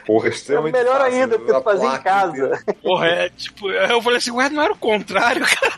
[0.05, 2.63] Porra, extremamente É melhor fácil, ainda, porque a tu fazia em casa.
[2.81, 5.75] Porra, é tipo, eu falei assim, ué, não era o contrário, cara.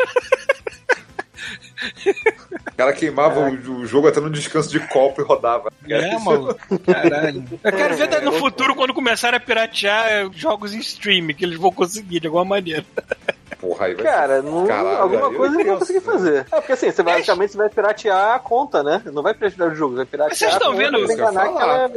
[2.71, 5.71] O cara queimava o, o jogo até no descanso de copo e rodava.
[5.87, 6.79] É, maluco.
[6.79, 7.43] Caralho.
[7.63, 11.71] Eu quero ver no futuro, quando começarem a piratear jogos em stream, que eles vão
[11.71, 12.85] conseguir de alguma maneira.
[13.59, 16.45] Porra, aí vai Cara, não, Caralho, alguma coisa vão penso, conseguir fazer.
[16.51, 19.01] É, porque assim, você basicamente você vai piratear a conta, né?
[19.05, 21.07] Não vai piratear o jogo, vai piratear Mas vocês estão a conta vendo pra Isso
[21.07, 21.87] que eu ia enganar que ela falar, é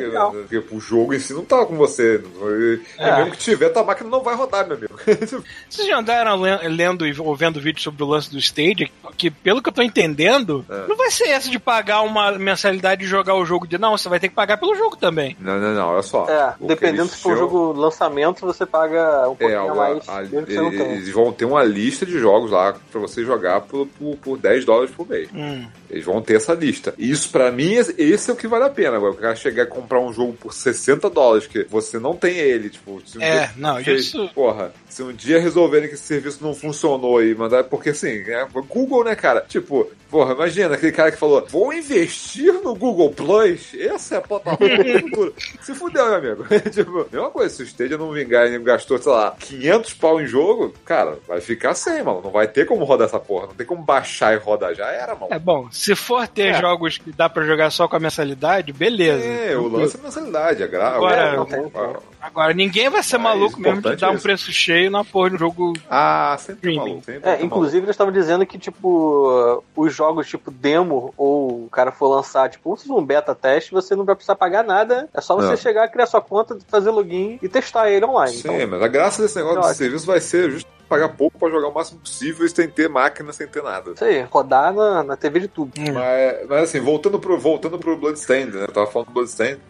[0.50, 2.22] porque, o jogo em si não tá com você.
[2.42, 3.16] E É.
[3.16, 4.94] mesmo que tiver, tua máquina não vai rodar, meu amigo.
[5.68, 8.90] Vocês já andaram le- lendo e ou vendo vídeo sobre o lance do Stage?
[9.16, 10.86] Que, pelo que eu tô entendendo, É.
[10.88, 13.76] não vai ser essa de pagar uma mensalidade e jogar o jogo de.
[13.78, 15.36] Não, você vai ter que pagar pelo jogo também.
[15.40, 16.26] não, não, não, olha só.
[16.28, 19.70] É, O dependendo se for um chamam- jogo lançamento, você paga um É, pouquinho a
[19.70, 20.84] a- mais, a- mesmo que você não tenha.
[20.94, 24.64] eles vão ter uma lista de jogos lá pra você jogar por, por, por 10
[24.64, 25.28] dólares por mês.
[25.34, 25.66] Hum.
[25.90, 26.94] Eles vão ter essa lista.
[26.98, 28.96] Isso, pra mim, esse é o que vale a pena.
[28.96, 32.36] Agora, o cara chegar e comprar um jogo por 60 dólares, que você não tem
[32.36, 33.02] ele, tipo...
[33.06, 36.42] Se um É, dia- não, se- isso- Porra, se um dia resolverem que esse serviço
[36.42, 37.64] não funcionou e mandar...
[37.64, 39.40] Porque, assim, é Google, né, cara?
[39.48, 44.20] Tipo, porra, imagina aquele cara que falou, vou investir no Google Plus, essa é a
[44.20, 45.34] plataforma do futuro.
[45.62, 46.44] Se fudeu, meu amigo.
[46.70, 50.26] tipo, mesma coisa, se o Stadia não vingar e gastou, sei lá, 500 pau em
[50.26, 52.20] jogo, cara, vai ficar sem, mano.
[52.22, 53.46] Não vai ter como rodar essa porra.
[53.48, 54.74] Não tem como baixar e rodar.
[54.74, 55.28] Já era, mano.
[55.30, 56.60] É bom, se for ter É.
[56.60, 59.24] jogos que dá pra jogar só com a mensalidade, beleza.
[59.24, 60.88] É, o lance é mensalidade, é gra...
[60.90, 61.96] Agora- é, é-
[62.30, 64.22] Agora, ninguém vai ser Mas maluco mesmo de dar um isso.
[64.22, 65.72] preço cheio na porra do jogo.
[65.90, 66.78] Ah, sempre Streaming.
[66.90, 67.04] maluco.
[67.04, 71.68] Sempre É, tá inclusive eles estavam dizendo que, tipo, os jogos tipo demo, ou o
[71.70, 75.08] cara for lançar, tipo, um beta teste, você não vai precisar pagar nada.
[75.12, 75.56] É só você Não.
[75.56, 78.36] chegar, criar sua conta, fazer login e testar ele online.
[78.36, 78.48] maluco.
[78.48, 79.72] Sim, Então, mas a graça desse negócio Ótimo.
[79.72, 83.32] de serviço vai ser justo pagar pouco pra jogar o máximo possível sem ter máquina,
[83.32, 83.92] sem ter nada.
[83.92, 85.70] isso aí, rodar na, na TV de tudo.
[85.78, 88.64] Mas, mas assim, voltando pro, voltando pro Bloodstained, né?
[88.64, 89.60] Eu tava falando do Bloodstained.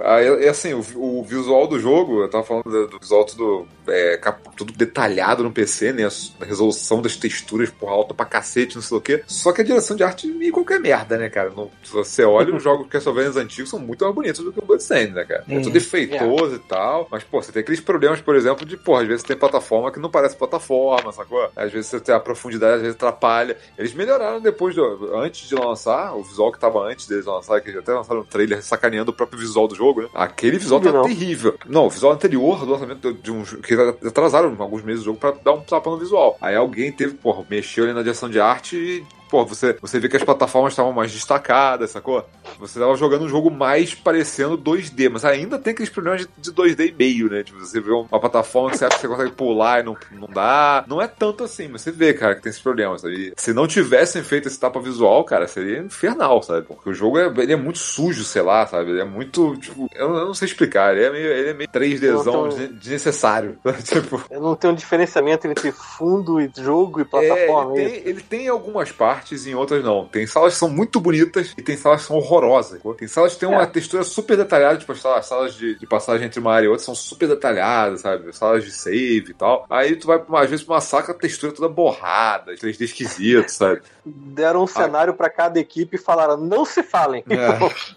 [0.00, 3.66] Aí, e assim, o, o visual do jogo, eu tava falando do, do visual tudo,
[3.88, 4.20] é,
[4.56, 6.08] tudo detalhado no PC, né?
[6.40, 9.22] A resolução das texturas por alta pra cacete, não sei o quê.
[9.26, 11.50] Só que a direção de arte é qualquer merda, né, cara?
[11.50, 14.58] Não, se você olha os jogos que Castlevania antigos são muito mais bonitos do que
[14.58, 15.44] o Bloodstained, né, cara?
[15.48, 17.08] É tudo defeitoso e tal.
[17.10, 19.98] Mas, pô, você tem aqueles problemas, por exemplo, de, pô, às vezes tem plataforma que
[19.98, 21.50] não parece plataforma, sacou?
[21.56, 23.56] Às vezes você tem a profundidade, às vezes atrapalha.
[23.78, 27.70] Eles melhoraram depois, do, antes de lançar, o visual que tava antes deles lançarem, que
[27.70, 30.08] eles até lançaram um trailer sacaneando o próprio visual do jogo, né?
[30.14, 31.02] Aquele visual tá Não.
[31.04, 31.54] terrível.
[31.66, 33.74] Não, o visual anterior do lançamento de um jogo, que
[34.06, 36.36] atrasaram alguns meses o jogo pra dar um tapa no visual.
[36.40, 40.08] Aí alguém teve, porra, mexeu ali na direção de arte e pô, você, você vê
[40.08, 42.24] que as plataformas estavam mais destacadas, sacou?
[42.58, 46.52] Você tava jogando um jogo mais parecendo 2D, mas ainda tem aqueles problemas de, de
[46.52, 47.42] 2D e meio, né?
[47.42, 50.28] Tipo, você vê uma plataforma que você acha que você consegue pular e não, não
[50.28, 50.84] dá.
[50.86, 53.02] Não é tanto assim, mas você vê, cara, que tem esses problemas.
[53.02, 53.32] Sabe?
[53.36, 56.66] Se não tivessem feito esse tapa visual, cara, seria infernal, sabe?
[56.66, 58.90] Porque o jogo é, ele é muito sujo, sei lá, sabe?
[58.90, 59.56] Ele é muito.
[59.56, 60.96] Tipo, eu, eu não sei explicar.
[60.96, 62.48] Ele é meio, ele é meio 3Dzão Então-
[62.78, 63.58] desnecessário.
[63.84, 64.22] tipo.
[64.30, 67.76] Eu não tenho um diferenciamento entre fundo e jogo e plataforma.
[67.76, 70.06] É, é ele, tem, ele tem algumas partes e em outras não.
[70.06, 72.80] Tem salas que são muito bonitas e tem salas que são horrorosas.
[72.98, 73.66] Tem salas que têm uma É.
[73.66, 76.84] textura super detalhada, tipo as salas, salas de, de passagem entre uma área e outra
[76.84, 78.32] são super detalhadas, sabe?
[78.36, 79.66] Salas de save e tal.
[79.68, 82.82] Aí tu vai, pra uma- às vezes, pra uma com a textura toda borrada, 3D
[82.84, 83.80] esquisito, sabe?
[84.06, 87.24] Deram um cenário pra cada equipe e falaram: não se falem.
[87.28, 87.56] É.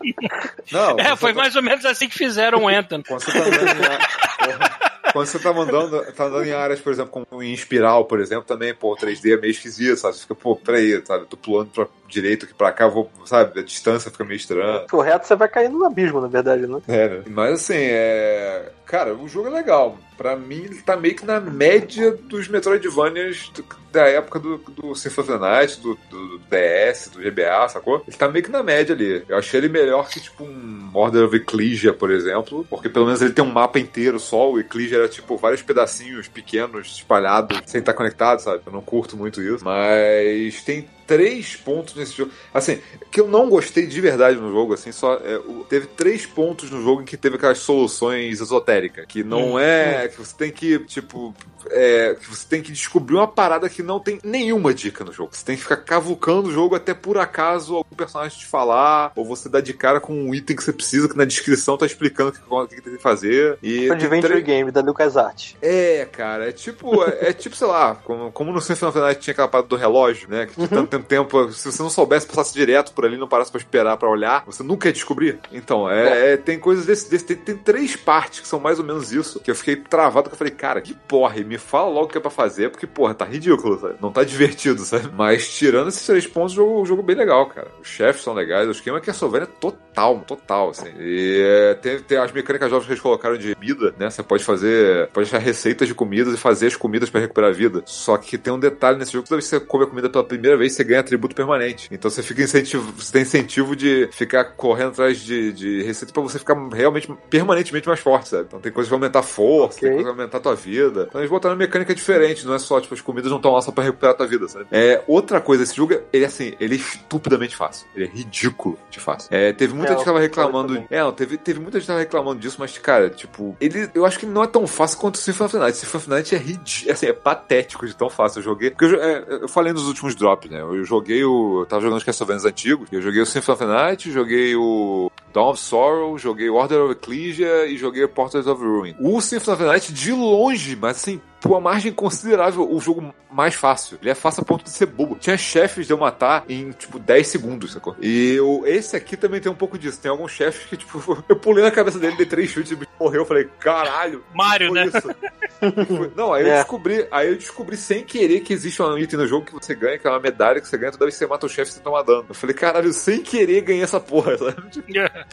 [0.72, 3.02] Não, É, foi tá- mais ou menos assim que fizeram o Anthem.
[3.08, 6.91] Quando você tá andando em, a- quando você tá andando, tá andando em áreas, por
[6.91, 10.15] exemplo, como em espiral, por exemplo, também, pô, o 3D é meio esquisito, sabe?
[10.15, 11.23] Você fica, pô, peraí, sabe?
[11.23, 13.60] Eu tô pulando pra direito aqui pra cá, vou, sabe?
[13.60, 14.86] A distância fica meio estranha.
[14.90, 16.81] Correto, você vai cair no abismo, na verdade, né?
[16.88, 17.23] É, né?
[17.27, 18.72] Mas assim, é.
[18.90, 19.99] Cara, o jogo é legal.
[20.18, 24.95] Pra mim, ele tá meio que na média dos Metroidvanias do- da época do, do
[24.95, 28.03] Symphony Night, do, do DS, do GBA, sacou?
[28.07, 29.24] Ele tá meio que na média ali.
[29.30, 33.22] Eu achei ele melhor que, tipo, um Order of Ecclesia, por exemplo, porque pelo menos
[33.22, 34.52] ele tem um mapa inteiro só.
[34.52, 38.64] O Ecclesia era, tipo, vários pedacinhos pequenos, espalhados, sem estar conectado, sabe?
[38.66, 39.64] Eu não curto muito isso.
[39.64, 42.31] Mas tem três pontos nesse jogo.
[42.53, 42.80] Assim,
[43.11, 46.84] que eu não gostei de verdade no jogo, assim, só é, teve três pontos no
[46.84, 50.77] jogo em que teve aquelas soluções esotéricas, que não Hum, é que você tem que,
[50.86, 51.34] tipo,
[51.72, 55.30] é, que você tem que descobrir uma parada que não tem nenhuma dica no jogo.
[55.34, 59.26] Você tem que ficar cavucando o jogo até por acaso algum personagem te falar, ou
[59.26, 62.34] você dá de cara com um item que você precisa, que na descrição tá explicando
[62.48, 63.57] o que, que tem que fazer.
[63.64, 65.56] E tem Adventure três- Game da LucasArts.
[65.61, 69.06] é, cara, é tipo, é, é tipo, sei lá, como, como no Symphony of the
[69.06, 70.45] Night tinha aquela parada do relógio, né?
[70.45, 73.52] Que de tanto tempo, tempo, se você não soubesse, passasse direto por ali, não parasse
[73.52, 75.40] pra esperar pra olhar, você nunca ia descobrir.
[75.52, 78.86] Então, é, é, tem coisas desse, desse tem, tem três partes que são mais ou
[78.86, 82.06] menos isso, que eu fiquei travado, que eu falei, cara, que porra, me fala logo
[82.06, 83.96] o que é pra fazer, porque, porra, tá ridículo, sabe?
[84.02, 85.10] Não tá divertido, sabe?
[85.14, 87.68] Mas tirando esses três pontos, o jogo, o jogo é bem legal, cara.
[87.82, 90.90] Os chefes são legais, o esquema é que a Sylvania é total, total, assim.
[91.00, 94.10] E é, tem, tem as mecânicas novas que eles colocaram de comida, né?
[94.10, 97.54] Você pode fazer, pode achar receitas de comidas e fazer as comidas pra recuperar a
[97.54, 97.84] vida.
[97.86, 100.24] Só que tem um detalhe nesse jogo, toda vez que você come a comida pela
[100.24, 101.88] primeira vez, você ganha atributo permanente.
[101.91, 106.22] Então você fica incentivo, você tem incentivo de ficar correndo atrás de, de receita pra
[106.22, 108.44] você ficar realmente, permanentemente mais forte, sabe?
[108.48, 109.82] Então tem coisas que aumentar a força, Ok.
[109.82, 111.06] tem coisas que aumentar a tua vida.
[111.10, 113.61] Então eles botaram uma mecânica diferente, não é só, tipo, as comidas não estão lá
[113.61, 114.66] só pra recuperar a tua vida, sabe?
[114.72, 117.88] É, outra coisa, esse jogo, ele assim, ele é estupidamente fácil.
[117.95, 119.30] Ele é ridículo de fácil.
[119.32, 120.84] É, teve muita É, gente que tava reclamando.
[120.90, 123.90] É, não, teve, teve muita gente que tava reclamando disso, mas, cara, tipo, ele.
[123.94, 125.78] Eu acho que não é tão fácil quanto o Symphony of the Night.
[125.78, 126.91] Symphony of the Night é ridículo.
[126.94, 128.40] Assim, é patético de tão fácil.
[128.40, 128.70] Eu joguei.
[128.72, 130.61] Porque eu, é, eu falei nos últimos drops, né?
[130.61, 131.62] Eu joguei o.
[131.62, 132.88] Eu tava jogando os Castlevania antigos.
[132.92, 136.82] Eu joguei o Symphony of the Night, joguei o Dawn of Sorrow, joguei o Order
[136.82, 138.96] of Ecclesia e joguei o Portals of Ruin.
[139.00, 143.14] O Symphony of the Night, de longe, mas assim, por uma margem considerável, o jogo
[143.32, 143.98] mais fácil.
[144.02, 145.16] Ele é fácil a ponto de ser bobo.
[145.20, 147.95] Tinha chefes de eu matar em, tipo, 10 segundos, sacou?
[148.02, 149.99] E o, esse aqui também tem um pouco disso.
[150.02, 152.78] Tem alguns chefes que, tipo, eu pulei na cabeça dele, dei três chutes e o
[152.78, 153.22] bicho morreu.
[153.22, 154.24] Eu falei, caralho.
[154.34, 154.86] Mario, foi né?
[154.88, 155.88] isso?
[155.88, 156.56] Foi- Não, aí eu É.
[156.57, 159.98] descobri, aí eu descobri sem querer que existe um item no jogo que você ganha,
[159.99, 161.80] que é uma medalha que você ganha toda vez que você mata o chefe, você
[161.80, 162.26] toma dano.
[162.30, 164.64] Eu falei, caralho, sem querer ganhei essa porra, sabe?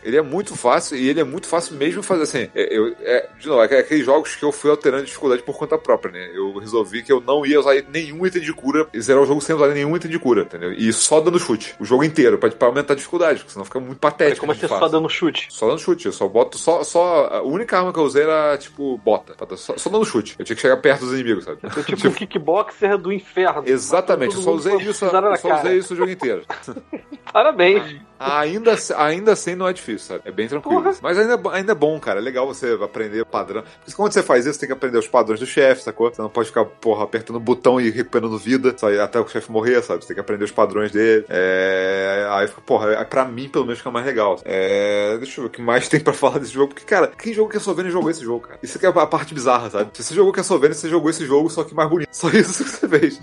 [0.02, 2.50] Ele é muito fácil e ele é muito fácil mesmo fazer assim.
[2.54, 5.56] é- Eu, é, de novo, é aqueles jogos que eu fui alterando a dificuldade por
[5.56, 6.30] conta própria, né?
[6.34, 9.40] Eu resolvi que eu não ia usar nenhum item de cura e zerar o jogo
[9.40, 10.72] sem usar nenhum item de cura, entendeu?
[10.72, 11.74] E só dando chute.
[11.80, 14.40] O jogo inteiro, pra, pra aumentar a dificuldade, porque senão fica muito É patético.
[14.40, 14.92] como de você só fácil.
[14.92, 15.48] dando chute.
[15.50, 17.26] Só dando chute, eu só boto só, só.
[17.32, 19.34] A única arma que eu usei era, tipo, bota.
[19.56, 20.34] Só, só dando chute.
[20.38, 21.58] Eu tinha que chegar perto dos inimigos, sabe?
[21.62, 23.62] Eu, tipo um kickboxer do inferno.
[23.66, 25.60] Exatamente, eu só usei só isso, só cara.
[25.60, 26.42] usei isso o jogo inteiro.
[27.32, 27.96] Parabéns.
[28.18, 30.22] Ainda, ainda assim não é difícil, sabe?
[30.24, 30.82] É bem tranquilo.
[30.82, 30.96] Porra.
[31.02, 32.20] Mas ainda, é ainda é bom, cara.
[32.20, 33.62] É legal você aprender o padrão.
[33.80, 36.12] Porque quando você faz isso, você tem que aprender os padrões do chefe, sacou?
[36.12, 38.98] Você não pode ficar, porra, apertando o botão e recuperando vida, sabe?
[38.98, 40.02] Até o chefe morrer, sabe?
[40.02, 41.24] Você tem que aprender os padrões dele.
[41.28, 42.26] É...
[42.30, 44.40] Aí, fica, porra, é- pra mim, pelo menos, fica mais legal.
[44.44, 45.16] É...
[45.18, 46.68] Deixa eu ver o que mais tem pra falar desse jogo.
[46.68, 48.58] Porque, cara, quem jogou Castlevania jogou esse jogo, cara.
[48.62, 49.90] Isso aqui é a parte bizarra, sabe?
[49.94, 52.06] Se você jogou Castlevania, você jogou esse jogo, só que mais bonito.
[52.16, 53.20] Só isso que você fez.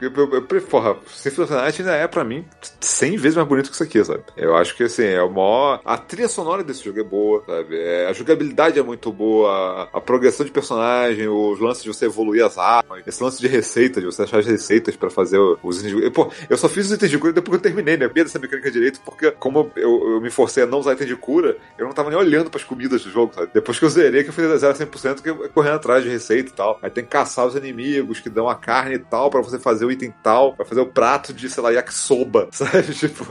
[0.00, 2.44] Eu, eu, eu, porra, Symphony of the Night ainda é, pra mim,
[2.80, 4.15] 100 vezes vezes mais bonito que isso aqui, sabe?
[4.36, 5.80] Eu acho que, assim, é o maior...
[5.84, 7.76] A trilha sonora desse jogo é boa, sabe?
[7.78, 12.44] É, a jogabilidade é muito boa, a, progressão de personagem, os lances de você evoluir
[12.44, 16.10] as armas, esse lance de receita, de você achar as receitas pra fazer os itens.
[16.10, 18.06] Pô, eu só fiz os itens de cura depois que eu terminei, né?
[18.06, 21.16] Medo dessa mecânica direito, porque como eu, eu me forcei a não usar item de
[21.16, 23.50] cura, eu não tava nem olhando pras comidas do jogo, sabe?
[23.52, 26.02] Depois que eu zerei, que eu fiz a 0 a 100%, que eu correndo atrás
[26.02, 26.78] de receita e tal.
[26.82, 29.84] Aí tem que caçar os inimigos que dão a carne e tal, pra você fazer
[29.84, 32.94] o item tal, pra fazer o prato de, sei lá, yakisoba, sabe?
[32.94, 33.24] Tipo,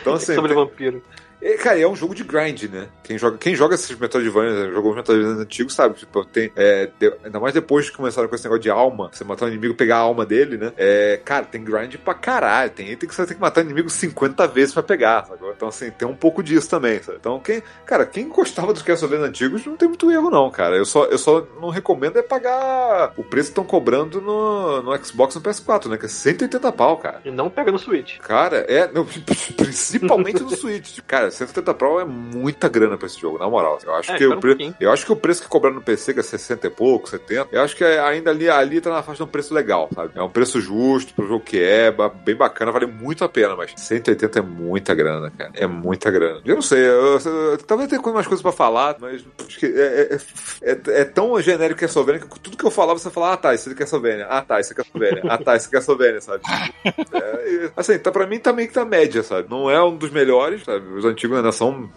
[0.00, 0.29] então assim...
[0.34, 1.02] Sobre vampiro.
[1.42, 2.88] E, cara, é um jogo de grind, né?
[3.02, 5.94] Quem joga, quem joga esses Metroidvania, jogou os Metroidvania antigos, sabe?
[5.96, 6.52] Tipo, tem.
[6.56, 9.48] é, de- ainda mais depois que começaram com esse negócio de alma, você matar um
[9.48, 10.72] inimigo pegar a alma dele, né?
[10.76, 12.70] É, cara, tem grind pra caralho.
[12.70, 15.40] Tem item que você tem que matar o inimigo 50 vezes pra pegar, sabe?
[15.56, 17.18] Então, assim, tem um pouco disso também, sabe?
[17.20, 17.62] Então, quem.
[17.86, 20.76] Cara, quem gostava dos Castlevania antigos não tem muito erro, não, cara.
[20.76, 25.04] Eu só, eu só não recomendo é pagar o preço que estão cobrando no, no
[25.04, 25.96] Xbox no PS4, né?
[25.96, 27.20] Que é 180 pau, cara.
[27.24, 28.18] E não pega no Switch.
[28.18, 28.90] Cara, é.
[28.92, 29.04] não,
[29.56, 30.98] principalmente no Switch.
[31.06, 33.78] Cara, 170 Pro é muita grana pra esse jogo, na moral.
[33.84, 34.50] Eu acho, É, que, o um pre...
[34.50, 34.74] pouquinho.
[34.80, 37.48] eu acho que o preço que cobraram no PC, que é 60 e pouco, 70,
[37.52, 40.12] eu acho que é- ainda ali, ali tá na faixa de um preço legal, sabe?
[40.14, 41.92] É um preço justo pro jogo que é,
[42.24, 45.50] bem bacana, vale muito a pena, mas 180 é muita grana, cara.
[45.54, 46.40] É muita grana.
[46.44, 50.16] Eu não sei, eu, eu- talvez tenha mais coisas pra falar, mas acho que é,
[50.62, 53.32] é, é- é tão genérico que é Castlevania que tudo que eu falar você fala,
[53.32, 55.66] ah tá, isso aqui é Castlevania, ah tá, isso aqui é Castlevania, ah tá, isso
[55.66, 56.42] aqui é Castlevania, sabe?
[57.12, 59.48] É, assim, tá, pra mim tá meio que tá média, sabe?
[59.50, 60.86] Não é um dos melhores, sabe?
[60.94, 61.90] Os antigos ainda são.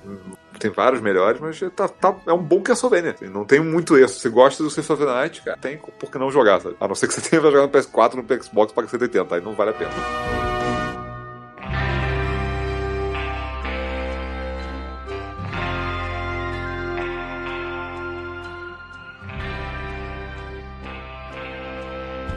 [0.60, 3.12] Tem vários melhores, mas tá, tá- é um bom Castlevania.
[3.12, 4.20] Assim, não tem muito isso.
[4.20, 6.76] Se gosta do Symphony of the Night, cara, tem por que não jogar, sabe?
[6.80, 9.54] A não ser que você tenha jogar no PS4, no Xbox, paga 180, aí não
[9.54, 9.92] vale a pena.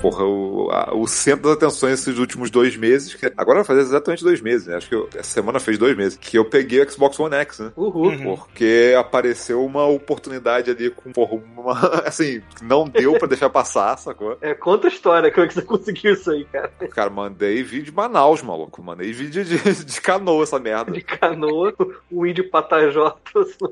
[0.02, 3.80] Porra, o, a- o centro das atenções esses últimos dois meses, que agora vai fazer
[3.80, 4.76] exatamente dois meses, né?
[4.76, 7.58] Acho que eu- essa semana fez dois meses, que eu peguei o Xbox One X,
[7.60, 7.72] né?
[7.76, 8.10] Uhul.
[8.10, 8.36] Uhum.
[8.36, 11.72] Porque apareceu uma oportunidade ali com, porra, uma,
[12.06, 14.36] assim, não deu pra deixar passar, sacou?
[14.40, 16.68] É, conta a história, como é que você conseguiu isso aí, cara?
[16.90, 18.82] Cara, mandei vídeo de Manaus, maluco.
[18.82, 20.92] Mandei vídeo de, de canoa, essa merda.
[20.92, 21.74] De canoa,
[22.10, 23.16] o índio patajota.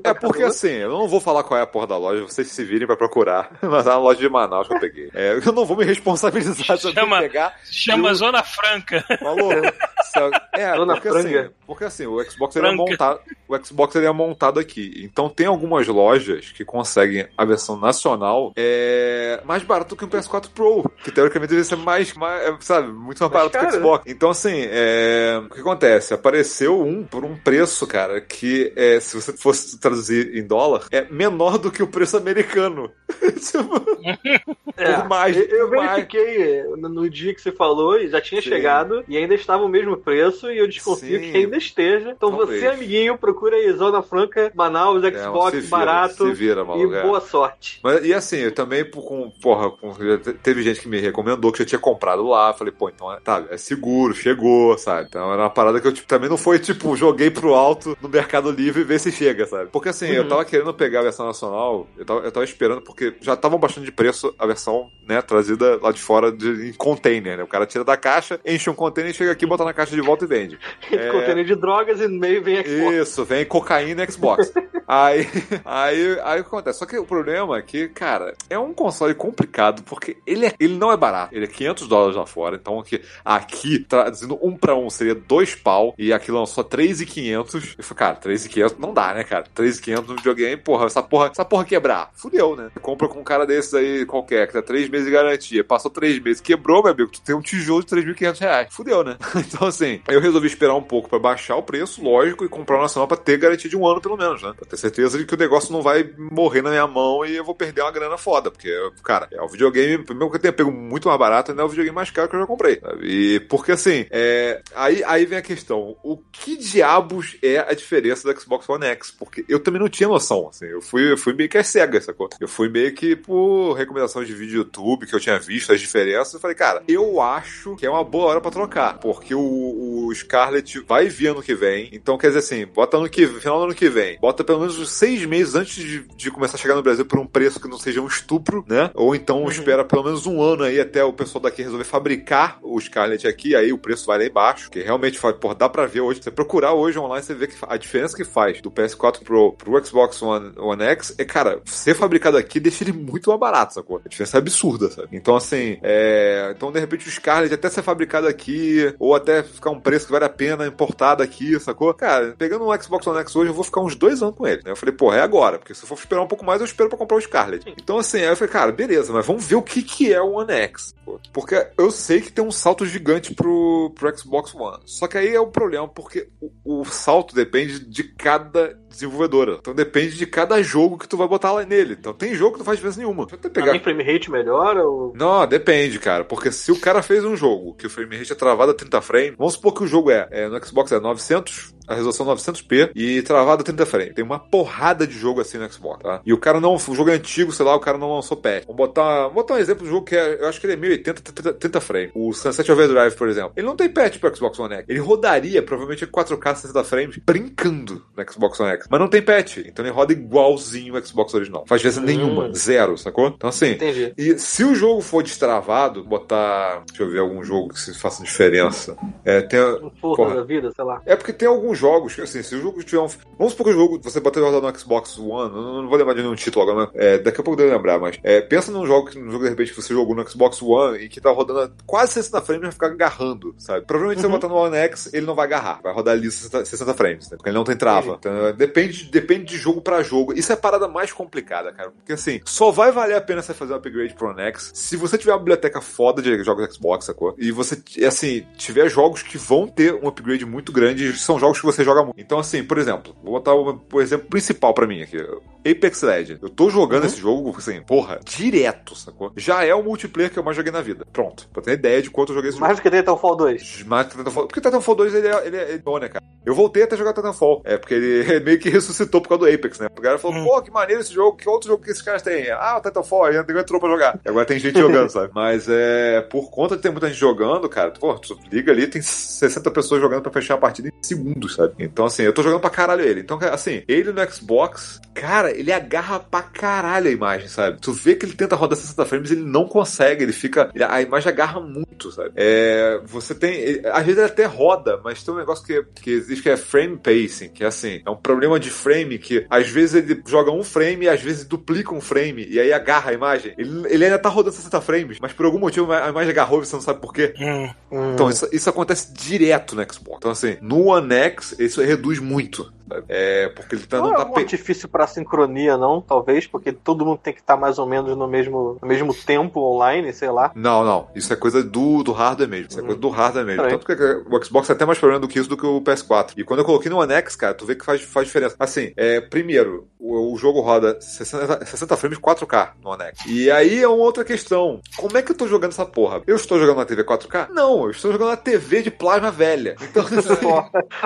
[0.03, 2.63] É porque assim, eu não vou falar qual é a porra da loja, vocês se
[2.65, 3.51] virem pra procurar.
[3.61, 5.09] Mas é uma loja de Manaus que eu peguei.
[5.13, 5.85] É, eu não vou me
[6.15, 7.55] responsabilizar tenho Chama- pegar.
[7.69, 9.03] Chama Eu- Zona Franca.
[9.09, 11.39] Eu- É, Dona porque Franga.
[11.41, 15.01] assim, porque assim, o Xbox ele é montado, o Xbox ele é montado aqui.
[15.03, 20.49] Então tem algumas lojas que conseguem a versão nacional é mais barato que o PS4
[20.51, 23.73] Pro, que teoricamente deve ser mais, mais é, sabe, muito mais barato que o caro,
[23.73, 24.03] Xbox.
[24.07, 26.13] Então assim, é, o que acontece?
[26.13, 31.01] Apareceu um por um preço, cara, que é, se você fosse traduzir em dólar, é
[31.11, 32.89] menor do que o preço americano.
[33.45, 36.04] Tipo, por mais, É, eu, eu mais.
[36.05, 38.49] Verifiquei no, dia que você falou e já tinha Sim.
[38.49, 41.31] chegado e ainda estava o mesmo preço e eu desconfio Sim.
[41.31, 42.11] que ainda esteja.
[42.11, 42.59] Então Talvez.
[42.59, 46.65] você, amiguinho, procura aí Zona Franca, Manaus, É, Xbox, se vira, barato se vira, e
[46.65, 47.01] maluco, é.
[47.03, 47.79] boa sorte.
[47.83, 49.93] Mas, e assim, eu também, com, porra, com-
[50.41, 52.53] teve gente que me recomendou que já tinha comprado lá.
[52.53, 55.07] Falei, pô, então é, tá, é seguro, chegou, sabe?
[55.09, 58.09] Então era uma parada que eu tipo, também não foi tipo, joguei pro alto no
[58.09, 59.69] Mercado Livre e ver se chega, sabe?
[59.71, 60.29] Porque assim, eu Uhum.
[60.29, 63.85] tava querendo pegar a versão nacional, eu tava, eu tava esperando, porque já estavam baixando
[63.85, 67.43] de preço a versão, né, trazida lá de fora de, em container, né?
[67.43, 70.25] O cara tira da caixa, enche um container, chega aqui, bota na caixa de volta
[70.25, 70.59] e vende.
[70.95, 71.11] É.
[71.11, 72.95] Container de drogas e no meio vem Xbox.
[72.95, 74.53] Isso, vem cocaína e Xbox.
[74.87, 75.27] aí,
[75.65, 76.79] aí, aí o que acontece?
[76.79, 80.77] Só que o problema é que, cara, é um console complicado, porque ele, é, ele
[80.77, 81.35] não é barato.
[81.35, 85.55] Ele é 500 dólares lá fora, então aqui, aqui traduzindo um pra um, seria dois
[85.55, 87.75] pau, e aqui lançou 3,500.
[87.77, 89.45] Eu falei, cara, 3,500 não dá, né, cara?
[89.53, 92.69] 3,500 no videogame, porra, essa porra, essa porra quebrar, fudeu, né?
[92.81, 96.19] Compra com um cara desses aí qualquer, que dá 3 meses de garantia, passou 3
[96.19, 98.67] meses, quebrou, meu amigo, tu tem um tijolo de 3.500 reais.
[98.71, 99.17] Fudeu, né?
[99.37, 102.81] então, assim, eu resolvi esperar um pouco pra baixar o preço, lógico, e comprar o
[102.81, 104.53] nacional pra ter garantia de um ano, pelo menos, né?
[104.55, 107.43] Pra ter certeza de que o negócio não vai morrer na minha mão e eu
[107.43, 108.71] vou perder uma grana foda, porque,
[109.03, 111.69] cara, é o videogame, mesmo que eu tenha pego muito mais barato, ainda é o
[111.69, 113.05] videogame mais caro que eu já comprei, sabe?
[113.05, 118.31] E porque, assim, é, aí, aí vem a questão, o que diabos é a diferença
[118.31, 119.11] do Xbox One X?
[119.11, 122.05] Porque eu também não tinha noção, assim, eu fui, eu fui meio que às cegas,
[122.05, 122.29] sacou?
[122.39, 126.33] Eu fui meio que por recomendação de vídeo YouTube, que eu tinha visto as diferenças,
[126.33, 130.13] eu falei, cara, eu acho que é uma boa hora pra trocar, porque o, o
[130.15, 133.65] Scarlet vai vir ano que vem, então quer dizer assim, bota ano que final do
[133.65, 136.75] ano que vem, bota pelo menos uns seis meses antes de, de começar a chegar
[136.75, 138.89] no Brasil por um preço que não seja um estupro, né?
[138.93, 139.49] Ou então Uhum.
[139.49, 143.55] espera pelo menos um ano aí até o pessoal daqui resolver fabricar o Scarlett aqui,
[143.55, 146.21] aí o preço vai lá embaixo, que realmente faz, porra, dá pra ver hoje.
[146.23, 149.85] Você procurar hoje online, você vê que a diferença que faz do PS4 Pro pro
[149.85, 154.01] Xbox One, One X é, cara, ser fabricado aqui deixa ele muito mais barato, sacou?
[154.05, 155.09] A diferença é absurda, sabe?
[155.11, 156.53] Então, assim, é...
[156.55, 160.11] então de repente o Scarlett até ser fabricado aqui, ou até ficar um preço que
[160.11, 161.93] vale a pena importado aqui, sacou?
[161.93, 164.61] Cara, pegando um Xbox One X hoje, eu vou ficar uns dois anos com ele.
[164.63, 164.71] Né?
[164.71, 166.89] Eu falei, porra, é agora, porque se eu for esperar um pouco mais, eu espero
[166.89, 167.73] pra comprar o Scarlett.
[167.77, 170.33] Então, assim, aí eu falei, cara, beleza, mas vamos ver o que, que é o
[170.33, 170.93] One X.
[171.03, 171.19] pô.
[171.33, 174.79] Porque eu sei que tem um salto gigante pro, pro Xbox One.
[174.85, 179.57] Só que aí é o problema, porque o, o salto depende de cada desenvolvedora.
[179.59, 181.95] Então depende de cada jogo que tu vai botar lá nele.
[181.99, 183.25] Então tem jogo que não faz diferença nenhuma.
[183.25, 183.73] Deixa eu até Pra pegar.
[183.73, 185.13] mim, frame rate melhora ou...
[185.15, 186.23] Não, depende, cara.
[186.23, 189.01] Porque se o cara fez um jogo que o frame rate é travado a 30
[189.01, 192.91] frames, vamos supor que o jogo é, é, no Xbox é 900, a resolução 900p
[192.95, 194.13] e travado a 30 frames.
[194.13, 196.21] Tem uma porrada de jogo assim no Xbox, tá?
[196.25, 198.63] E o cara não, o jogo é antigo, sei lá, o cara não lançou patch.
[198.65, 200.77] Vamos botar, vamos botar um exemplo de jogo que é, eu acho que ele é
[200.77, 202.11] 1080, 30, 30 frames.
[202.15, 203.51] O Sunset Overdrive, por exemplo.
[203.55, 204.85] Ele não tem patch pro Xbox One X.
[204.87, 208.87] Ele rodaria provavelmente em 4K 60 frames brincando no Xbox One X.
[208.89, 209.57] Mas não tem patch.
[209.57, 211.65] Então ele roda igualzinho o Xbox original.
[211.67, 212.53] Faz diferença nenhuma.
[212.53, 213.27] Zero, sacou?
[213.27, 214.13] Então assim, Entendi.
[214.17, 216.83] e se o jogo for destravado, botar.
[216.87, 218.95] Deixa eu ver algum jogo que se faça diferença.
[219.23, 220.35] É, tem, Um porra, Porra.
[220.35, 221.01] da vida, sei lá.
[221.05, 223.07] é porque tem alguns jogos que, assim, se o jogo tiver um.
[223.37, 225.97] Vamos supor que o jogo você botar ele rodar no Xbox One, não, não vou
[225.97, 228.41] lembrar de nenhum título agora, mas é, daqui a pouco eu devo lembrar, mas é,
[228.41, 231.21] pensa num jogo num jogo de repente que você jogou no Xbox One e que
[231.21, 233.85] tá rodando quase 60 frames e vai ficar agarrando, sabe?
[233.85, 236.65] Provavelmente se você botar no One X, ele não vai agarrar, vai rodar ali 60,
[236.65, 237.37] 60 frames, né?
[237.37, 238.17] Porque ele não tem trava.
[238.19, 240.33] Então, depende, depende de jogo pra jogo.
[240.33, 241.91] Isso é a parada mais complicada, cara.
[241.91, 244.95] Porque assim, só vai valer a pena você fazer um upgrade pro One X se
[244.95, 247.35] você tiver uma biblioteca foda de jogos Xbox, sacou?
[247.37, 251.64] E você, assim, tiver jogos que vão ter um upgrade muito grande, são jogos que
[251.65, 252.19] você joga muito.
[252.19, 255.17] Então, assim, por exemplo, vou botar o, o exemplo principal pra mim aqui.
[255.65, 256.43] Apex Legends.
[256.43, 259.31] Eu tô jogando esse jogo, assim, porra, direto, sacou?
[259.35, 261.05] Já é o multiplayer que eu mais joguei na vida.
[261.11, 261.49] Pronto.
[261.51, 263.61] Pra ter ideia de quanto eu joguei esse Mais do que Titanfall 2.
[263.61, 263.89] jogo.
[263.89, 264.47] Mais que Titanfall.
[264.47, 266.23] Porque Titanfall 2 ele é, ele é, ele é né, cara?
[266.45, 267.63] Eu voltei até a jogar Titanfall.
[267.65, 269.87] É, porque ele meio que ressuscitou por causa do Apex, né?
[269.97, 272.51] O cara falou, pô, que maneiro esse jogo, que outro jogo que esses caras têm?
[272.51, 274.19] Ah, o Titanfall, aí agora entrou pra jogar.
[274.23, 275.31] E agora tem gente jogando, sabe?
[275.33, 276.21] Mas é.
[276.29, 279.99] Por conta de ter muita gente jogando, cara, pô, tu liga ali, tem 60 pessoas
[280.01, 281.73] jogando pra fechar a partida em segundos, sabe?
[281.79, 283.21] Então, assim, eu tô jogando pra caralho ele.
[283.21, 287.79] Então, assim, ele no Xbox, cara, ele agarra pra caralho a imagem, sabe?
[287.81, 290.69] Tu vê que ele tenta rodar 60 frames, ele não consegue, ele fica.
[290.73, 292.31] ele- a imagem agarra muito, sabe?
[292.35, 292.99] É.
[293.05, 293.55] Você tem.
[293.55, 296.57] ele- às vezes ele até roda, mas tem um negócio que, que existe que é
[296.57, 300.51] frame pacing, que é assim, é um problema de frame que às vezes ele joga
[300.51, 303.53] um frame e às vezes duplica um frame e aí agarra a imagem.
[303.57, 306.65] Ele, ele ainda tá rodando 60 frames, mas por algum motivo a imagem agarrou e
[306.65, 307.33] você não sabe por quê.
[307.39, 308.13] Hum.
[308.13, 310.17] Então, isso, isso acontece direto no Xbox.
[310.17, 312.71] Então, assim, no One X, isso reduz muito.
[313.09, 316.01] É, porque ele tá, Não não é tá um pe- artifício pra sincronia, não?
[316.01, 319.59] Talvez, porque todo mundo tem que estar mais ou menos no mesmo, no mesmo tempo
[319.59, 320.51] online, sei lá.
[320.55, 321.07] Não, não.
[321.15, 322.67] Isso é coisa do, do hardware mesmo.
[322.69, 323.63] Isso é coisa do hardware mesmo.
[323.63, 323.77] Peraí.
[323.77, 326.33] Tanto que o Xbox tem até mais problema do que isso do que o PS4.
[326.37, 328.55] E quando eu coloquei no One X, cara, tu vê que faz, faz diferença.
[328.59, 333.25] Assim, é, primeiro, o, o jogo roda 60, 60 frames 4K no One X.
[333.25, 334.79] E aí é uma outra questão.
[334.97, 336.21] Como é que eu tô jogando essa porra?
[336.27, 337.49] Eu estou jogando na TV 4K?
[337.49, 339.75] Não, eu estou jogando na TV de plasma velha.
[339.81, 340.45] Então, assim,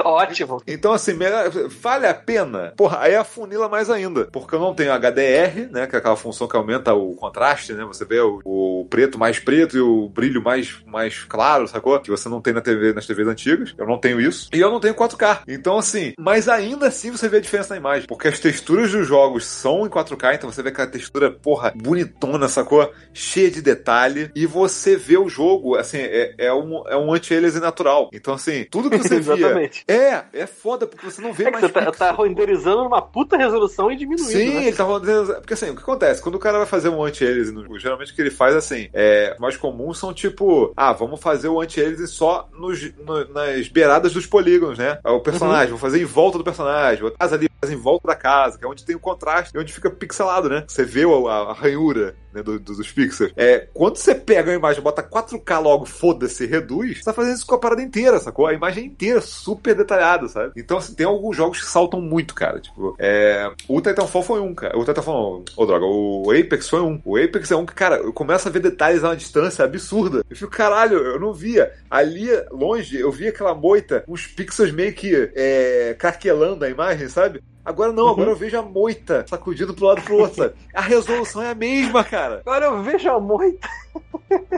[0.03, 0.61] Ótimo.
[0.68, 2.74] então, assim, melhor- vale a pena?
[2.76, 4.26] Porra, aí afunila mais ainda.
[4.26, 5.88] Porque eu não tenho HDR, né?
[5.88, 7.86] Que é aquela função que aumenta o contraste, né?
[7.86, 12.00] Você vê o, o preto mais preto e o brilho mais, mais claro, sacou?
[12.00, 13.74] Que você não tem na TV, nas TVs antigas.
[13.78, 14.50] Eu não tenho isso.
[14.54, 15.41] E eu não tenho 4K.
[15.48, 18.08] Então, assim, mas ainda assim você vê a diferença na imagem.
[18.08, 22.48] Porque as texturas dos jogos são em 4K, então você vê aquela textura, porra, bonitona,
[22.48, 22.91] sacou?
[23.14, 24.32] Cheia de detalhe.
[24.36, 28.10] E você vê o jogo, assim, é, é um, é um anti-aliasing natural.
[28.14, 29.34] Então, assim, tudo que você via.
[29.36, 29.84] Exatamente.
[29.88, 33.38] É, é foda, porque você não vê É mais você tá, tá renderizando numa puta
[33.38, 34.68] resolução e diminuindo, Sim, né?
[34.68, 35.34] ele tá rodando.
[35.36, 36.22] Porque assim, o que acontece?
[36.22, 38.90] Quando o cara vai fazer um anti-aliasing no jogo, geralmente o que ele faz assim,
[38.94, 44.14] é, mais comum são tipo, ah, vamos fazer o anti-aliasing só nos, no- nas beiradas
[44.14, 44.99] dos polígonos, né?
[45.06, 48.57] O personagem, vou fazer em volta do personagem, vou casa ali, em volta da casa,
[48.57, 50.64] que é onde tem o contraste e onde fica pixelado, né?
[50.68, 53.31] Você vê a, a ranhura né, do- do- dos pixels.
[53.36, 57.45] É, quando você pega a imagem, bota 4K logo, foda-se, reduz, você tá fazendo isso
[57.45, 58.48] com a parada inteira, sacou?
[58.48, 60.53] A imagem inteira, super detalhada, sabe?
[60.56, 62.59] Então, assim, tem alguns jogos que saltam muito, cara.
[62.59, 64.77] Tipo, é, o Titanfall foi um, cara.
[64.77, 67.01] O Titanfall ô droga, o Apex foi um.
[67.03, 70.23] O Apex é um que, cara, eu começo a ver detalhes a uma distância absurda.
[70.30, 71.71] Eu fico, caralho, eu não via.
[71.89, 77.41] Ali, longe, eu via aquela moita, uns pixels meio que é, craquelando a imagem, sabe?
[77.70, 80.54] Agora não, agora eu vejo a moita sacudindo pro lado e pro outro, sabe?
[80.74, 82.41] A resolução é a mesma, cara.
[82.46, 83.68] Agora eu vejo a moita.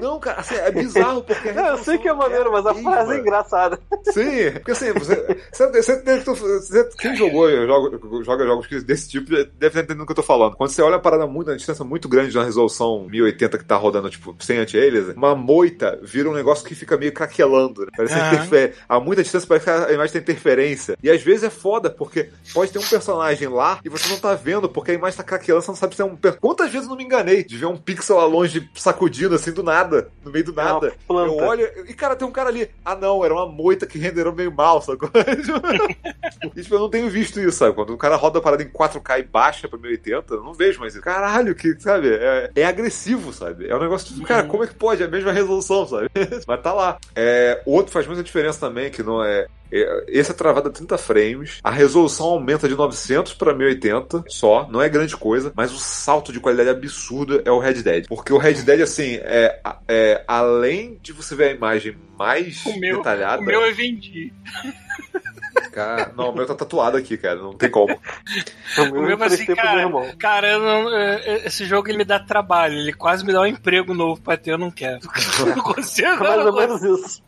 [0.01, 1.51] Não, cara, assim, é bizarro porque.
[1.51, 2.91] Não, eu sei que é maneiro, mas a horrível.
[2.91, 3.79] frase é engraçada.
[4.11, 9.49] Sim, porque assim, você, você, você, você- quem jogou, joga, joga jogos desse tipo deve
[9.67, 10.55] estar entendendo o que eu tô falando.
[10.55, 13.63] Quando você olha a parada muito, a distância muito grande de uma resolução 1080 que
[13.65, 17.91] tá rodando, tipo, sem anti-aliasing, uma moita vira um negócio que fica meio craquelando, né?
[17.95, 18.73] Parece interfere.
[18.89, 20.97] A muita distância parece que a imagem tem interferência.
[21.01, 24.33] E às vezes é foda, porque pode ter um personagem lá e você não tá
[24.35, 26.15] vendo, porque a imagem tá craquelando, você não sabe se é um.
[26.15, 29.51] per- Quantas vezes eu não me enganei de ver um pixel lá longe sacudindo assim
[29.51, 30.93] do nada, no meio do É nada.
[31.07, 31.31] planta.
[31.31, 32.69] Eu olho e, cara, tem um cara ali.
[32.85, 35.09] Ah, não, era uma moita que renderou meio mal, sacou?
[36.55, 37.73] e, tipo, eu não tenho visto isso, sabe?
[37.75, 40.79] Quando o cara roda a parada em 4K e baixa pra 1080, eu não vejo
[40.79, 41.03] mais isso.
[41.03, 42.09] Caralho, que, sabe?
[42.13, 43.67] É, é agressivo, sabe?
[43.69, 45.01] É um negócio tipo, cara, como é que pode?
[45.01, 46.09] É a mesma resolução, sabe?
[46.47, 46.97] Mas tá lá.
[47.15, 49.47] É, o outro faz muita diferença também, que não é.
[49.71, 54.67] É- Esse é travado a 30 frames, a resolução aumenta de 900 para 1080 só,
[54.69, 58.05] não é grande coisa, mas o salto de qualidade absurdo é o Red Dead.
[58.07, 62.79] Porque o Red Dead, assim, é, é além de você ver a imagem mais O
[62.79, 63.41] meu, detalhada.
[63.41, 64.33] o meu eu vendi.
[66.17, 67.93] Não, o meu tá tatuado aqui, cara, não tem como.
[67.93, 70.11] O O meu, assim, meu cara, irmão.
[70.19, 73.93] cara não- é, esse jogo ele me dá trabalho, ele quase me dá um emprego
[73.93, 74.99] novo pra ter, eu não quero.
[75.39, 76.79] Eu não consigo, É mais não ou consigo.
[76.83, 77.23] menos isso.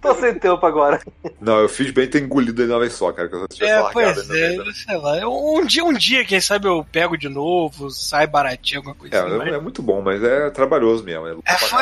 [0.00, 1.00] Tô sem tempo agora.
[1.40, 3.72] Não, eu fiz bem ter engolido ele uma vez só, cara, que eu só tivesse
[3.72, 3.92] É, largado
[4.26, 5.28] pois é, sei lá.
[5.28, 9.20] Um dia, um dia, quem sabe eu pego de novo, sai baratinho, alguma coisa É,
[9.20, 9.36] assim.
[9.36, 11.26] mas- é, é muito bom, mas é trabalhoso mesmo.
[11.26, 11.34] É,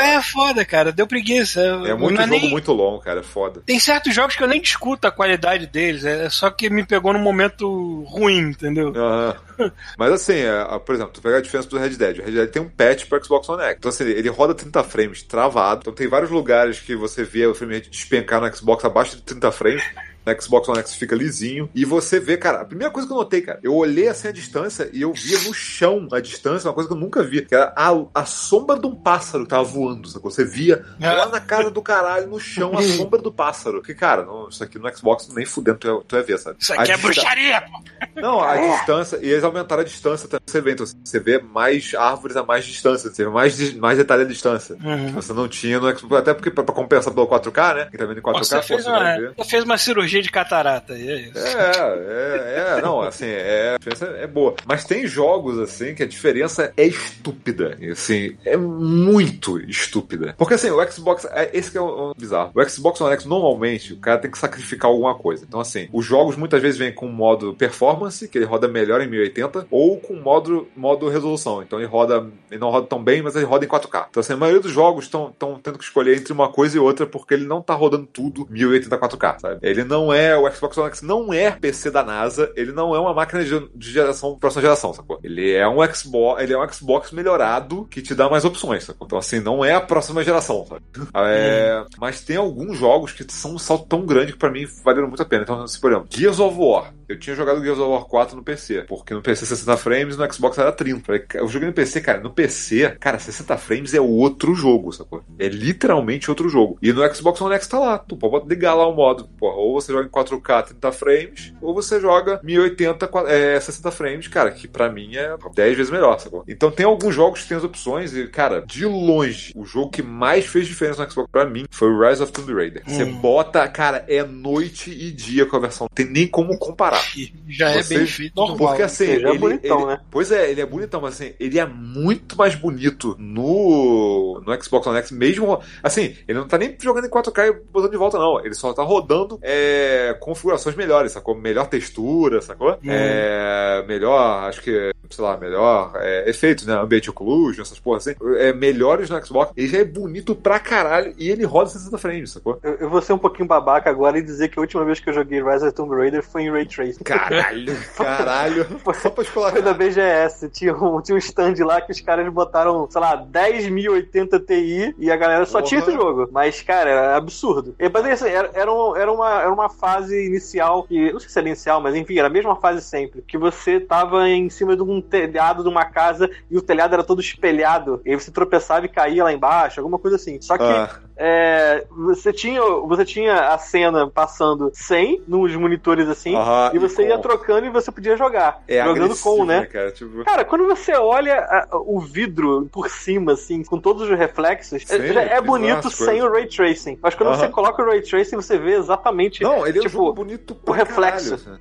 [0.02, 0.92] É, é foda, cara.
[0.92, 1.60] Deu preguiça.
[1.60, 3.62] é muito Não jogo nem- muito longo, cara, é foda.
[3.64, 5.35] Tem certos jogos que eu nem discuto a qualidade
[5.66, 8.92] deles, é só que me pegou num momento ruim, entendeu?
[8.96, 9.36] Aham.
[9.98, 12.18] Mas assim, é, por exemplo, tu pega a diferença do Red Dead.
[12.18, 13.76] O Red Dead tem um patch pro Xbox One X.
[13.78, 15.80] Então, assim, ele roda 30 frames travado.
[15.80, 19.52] Então tem vários lugares que você vê o frame despencar no Xbox abaixo de 30
[19.52, 19.84] frames.
[20.26, 21.70] No Xbox One X fica lisinho.
[21.74, 24.32] E você vê, cara, a primeira coisa que eu notei, cara, eu olhei assim a
[24.32, 27.42] distância e eu via no chão a distância, uma coisa que eu nunca vi.
[27.42, 30.08] Que era a, a sombra de um pássaro que tava voando.
[30.08, 30.30] Sacou?
[30.30, 33.80] Você via lá na casa do caralho, no chão, a sombra do pássaro.
[33.82, 36.56] Que, cara, não, isso aqui no Xbox nem fudendo tu ia, tu ia ver, sabe?
[36.58, 38.20] Isso A aqui é dista- bruxaria, pô.
[38.20, 40.42] não, a distância, e eles aumentaram a distância também.
[40.46, 44.22] Você vê, então, você vê mais árvores a mais distância, você vê mais, mais detalhe
[44.22, 44.76] a distância.
[44.82, 45.12] Uhum.
[45.12, 47.88] Você não tinha no Xbox, até porque pra, pra compensar pelo 4K, né?
[47.90, 50.30] Que tá vendo em 4K, Você pô, fez, você uma, você fez uma cirurgia de
[50.30, 51.30] catarata, é.
[51.34, 54.54] É, é, é, não, assim, é, a diferença é boa.
[54.66, 60.34] Mas tem jogos, assim, que a diferença é estúpida, assim, é muito estúpida.
[60.36, 62.52] Porque, assim, o Xbox, é, esse que é o, o bizarro.
[62.54, 65.44] O Xbox One X, normalmente, o cara tem que sacrificar alguma coisa.
[65.46, 69.08] Então, assim, os jogos muitas vezes vêm com modo performance, que ele roda melhor em
[69.08, 71.62] 1080, ou com modo, modo resolução.
[71.62, 74.06] Então, ele roda, ele não roda tão bem, mas ele roda em 4K.
[74.10, 75.32] Então, assim, a maioria dos jogos estão
[75.62, 78.96] tendo que escolher entre uma coisa e outra, porque ele não tá rodando tudo 1080
[78.98, 79.58] 4K, sabe?
[79.62, 83.00] Ele não é, o Xbox One X não é PC da NASA, ele não é
[83.00, 85.18] uma máquina de, de geração, próxima geração, sacou?
[85.22, 89.06] Ele é um Xbox, ele é um Xbox melhorado que te dá mais opções, sacou?
[89.06, 90.82] Então, assim, não é a próxima geração, sabe?
[91.28, 95.08] É, mas tem alguns jogos que são um salto tão grande que pra mim valeram
[95.08, 95.42] muito a pena.
[95.42, 96.92] Então, assim, por exemplo, Gears of War.
[97.08, 100.32] Eu tinha jogado Gears of War 4 no PC, porque no PC 60 frames no
[100.32, 101.04] Xbox era 30.
[101.04, 105.22] Falei, Eu joguei no PC, cara, no PC, cara, 60 frames é outro jogo, sacou?
[105.38, 106.78] É literalmente outro jogo.
[106.82, 109.80] E no Xbox One X tá lá, tu pode ligar lá o modo, porra, ou
[109.80, 114.50] você joga em 4K 30 frames, ou você joga 1080 qua- é, 60 frames, cara,
[114.50, 116.44] que pra mim é 10 vezes melhor, sacou?
[116.48, 120.02] Então tem alguns jogos que tem as opções e, cara, de longe, o jogo que
[120.02, 122.82] mais fez diferença no Xbox pra mim foi o Rise of Tomb Raider.
[122.86, 123.16] Você Hum.
[123.16, 127.02] bota, cara, é noite e dia com a versão, não tem nem como comparar.
[127.48, 128.34] Já é Você- bem feito.
[128.34, 128.82] Porque normal.
[128.82, 130.00] assim, Seja ele, bonitão, ele- né?
[130.10, 134.86] Pois é, ele é bonitão, mas assim, ele é muito mais bonito no, no Xbox
[134.86, 135.60] One X, mesmo.
[135.82, 138.44] Assim, ele não tá nem jogando em 4K e botando de volta, não.
[138.44, 139.75] Ele só tá rodando é,
[140.20, 141.34] configurações melhores, sacou?
[141.34, 142.78] Melhor textura, sacou?
[142.86, 146.74] É, melhor, acho que, sei lá, melhor é, efeitos, né?
[146.74, 148.16] Ambient Occlusion, essas porras assim.
[148.38, 149.52] É, melhores no Xbox.
[149.56, 152.58] Ele já é bonito pra caralho e ele roda 60 frames, sacou?
[152.62, 155.08] Eu, eu vou ser um pouquinho babaca agora e dizer que a última vez que
[155.10, 157.04] eu joguei Rise of Tomb Raider foi em Ray Tracing.
[157.04, 158.66] Caralho, caralho.
[159.00, 159.52] Só pra escolar.
[159.52, 160.48] Foi da BGS.
[160.50, 165.10] Tinha um, tinha um stand lá que os caras botaram, sei lá, 10.080 Ti e
[165.10, 165.68] a galera só Porra.
[165.68, 166.28] tinha esse jogo.
[166.32, 167.74] Mas, cara, era absurdo.
[167.78, 171.28] E, mas assim, era, era, um- era uma, era uma fase inicial, que, não sei
[171.28, 173.22] se era inicial, mas enfim, era a mesma fase sempre.
[173.22, 177.04] Que você tava em cima de um telhado de uma casa e o telhado era
[177.04, 178.00] todo espelhado.
[178.04, 180.40] E aí você tropeçava e caía lá embaixo, alguma coisa assim.
[180.40, 186.34] Só que Ah, é, você, tinha, você tinha a cena passando 100 nos monitores assim,
[186.34, 188.62] aham, e você ia com- trocando e você podia jogar.
[188.68, 189.64] É jogando agressivo, com, né?
[189.66, 190.24] Cara, tipo...
[190.24, 194.98] Cara, quando você olha a- o vidro por cima, assim, com todos os reflexos, Sim,
[194.98, 196.98] já é bizarras bonito sem o Ray Tracing.
[197.02, 197.38] Mas quando Aham.
[197.38, 199.42] você coloca o Ray Tracing, você vê exatamente.
[199.42, 201.38] Não, ele é um tipo, bonito o reflexo.
[201.38, 201.60] caralho,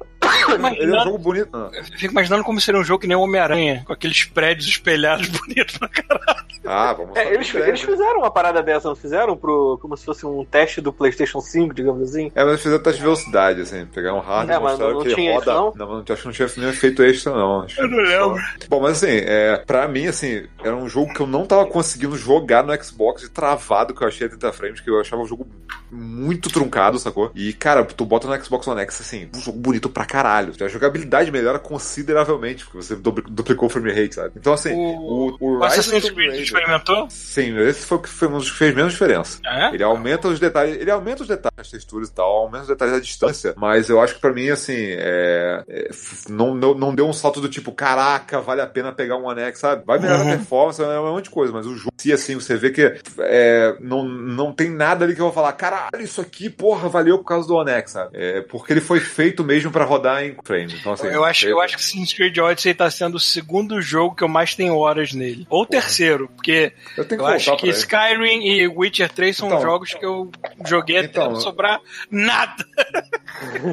[0.56, 0.76] assim.
[0.78, 1.50] Ele é um jogo bonito.
[1.54, 1.70] Ah.
[1.74, 5.28] Eu fico imaginando como seria um jogo que nem o Homem-Aranha, com aqueles prédios espelhados
[5.30, 6.46] bonitos pra caralho.
[6.66, 9.38] Ah, vamos É, eles, eles fizeram uma parada dessa, não fizeram?
[9.38, 12.32] Pro, como se fosse um teste do PlayStation 5, digamos assim.
[12.34, 13.86] É, mas eles fizeram teste de velocidade, assim.
[13.86, 15.52] Pegaram um hardware É, e mas mostraram não que ele tinha roda.
[15.52, 15.88] isso, não?
[15.88, 17.62] não, acho que não tinha nenhum efeito extra, não.
[17.62, 18.44] Acho Eu não lembro.
[18.68, 22.18] Bom, mas assim, é, pra mim, assim, era um jogo que eu não tava conseguindo
[22.18, 25.28] jogar no Xbox de travado que eu achei a 30 frames, que eu achava o
[25.28, 25.48] jogo
[25.92, 27.32] muito truncado, sacou?
[27.36, 30.45] E, cara, tu bota no Xbox One X, assim, um jogo bonito pra caralho.
[30.64, 34.32] A jogabilidade melhora consideravelmente, porque você dupli- duplicou o frame rate, sabe?
[34.36, 37.08] Então, assim, O- o, o, O Assassin's Rise of Creed Tomb Raider- experimentou?
[37.10, 39.40] Sim, esse foi o que foi um dos que fez menos diferença.
[39.46, 39.74] É?
[39.74, 42.94] Ele aumenta os detalhes, ele aumenta os detalhes das texturas e tal, aumenta os detalhes
[42.96, 45.90] da distância, mas eu acho que pra mim, assim, é, é,
[46.30, 49.42] não, não, não deu um salto do tipo, caraca, vale a pena pegar um One
[49.42, 49.84] X, sabe?
[49.86, 50.34] Vai melhorar Uhum.
[50.34, 52.94] a performance, é um monte de coisa, mas o jogo, se assim, você vê que
[53.20, 57.18] é, não, não tem nada ali que eu vou falar, caralho, isso aqui, porra, valeu
[57.18, 58.10] por causa do One X, sabe?
[58.14, 60.35] É, porque ele foi feito mesmo pra rodar em
[60.80, 64.16] Então, assim, eu, acho, eu acho que Assassin's Creed Odyssey tá sendo o segundo jogo
[64.16, 65.46] que eu mais tenho horas nele.
[65.50, 67.70] Ou o terceiro, porque eu eu acho que.
[67.70, 70.30] Skyrim e Witcher 3 são Então- jogos que eu
[70.66, 71.80] joguei até Então- não sobrar
[72.10, 72.66] nada.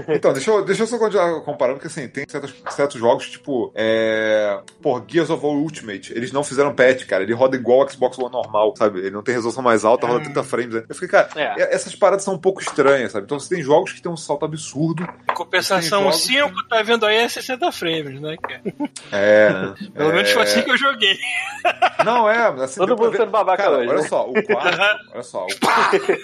[0.08, 3.70] Então, deixa eu, deixa eu só continuar comparando, porque assim, tem certos, certos jogos, tipo,
[3.76, 4.58] é.
[4.82, 7.22] Pô, Gears of War Ultimate, eles não fizeram patch, cara.
[7.22, 8.98] Ele roda igual o Xbox One normal, sabe?
[8.98, 10.74] Ele não tem resolução mais alta, roda 30 frames.
[10.74, 10.82] né?
[10.88, 11.74] Eu fiquei, cara, É.
[11.74, 13.24] essas paradas são um pouco estranhas, sabe?
[13.24, 15.06] Então você tem jogos que tem um salto absurdo.
[15.34, 18.36] Compensação, Tem o jogos 5 tá vendo aí é 60 frames, né?
[18.40, 18.62] cara?
[19.12, 19.50] É?
[19.94, 21.16] Pelo É, menos foi assim que eu joguei.
[22.04, 22.80] Não, é, assim.
[22.80, 24.08] Todo mundo sendo babaca cara, hoje, Olha né?
[24.08, 24.80] só, o 4.
[25.12, 26.16] olha só, o 4.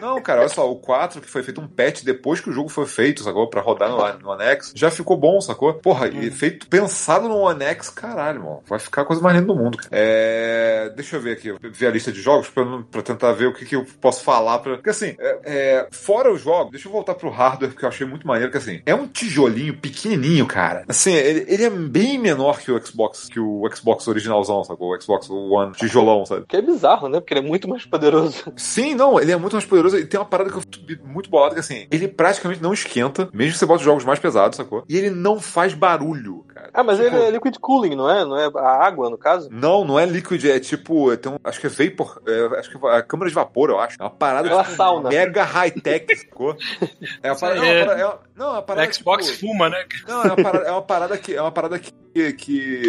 [0.00, 2.68] Não, cara, olha só, o 4, que foi feito um patch depois que o jogo
[2.68, 3.48] foi feito, sacou?
[3.50, 5.74] Pra rodar no, no One X, já ficou bom, sacou?
[5.74, 6.22] Porra, Hum.
[6.22, 8.62] e feito pensado no One X, caralho, mano.
[8.66, 9.76] Vai ficar a coisa mais linda do mundo.
[9.78, 9.88] cara.
[9.90, 13.52] É, deixa eu ver aqui, ver a lista de jogos pra, pra tentar ver o
[13.52, 14.58] que, que eu posso falar.
[14.60, 14.76] Pra...
[14.76, 18.06] Porque assim, é, é, fora os jogos, deixa eu voltar pro hardware, porque eu achei
[18.06, 19.06] muito maneiro, que assim, é um
[19.38, 20.84] tijolinho pequenininho, cara.
[20.88, 24.92] Assim, ele, ele é bem menor que o Xbox, que o Xbox originalzão, sacou?
[24.94, 26.44] O Xbox One tijolão, sabe?
[26.48, 27.20] Que é bizarro, né?
[27.20, 28.34] Porque ele é muito mais poderoso.
[28.56, 29.96] Sim, não, ele é muito mais poderoso.
[29.98, 33.28] E tem uma parada que eu fico muito bolado, que assim, ele praticamente não esquenta,
[33.32, 34.84] mesmo que você bota os jogos mais pesados, sacou?
[34.88, 36.70] E ele não faz barulho, cara.
[36.74, 38.24] Ah, mas Tipo, ele é liquid cooling, não é?
[38.24, 39.48] Não é a água, no caso?
[39.52, 42.86] Não, não é líquido, é tipo, tem um, acho que é vapor, é, acho que
[42.86, 43.96] é a câmara de vapor, eu acho.
[44.00, 45.08] É uma parada É uma sauna.
[45.08, 46.56] mega high-tech, sacou?
[47.22, 49.68] É uma parada, não, é uma parada, é uma- não, é uma parada, Xbox fuma,
[49.68, 49.84] né?
[50.06, 51.34] Não, é uma parada, é uma parada que.
[51.34, 51.92] É uma parada que.
[52.32, 52.82] que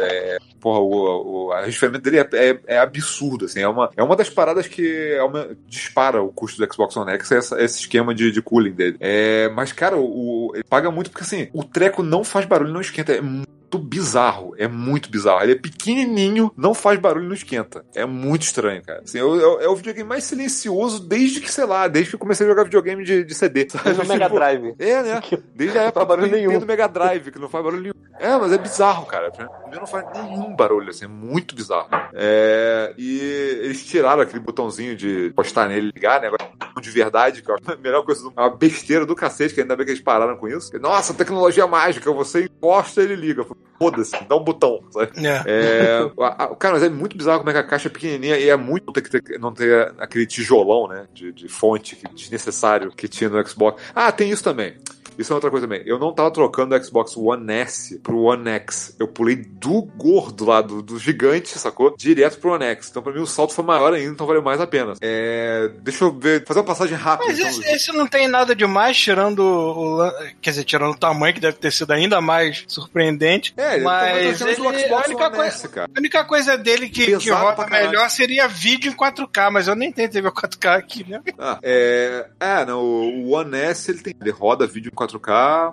[0.00, 3.60] é, porra, o, o arrefecimento dele é, é, é absurdo, assim.
[3.60, 7.12] É uma, é uma das paradas que é uma- dispara o custo do Xbox One
[7.12, 8.96] X, é essa- esse esquema de, de cooling dele.
[9.00, 12.72] É, mas, cara, o, o- ele paga muito porque, assim, o treco não faz barulho,
[12.72, 13.12] não esquenta.
[13.12, 14.54] É muito bizarro.
[14.58, 15.42] É muito bizarro.
[15.42, 17.84] Ele é pequenininho, não faz barulho, não esquenta.
[17.94, 19.00] É muito estranho, cara.
[19.04, 22.20] Assim, é, o- é o videogame mais silencioso desde que, sei lá, desde que eu
[22.20, 23.68] comecei a jogar videogame de, de CD.
[23.70, 23.84] sabe?
[23.86, 24.74] Mas o Mega Tipo, Drive.
[24.78, 25.20] é, né?
[25.54, 27.94] Desde a Não época faz barulho do Mega Drive, que não faz barulho nenhum.
[28.18, 29.30] É, mas é bizarro, cara.
[29.72, 31.88] Mim não faz nenhum barulho, assim, é muito bizarro.
[32.12, 33.18] É, e
[33.62, 36.26] eles tiraram aquele botãozinho de postar nele e ligar, né?
[36.28, 39.54] Agora de verdade, que eu acho a melhor coisa, do- é uma besteira do cacete,
[39.54, 40.70] que ainda bem que eles pararam com isso.
[40.78, 43.46] Nossa, tecnologia mágica, você encosta e ele liga.
[43.78, 45.12] Foda-se, dá um botão, sabe?
[45.26, 45.42] É.
[45.46, 48.36] É, a- a- cara, mas é muito bizarro como é que a caixa é pequenininha
[48.38, 51.06] e é muito ter que ter, não ter aquele tijolão, né?
[51.12, 53.82] De, de fonte desnecessário que tinha no Xbox.
[53.94, 54.76] Ah, tem isso também.
[55.18, 55.82] Isso é outra coisa também.
[55.86, 58.94] Eu não tava trocando o Xbox One S pro One X.
[58.98, 61.94] Eu pulei do gordo lá, do, do gigante, sacou?
[61.96, 62.88] Direto pro One X.
[62.90, 64.94] Então pra mim o salto foi maior ainda, então valeu mais a pena.
[65.00, 67.28] É, deixa eu ver, fazer uma passagem rápida.
[67.30, 70.10] Mas então, esse, do esse não tem nada demais, tirando o.
[70.40, 73.52] Quer dizer, tirando o tamanho, que deve ter sido ainda mais surpreendente.
[73.56, 74.02] É, ele mas
[74.36, 75.90] tá trazendo ele- o Xbox a, única One coisa, S, cara.
[75.94, 79.92] a única coisa dele que, que roda melhor seria vídeo em 4K, mas eu nem
[79.92, 81.20] tentei ver o 4K aqui, né?
[81.38, 85.01] Ah, é, é, não, o One S ele tem, ele roda vídeo em 4K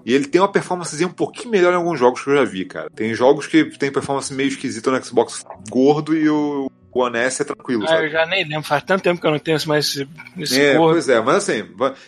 [0.05, 2.65] e ele tem uma performancezinha um pouquinho melhor em alguns jogos que eu já vi,
[2.65, 2.89] cara.
[2.89, 7.45] Tem jogos que tem performance meio esquisita no Xbox gordo e o One S é
[7.45, 10.07] tranquilo, Ah, eu já nem lembro, faz tanto tempo que eu não tenho mais esse,
[10.37, 11.63] esse É, pois é, mas assim,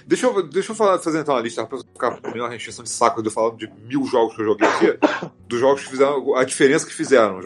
[0.05, 2.89] deixa eu, deixa eu falar, fazer então uma lista pra ficar com uma restrição de
[2.89, 4.97] saco de eu falar de mil jogos que eu joguei aqui,
[5.47, 7.39] dos jogos que fizeram, a diferença que fizeram.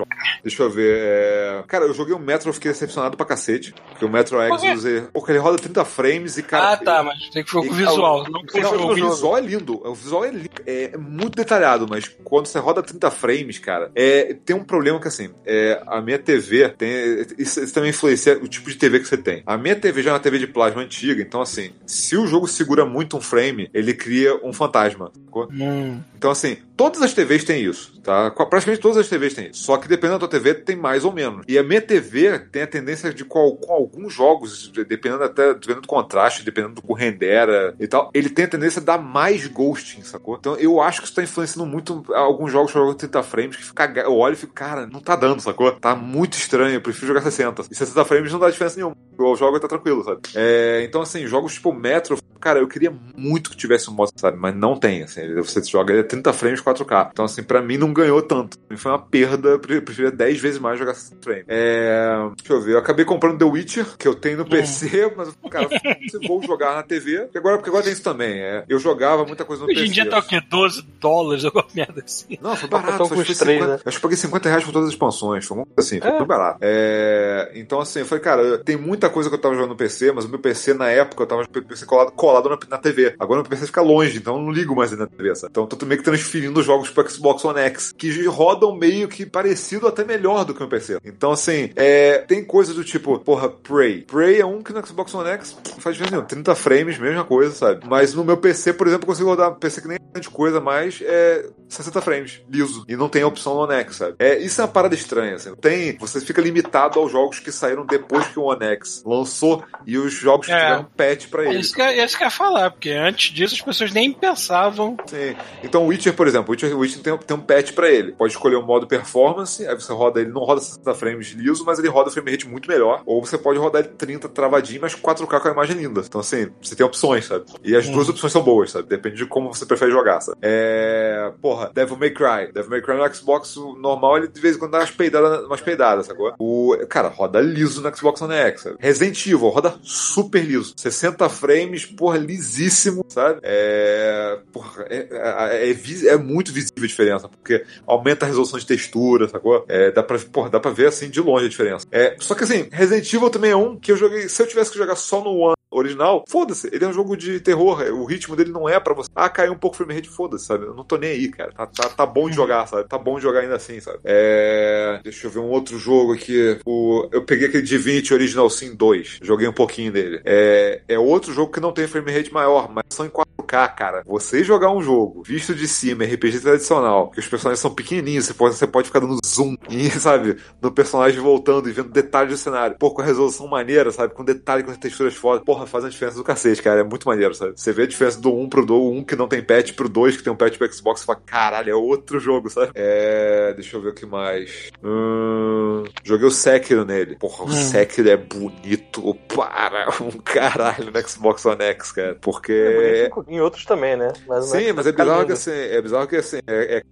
[0.43, 0.97] Deixa eu ver.
[0.97, 4.41] é, Cara, eu joguei o Metro, eu fiquei decepcionado pra cacete, porque o Metro?
[4.41, 6.73] Exodus, é- porque ele roda 30 frames e, cara.
[6.73, 8.23] ah, tá, mas tem que ficar com o visual.
[8.29, 8.91] Não o Não, jogo.
[8.91, 9.81] o visual é lindo.
[9.87, 10.49] O visual é lindo.
[10.65, 15.07] É muito detalhado, mas quando você roda 30 frames, cara, é, tem um problema que
[15.07, 17.24] assim, é, a minha TV tem.
[17.37, 19.43] Isso, isso também influencia o tipo de TV que você tem.
[19.45, 22.47] A minha TV já é uma TV de plasma antiga, então assim, se o jogo
[22.47, 25.11] segura muito um frame, ele cria um fantasma.
[25.51, 25.99] Hum.
[26.17, 28.31] Então, assim, todas as TVs têm isso, tá?
[28.31, 29.63] Praticamente todas as TVs têm isso.
[29.63, 31.45] Só que dependendo da tua TV, tem mais ou menos.
[31.47, 35.81] E a minha TV tem a tendência de com, com alguns jogos, dependendo até dependendo
[35.81, 39.47] do contraste, dependendo do que rendera e tal, ele tem a tendência a dar mais
[39.47, 40.37] ghosting, sacou?
[40.39, 43.63] Então eu acho que isso tá influenciando muito alguns jogos que jogo 30 frames, que
[43.63, 45.71] fica, eu olho e fico, cara, não tá dando, sacou?
[45.71, 47.63] Tá muito estranho, eu prefiro jogar 60.
[47.69, 48.95] E 60 frames não dá diferença nenhuma.
[49.17, 50.21] O jogo tá tranquilo, sabe?
[50.35, 54.37] É, então, assim, jogos tipo Metro, cara, eu queria muito que tivesse um modo, sabe?
[54.37, 55.33] Mas não tem, assim.
[55.35, 57.09] Você joga ele a 30 frames 4K.
[57.11, 58.55] Então, assim, pra mim não ganhou tanto.
[58.77, 61.45] Foi uma perda, eu preferia 10 vezes mais jogar 60 frames.
[61.47, 62.07] É,
[62.37, 65.67] deixa eu ver, eu acabei comprando The Witcher, que eu tenho no PC, mas, cara,
[65.69, 68.39] se vou jogar na TV, porque agora, porque agora tem isso também.
[68.39, 69.87] É, eu jogava muita coisa no Hoje PC.
[69.89, 70.39] em dia tá o quê?
[70.47, 72.37] 12 dólares, alguma merda assim.
[72.39, 73.03] Não, foi Tá barato.
[73.03, 73.79] os foi três, 50, né?
[73.85, 75.45] acho que paguei 50 reais por todas as expansões.
[75.45, 76.13] Foi assim, foi É.
[76.13, 76.59] muito barato.
[76.61, 80.11] É, então, assim, eu falei, cara, tem muita coisa que eu tava jogando no PC,
[80.11, 82.77] mas o meu PC na época eu tava com o PC colado, colado na, na
[82.77, 83.15] TV.
[83.19, 85.35] Agora meu PC fica longe, então eu não ligo mais na TV.
[85.35, 85.51] Sabe?
[85.51, 89.25] Então tô meio que transferindo os jogos pro Xbox One X, que rodam meio que
[89.25, 90.99] parecido, até melhor do que o PC.
[91.03, 94.01] Então, assim, é, tem coisas do tipo, porra, Prey.
[94.03, 96.27] Prey é um que no Xbox One X faz diferença nenhuma.
[96.27, 97.85] 30 frames, mesma coisa, sabe?
[97.87, 101.01] Mas no meu PC, por exemplo, eu consigo rodar PC que nem grande coisa, mas
[101.03, 102.85] é 60 frames, liso.
[102.87, 104.15] E não tem a opção no One X, sabe?
[104.19, 105.53] É, isso é uma parada estranha, assim.
[105.55, 109.97] Tem, você fica limitado aos jogos que saíram depois que o One X lançou e
[109.97, 110.59] os jogos que É.
[110.59, 111.59] tiveram patch pra É ele.
[111.59, 114.97] isso que, é isso que eu ia falar, porque antes disso as pessoas nem pensavam.
[115.07, 115.35] Sim.
[115.63, 118.11] Então o Witcher, por exemplo, o Witcher, o Witcher tem, tem um patch pra ele.
[118.13, 121.79] Pode escolher um modo performance, aí você roda ele, não roda 60 frames liso, mas
[121.79, 123.01] ele roda frame rate muito melhor.
[123.05, 126.01] Ou você pode rodar ele 30 travadinho, mas 4K com a imagem linda.
[126.05, 127.45] Então, assim, você tem opções, sabe?
[127.63, 128.87] E as duas opções são boas, sabe?
[128.87, 130.37] Depende de como você prefere jogar, sabe?
[130.41, 131.31] É.
[131.41, 132.51] Porra, Devil May Cry.
[132.53, 135.61] Devil May Cry no Xbox normal, ele de vez em quando dá umas peidadas, umas
[135.61, 136.33] peidadas sacou?
[136.39, 136.75] O.
[136.89, 138.75] Cara, roda liso no Xbox One X, sabe?
[138.79, 140.73] Resident Evil, roda super liso.
[140.77, 143.39] 60 frames, porra, lisíssimo, sabe?
[143.43, 144.39] É.
[144.51, 145.75] Porra, é, é, é
[146.07, 149.65] é muito visível a diferença, porque aumenta a resolução de textura, sacou?
[149.67, 151.85] É, dá pra, porra, dá pra ver assim de longe a diferença.
[151.91, 154.27] É, só que assim, Resident Evil também é um que eu joguei.
[154.29, 157.39] Se eu tivesse que jogar só no One original, foda-se, ele é um jogo de
[157.39, 159.09] terror, é, o ritmo dele não é pra você.
[159.15, 160.65] Ah, caiu um pouco o frame rate, foda-se, sabe?
[160.65, 161.51] Eu não tô nem aí, cara.
[161.51, 162.87] Tá, tá, tá bom de jogar, sabe?
[162.87, 163.99] Tá bom de jogar ainda assim, sabe?
[164.03, 164.99] É.
[165.03, 166.59] Deixa eu ver um outro jogo aqui.
[166.65, 167.07] O...
[167.11, 170.21] Eu peguei aquele Divinity Original Sin 2, joguei um pouquinho dele.
[170.25, 173.09] É, é outro jogo que não tem frame rate maior, mas são em
[173.45, 174.03] 4K, cara.
[174.05, 178.33] Você jogar um jogo visto de cima, RPG tradicional, que os personagens são pequenininhos, você
[178.33, 180.37] pode, você pode ficar dando zoom, e, sabe?
[180.61, 182.77] No personagem voltando e vendo detalhes do cenário.
[182.77, 184.13] Pô, com a resolução maneira, sabe?
[184.13, 185.43] Com detalhe, com as texturas fodas.
[185.43, 186.81] Porra, faz uma diferença do cacete, cara.
[186.81, 187.53] É muito maneiro, sabe?
[187.55, 189.87] Você vê a diferença do 1 pro 2, o 1 que não tem patch pro
[189.87, 192.71] 2 que tem um patch pro Xbox e fala, caralho, é outro jogo, sabe?
[192.75, 193.53] É.
[193.53, 194.69] Deixa eu ver o que mais.
[194.83, 195.83] Hum...
[196.03, 197.15] Joguei o Sekiro nele.
[197.15, 202.17] Porra, o Sekiro é bonito para um caralho no Xbox One X, cara.
[202.21, 202.53] Porque.
[202.53, 204.11] É bonito em outros também, né?
[204.27, 206.83] Mas Sim, mas é fica bizarro que assim, é bizarro que assim, é, é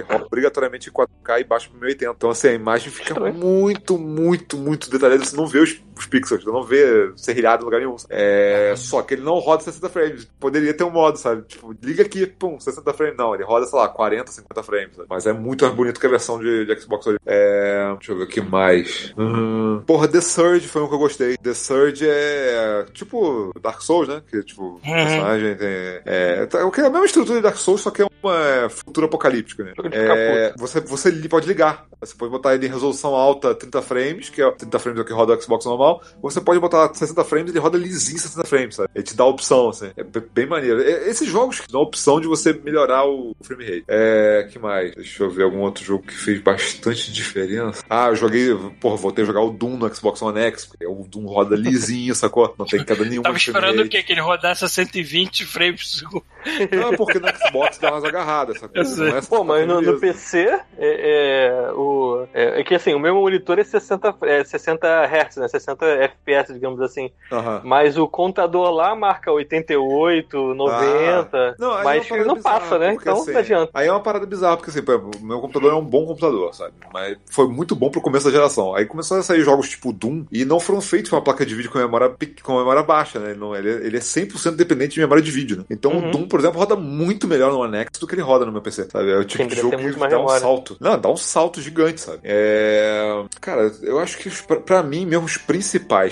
[0.00, 2.12] roda obrigatoriamente em 4K e baixa pro 1080.
[2.16, 3.34] Então assim, a imagem fica Estranho.
[3.34, 5.24] muito, muito, muito detalhada.
[5.24, 7.96] Você não vê os, os pixels, você não vê serrilhado em lugar nenhum.
[8.08, 10.28] É, só que ele não roda 60 frames.
[10.38, 11.42] Poderia ter um modo, sabe?
[11.42, 13.16] Tipo, liga aqui, pum, 60 frames.
[13.16, 14.96] Não, ele roda, sei lá, 40, 50 frames.
[14.96, 15.08] sabe?
[15.10, 17.18] Mas é muito mais bonito que a versão de, de Xbox One.
[17.26, 19.12] É, deixa eu ver o que mais.
[19.18, 21.36] Hum, porra, The Surge foi um que eu gostei.
[21.36, 24.22] The Surge é tipo Dark Souls, né?
[24.30, 25.68] Que tipo, o personagem tem.
[26.04, 29.64] É, tá- é a mesma estrutura de Dark Souls, só que é uma futuro apocalíptica,
[29.64, 29.72] né?
[29.92, 31.86] É, você, você pode ligar.
[32.00, 35.04] Você pode botar ele em resolução alta 30 frames, que é 30 frames é o
[35.04, 35.87] que roda o Xbox normal.
[36.22, 38.90] Ou você pode botar 60 frames e ele roda lisinho 60 frames, sabe?
[38.94, 39.90] Ele te dá a opção, assim.
[39.96, 40.80] É bem maneiro.
[40.80, 43.84] É, esses jogos que dão a opção de você melhorar o frame rate.
[43.88, 44.94] É, que mais?
[44.94, 47.82] Deixa eu ver algum outro jogo que fez bastante diferença.
[47.88, 51.06] Ah, eu joguei, porra, voltei a jogar o Doom no Xbox One X, porque o
[51.08, 52.54] Doom roda lisinho, sacou?
[52.58, 53.24] Não tem queda nenhuma.
[53.24, 54.02] Tava esperando o quê?
[54.02, 56.24] Que ele rodasse a 120 frames por segundo.
[56.72, 58.82] Não, porque no Xbox dá umas agarradas, sacou?
[58.82, 59.98] É Pô, mas no, no.
[60.00, 65.04] PC, é, é, o, é, é que assim, o meu monitor é 60, é 60
[65.04, 65.48] Hz, né?
[65.48, 67.10] 60 FPS, digamos assim.
[67.32, 67.62] Aham.
[67.64, 71.56] Mas o contador lá marca 88, 90.
[71.58, 72.92] Não, aí é mas parada não bizarra, passa, né?
[72.92, 73.70] porque, Então assim, não adianta.
[73.74, 76.06] Aí é uma parada bizarra, porque assim, por exemplo, o meu computador é um bom
[76.06, 76.74] computador, sabe?
[76.92, 78.74] Mas foi muito bom pro começo da geração.
[78.74, 81.54] Aí começaram a sair jogos tipo Doom e não foram feitos com uma placa de
[81.54, 83.30] vídeo com memória, com memória baixa, né?
[83.30, 85.64] Ele, não, ele, é- ele é 100% dependente de memória de vídeo, né?
[85.70, 86.08] Então Uhum.
[86.08, 88.52] o Doom, por exemplo, roda muito melhor no One X do que ele roda no
[88.52, 89.10] meu PC, sabe?
[89.10, 90.40] É o tipo Sim, de jogo que muito dá mais um memória.
[90.40, 90.76] salto.
[90.80, 92.20] Não, dá um salto gigante gigante, sabe?
[92.24, 93.24] É...
[93.40, 95.67] Cara, eu acho que pra, pra mim, mesmo os principais,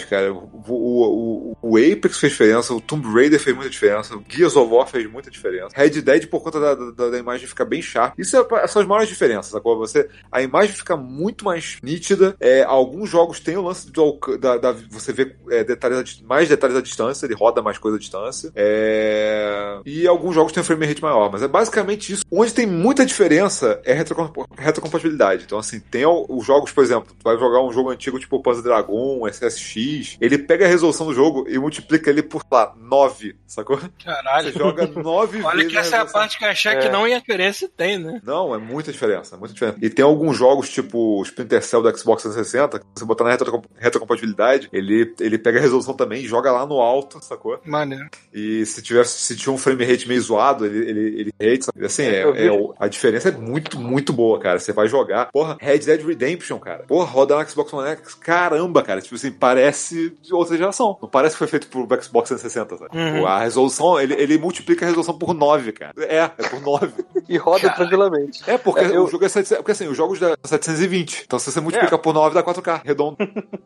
[0.08, 4.56] cara, o, o, o, Apex fez diferença, o Tomb Raider fez muita diferença, o Gears
[4.56, 7.80] of War fez muita diferença, Red Dead por conta da, da, da imagem ficar bem
[7.80, 8.18] sharp.
[8.18, 9.78] Isso é, são as maiores diferenças, sacou?
[9.78, 14.58] Você, a imagem fica muito mais nítida, é, alguns jogos têm o lance do, da,
[14.58, 18.52] da você vê é, detalhes, mais detalhes à distância, ele roda mais coisa à distância,
[18.54, 19.80] é...
[19.84, 22.24] e alguns jogos têm um frame rate maior, mas é basicamente isso.
[22.30, 25.44] Onde tem muita diferença é retrocompatibilidade.
[25.44, 28.62] Então, assim, tem os jogos, por exemplo, tu vai jogar um jogo antigo tipo Panzer
[28.62, 33.78] Dragon, SSX, ele pega a resolução do jogo e multiplica ele por, lá, 9, sacou?
[34.02, 34.52] Caralho.
[34.52, 35.72] Você joga 9 Olha vezes.
[35.72, 36.78] que essa é a parte que eu achei é.
[36.78, 38.20] que não ia querer se tem, né?
[38.24, 39.78] Não, é muita diferença, é muita diferença.
[39.80, 43.36] E tem alguns jogos, tipo Splinter Cell do Xbox 360, que você botar na
[43.78, 47.60] retrocompatibilidade, ele, ele pega a resolução também e joga lá no alto, sacou?
[47.64, 48.08] Maneiro.
[48.32, 51.84] E se tivesse, se tinha um frame rate meio zoado, ele, ele, ele rate, sabe?
[51.84, 54.58] Assim, é, é, a diferença é muito, muito boa, cara.
[54.58, 56.84] Você vai jogar, porra, Red Dead Redemption, cara.
[56.84, 59.00] Porra, roda no Xbox One X, caramba, cara.
[59.00, 60.98] Tipo assim, parece de outra geração.
[61.00, 62.98] Não parece que foi feito pro Xbox 360, sabe?
[62.98, 63.26] Uhum.
[63.26, 65.92] A resolução, ele, ele multiplica a resolução por 9, cara.
[65.98, 67.04] É, é por 9.
[67.28, 67.74] e roda cara.
[67.74, 68.42] tranquilamente.
[68.46, 69.04] É, porque é, eu...
[69.04, 71.24] o jogo é 700, porque assim, os jogos da 720.
[71.26, 71.98] Então se você multiplica é.
[71.98, 73.16] por 9, dá 4K, redondo.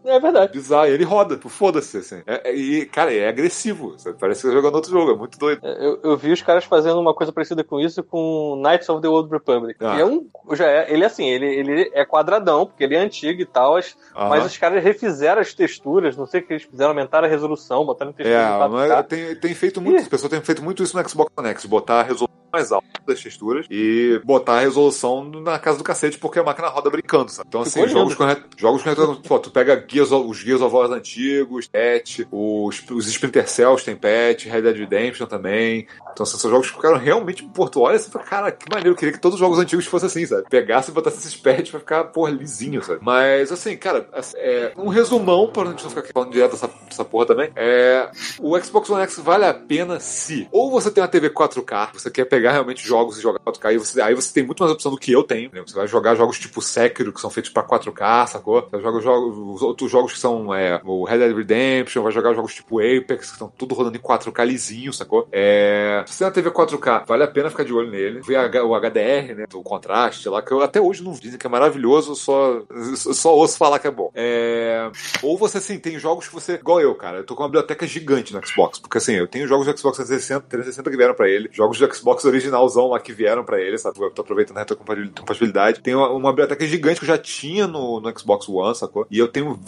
[0.04, 0.52] é verdade.
[0.52, 2.22] Bizarro, e ele roda, foda-se, assim.
[2.26, 3.96] É, e, cara, é agressivo.
[4.18, 5.60] Parece que você tá jogando outro jogo, é muito doido.
[5.64, 9.00] É, eu, eu vi os caras fazendo uma coisa parecida com isso com Knights of
[9.00, 9.76] the Old Republic.
[9.80, 9.98] Ah.
[9.98, 10.26] é um.
[10.52, 13.96] Já é, ele assim, ele, ele é quadradão, porque ele é antigo e tal, as,
[14.14, 17.84] mas os caras refizeram as texturas, não sei o que eles fizeram, aumentaram a resolução,
[17.84, 18.42] botaram texturas.
[18.42, 21.48] É, mas tem, tem feito muito, as pessoas têm feito muito isso no Xbox One
[21.48, 25.84] X, botar a resolução mais alta das texturas e botar a resolução na casa do
[25.84, 27.48] cacete porque a máquina roda brincando, sabe?
[27.48, 28.24] Então, assim, jogos com,
[28.56, 33.06] jogos com pô, tu pega Gears of, os Gears of War antigos, patch, os, os
[33.08, 35.86] Splinter Cells tem patch, Red Dead Redemption também.
[36.12, 39.12] Então, assim, são jogos que ficaram realmente tu olha assim, cara, que maneiro, eu queria
[39.12, 40.44] que todos os jogos antigos fossem assim, sabe?
[40.48, 43.00] Pegasse e botasse esses patches pra ficar, porra, lisinho, sabe?
[43.02, 47.04] Mas, assim, cara, é, um resumão, pra gente não ficar aqui falando direto dessa, dessa
[47.04, 48.10] porra também, é
[48.40, 52.10] o Xbox One X vale a pena se ou você tem uma TV 4K, você
[52.10, 54.90] quer pegar realmente jogos e jogar 4K, e você, aí você tem muito mais opção
[54.90, 55.50] do que eu tenho.
[55.52, 55.62] Né?
[55.66, 58.68] Você vai jogar jogos tipo Sekiro, que são feitos pra 4K, sacou?
[58.70, 62.34] Você joga jogos, os outros jogos que são é, o Red Dead Redemption, vai jogar
[62.34, 65.28] jogos tipo Apex, que estão tudo rodando em 4K lisinho, sacou?
[65.32, 68.20] É, se você tem uma TV 4K, vale a pena ficar de olho nele.
[68.20, 69.44] Ver o HDR, né?
[69.52, 72.62] O contraste lá, que eu até hoje não dizem que é maravilhoso, só,
[72.96, 74.10] só ouço falar que é bom.
[74.14, 74.90] É,
[75.22, 76.54] ou você, assim, tem jogos que você.
[76.54, 77.18] Igual eu, cara.
[77.18, 78.78] Eu tô com uma biblioteca gigante no Xbox.
[78.78, 81.94] Porque, assim, eu tenho jogos do Xbox 360, 360 que vieram pra ele, jogos do
[81.94, 84.00] Xbox originalzão lá que vieram pra ele, sabe?
[84.00, 85.80] Eu tô aproveitando a retrocompatibilidade.
[85.80, 89.06] Tem uma, uma biblioteca gigante que eu já tinha no, no Xbox One, sacou?
[89.10, 89.58] E eu tenho.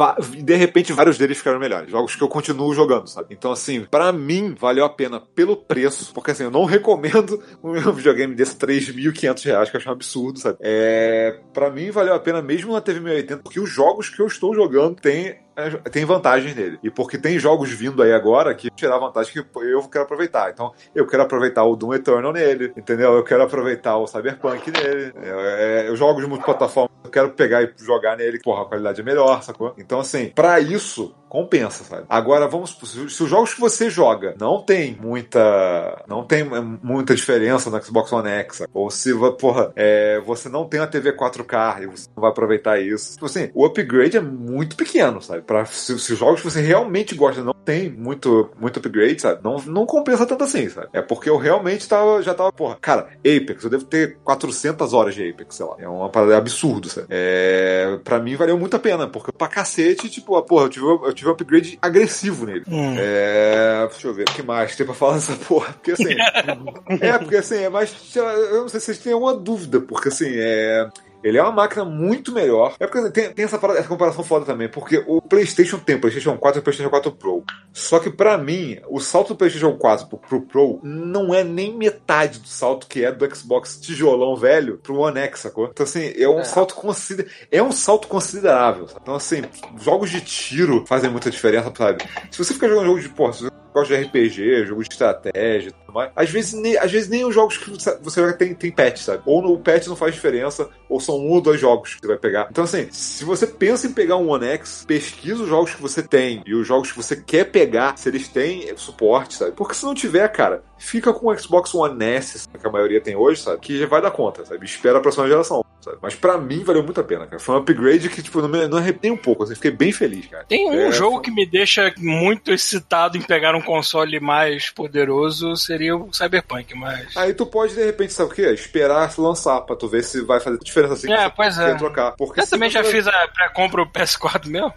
[0.42, 1.90] De repente, vários deles ficaram melhores.
[1.90, 3.28] Jogos que eu continuo jogando, sabe?
[3.30, 6.12] Então, assim, pra mim, valeu a pena pelo preço.
[6.14, 10.38] Porque, assim, eu não recomendo um videogame desse 3.500 reais, que eu acho um absurdo,
[10.38, 10.58] sabe?
[10.60, 14.26] É, pra mim, valeu a pena mesmo na TV 1080, porque os jogos que eu
[14.26, 15.41] estou jogando têm
[15.90, 16.78] tem vantagem nele.
[16.82, 20.50] E porque tem jogos vindo aí agora que tirar vantagem que eu quero aproveitar.
[20.50, 23.12] Então, eu quero aproveitar o Doom Eternal nele, entendeu?
[23.14, 25.12] Eu quero aproveitar o Cyberpunk nele.
[25.22, 29.00] Eu, é, eu jogo de multiplataforma, eu quero pegar e jogar nele, porra, a qualidade
[29.00, 29.74] é melhor, sacou?
[29.78, 32.04] Então, assim, para isso, compensa, sabe?
[32.10, 36.44] Agora, vamos se os jogos que você joga não tem muita não tem
[36.82, 41.16] muita diferença no Xbox One X, ou se, porra, é, você não tem a TV
[41.16, 43.14] 4K e você não vai aproveitar isso.
[43.14, 45.40] Tipo assim, o upgrade é muito pequeno, sabe?
[45.40, 49.40] Pra, se, se os jogos que você realmente gosta não tem muito, muito upgrade, sabe?
[49.42, 50.88] Não, não compensa tanto assim, sabe?
[50.92, 55.14] É porque eu realmente tava, já tava, porra, cara, Apex, eu devo ter 400 horas
[55.14, 55.76] de Apex, sei lá.
[55.78, 57.06] É uma parada absurdo, sabe?
[57.08, 60.86] É, pra mim valeu muito a pena, porque pra cacete, tipo, a, porra, eu tive,
[60.86, 62.64] eu tive um upgrade agressivo nele.
[62.68, 62.94] Hum.
[62.98, 65.72] É, deixa eu ver, o que mais tem pra falar dessa porra?
[65.72, 66.14] Porque assim,
[67.00, 70.30] é, porque assim, é mais, eu não sei se vocês têm alguma dúvida, porque assim,
[70.30, 70.88] é
[71.22, 72.74] ele é uma máquina muito melhor.
[72.78, 76.36] É porque tem, tem essa, essa, comparação foda também, porque o PlayStation tem o PlayStation
[76.36, 77.44] 4 e o PlayStation 4 Pro.
[77.72, 81.76] Só que para mim, o salto do PlayStation 4 pro, pro Pro não é nem
[81.76, 85.68] metade do salto que é do Xbox tijolão velho pro One X, sacou?
[85.72, 86.44] Então assim, é um é.
[86.44, 87.28] salto consider...
[87.50, 88.88] é um salto considerável.
[88.88, 89.00] Sabe?
[89.02, 89.42] Então assim,
[89.80, 92.04] jogos de tiro fazem muita diferença, sabe?
[92.30, 93.32] Se você ficar jogando jogo de porra,
[93.72, 96.10] gosta de RPG, jogo de estratégia tudo mais.
[96.16, 99.22] Às vezes, nem, às vezes nem os jogos que você joga tem, tem patch, sabe?
[99.26, 102.18] Ou o patch não faz diferença, ou são um ou dois jogos que você vai
[102.18, 102.48] pegar.
[102.50, 106.02] Então, assim, se você pensa em pegar um One X, pesquisa os jogos que você
[106.02, 109.52] tem e os jogos que você quer pegar, se eles têm suporte, sabe?
[109.52, 113.14] Porque se não tiver, cara, fica com o Xbox One S, que a maioria tem
[113.16, 113.60] hoje, sabe?
[113.60, 114.64] Que já vai dar conta, sabe?
[114.64, 115.64] Espera a próxima geração.
[115.80, 115.98] sabe?
[116.00, 117.40] Mas pra mim valeu muito a pena, cara.
[117.40, 120.26] Foi um upgrade que, tipo, não me não arrependei um pouco, assim, fiquei bem feliz,
[120.26, 120.44] cara.
[120.48, 124.70] Tem um É, jogo foi- que me deixa muito excitado em pegar um console mais
[124.70, 127.16] poderoso, seria o Cyberpunk, mas...
[127.16, 128.42] Aí tu pode, de repente, sabe o quê?
[128.52, 131.12] Esperar lançar pra tu ver se vai fazer diferença assim.
[131.12, 131.74] É, pois é.
[131.74, 132.12] trocar.
[132.12, 134.72] Porque Eu também já você- fiz a pré-compra o PS4 mesmo.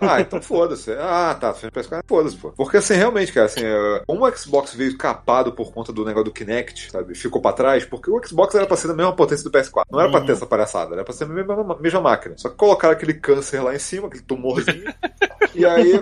[0.00, 0.92] Ah, então foda-se.
[0.92, 1.54] Ah, tá.
[1.54, 2.50] Fez PS4, foda-se, pô.
[2.50, 6.26] Porque assim, realmente, cara, assim, é, como o Xbox veio capado por conta do negócio
[6.26, 7.14] do Kinect, sabe?
[7.14, 9.84] Ficou pra trás, porque o Xbox era pra ser da mesma potência do PS4.
[9.90, 12.34] Não era pra ter essa palhaçada, era pra ser a mesma, mesma máquina.
[12.36, 14.84] Só que colocaram aquele câncer lá em cima, aquele tumorzinho.
[15.54, 15.92] e aí,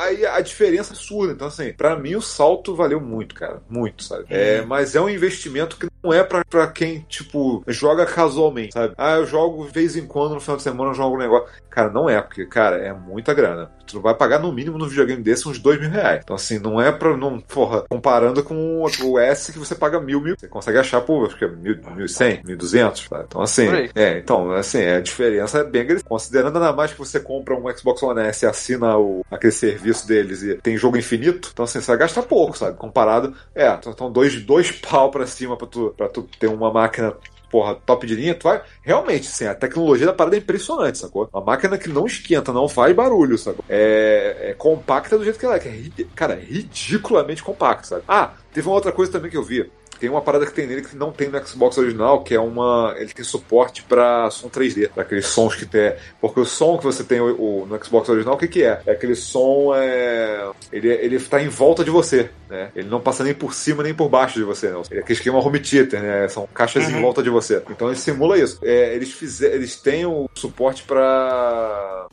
[0.00, 1.32] aí a diferença é absurda.
[1.32, 3.62] Então, assim, pra mim o salto valeu muito, cara.
[3.68, 4.26] Muito, sabe?
[4.28, 8.94] É, mas é um investimento que não é pra, pra quem, tipo, joga casualmente, sabe?
[8.96, 11.48] Ah, eu jogo de vez em quando no final de semana, eu jogo um negócio.
[11.68, 13.70] Cara, não é, porque, cara, é muita grana.
[13.86, 16.20] Tu vai pagar no mínimo no videogame desse uns dois mil reais.
[16.24, 17.16] Então, assim, não é pra.
[17.16, 20.36] Não, porra, comparando com o, S que você paga mil, mil.
[20.38, 23.08] Você consegue achar por, acho que é mil, mil e cem, mil e duzentos.
[23.08, 23.24] Tá?
[23.26, 26.08] Então, assim, é, então, assim, a diferença é bem agressiva.
[26.08, 30.06] Considerando nada mais que você compra um Xbox One S e assina o, aquele serviço
[30.08, 32.76] deles e tem jogo infinito, então, assim, você vai gastar pouco, sabe?
[32.76, 37.14] Comparado, é, então dois, dois pau pra cima pra tu, pra tu ter uma máquina
[37.50, 38.62] porra, top de linha, tu vai.
[38.82, 41.28] Realmente, assim, a tecnologia da parada é impressionante, sacou?
[41.32, 43.64] Uma máquina que não esquenta, não faz barulho, sacou?
[43.68, 48.02] É, é compacta do jeito que ela é, que é, cara, é ridiculamente compacta, sabe?
[48.06, 49.70] Ah, teve uma outra coisa também que eu vi.
[49.98, 52.94] Tem uma parada que tem nele que não tem no Xbox original, que é uma.
[52.98, 55.94] Ele tem suporte pra som 3D, pra aqueles sons que tem.
[56.20, 58.80] Porque o som que você tem o- o- no Xbox original, o que, que é?
[58.86, 59.72] É aquele som.
[59.74, 62.70] É, ele, ele tá em volta de você, né?
[62.76, 64.82] Ele não passa nem por cima nem por baixo de você, não.
[64.90, 66.28] Ele é aquele esquema home theater, né?
[66.28, 67.62] São caixas em volta de você.
[67.70, 68.58] Então ele simula isso.
[68.62, 72.06] É, eles, fizer, eles têm o suporte pra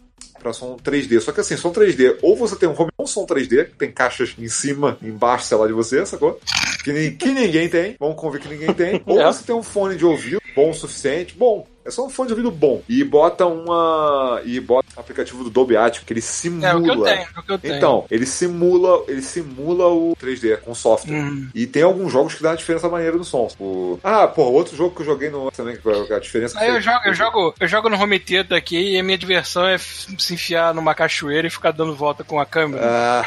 [0.44, 1.20] pra som 3D.
[1.22, 3.92] Só que assim, som 3D, ou você tem um home com som 3D, que tem
[3.92, 6.40] caixas em cima, embaixo, sei lá, de você, sacou?
[6.84, 9.02] Que, que ninguém tem, vamos convir que ninguém tem.
[9.08, 9.26] Ou É.
[9.26, 11.66] você tem um fone de ouvido bom o suficiente, bom.
[11.86, 12.82] É só um fone de ouvido bom.
[12.88, 14.42] E bota uma.
[14.46, 16.68] E bota o aplicativo do Dolby Atmos, que ele simula.
[16.70, 17.76] É o que eu tenho, é o que eu tenho.
[17.76, 21.14] Então, ele simula, ele simula o 3D com software.
[21.14, 21.50] Hum.
[21.54, 23.48] E tem alguns jogos que dá uma diferença maneira no som.
[23.48, 26.80] Tipo, ah, pô, outro jogo que eu joguei no também, que a diferença Aí eu
[26.82, 30.34] jogo, eu jogo, eu jogo no home theater aqui e a minha diversão é se
[30.34, 32.82] enfiar numa cachoeira e ficar dando volta com a câmera.
[32.86, 33.26] Ah,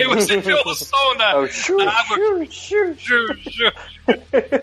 [0.00, 1.84] E você vê o som É na.
[1.84, 2.18] na água.
[2.48, 3.72] Ju, ju.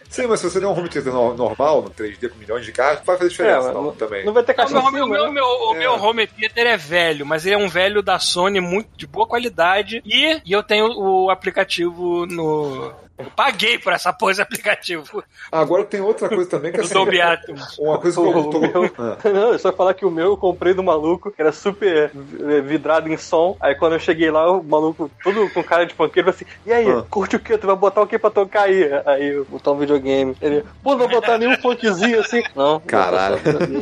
[0.09, 2.71] sim, mas se você der um home theater no- normal, no 3D com milhões de
[2.71, 4.25] carros, vai fazer diferença É, não, não- também.
[4.25, 5.31] Não vai ter O caixa meu, em home- o cima, meu, né?
[5.31, 5.79] meu- o É.
[5.79, 9.25] meu home theater é velho, mas ele é um velho da Sony muito de boa
[9.27, 12.91] qualidade e, e eu tenho o aplicativo no.
[13.17, 16.93] Eu paguei por essa porra de aplicativo Agora tem outra coisa também que do assim,
[16.93, 17.77] Dolby Atmos.
[17.79, 18.59] uma coisa que eu O tô...
[18.59, 19.17] meu- Ah.
[19.23, 22.61] Não, eu só falar que o meu eu comprei do maluco, que era super eh,
[22.61, 23.55] vidrado em som.
[23.61, 26.73] Aí quando eu cheguei lá, o maluco, todo com cara de panqueiro, falou assim: E
[26.73, 27.03] aí, Ah.
[27.09, 27.57] curte o que?
[27.57, 28.83] Tu vai botar o que pra tocar aí?
[29.05, 30.35] Aí eu botar um videogame.
[30.41, 32.43] Ele, pô, não vai botar nenhum funkzinho assim.
[32.55, 33.37] Não, Caralho.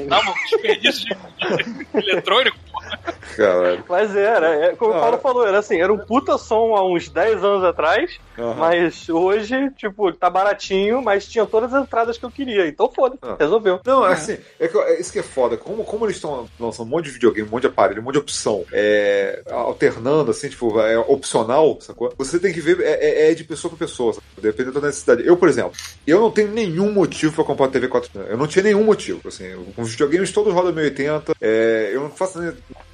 [0.08, 2.58] Não, mano, desperdício de, eletrônico.
[3.36, 3.84] Caralho.
[3.90, 6.86] Mas era, é, como Não, o Paulo falou, era assim, era um puta som há
[6.86, 8.20] uns 10 anos atrás,
[8.58, 12.68] mas hoje, tipo, tá baratinho, mas tinha todas as entradas que eu queria.
[12.68, 13.36] Então foda, Ah.
[13.40, 13.80] resolveu.
[13.86, 15.58] Não, assim, é, que, é isso que é foda.
[15.58, 18.14] Como, como eles estão lançando um monte de videogame, um monte de aparelho, um monte
[18.14, 22.14] de opção, é, alternando, assim, tipo, é opcional, sacou?
[22.18, 22.92] Você tem que ver, é,
[23.28, 24.24] é- é de pessoa pra pessoa, sacou?
[24.42, 25.26] dependendo da necessidade.
[25.26, 25.72] Eu, por exemplo,
[26.06, 29.46] eu não tenho nenhum motivo pra comprar TV 4 Eu não tinha nenhum motivo, assim,
[29.78, 32.40] os videogames todos rodam 1080, é, eu não faço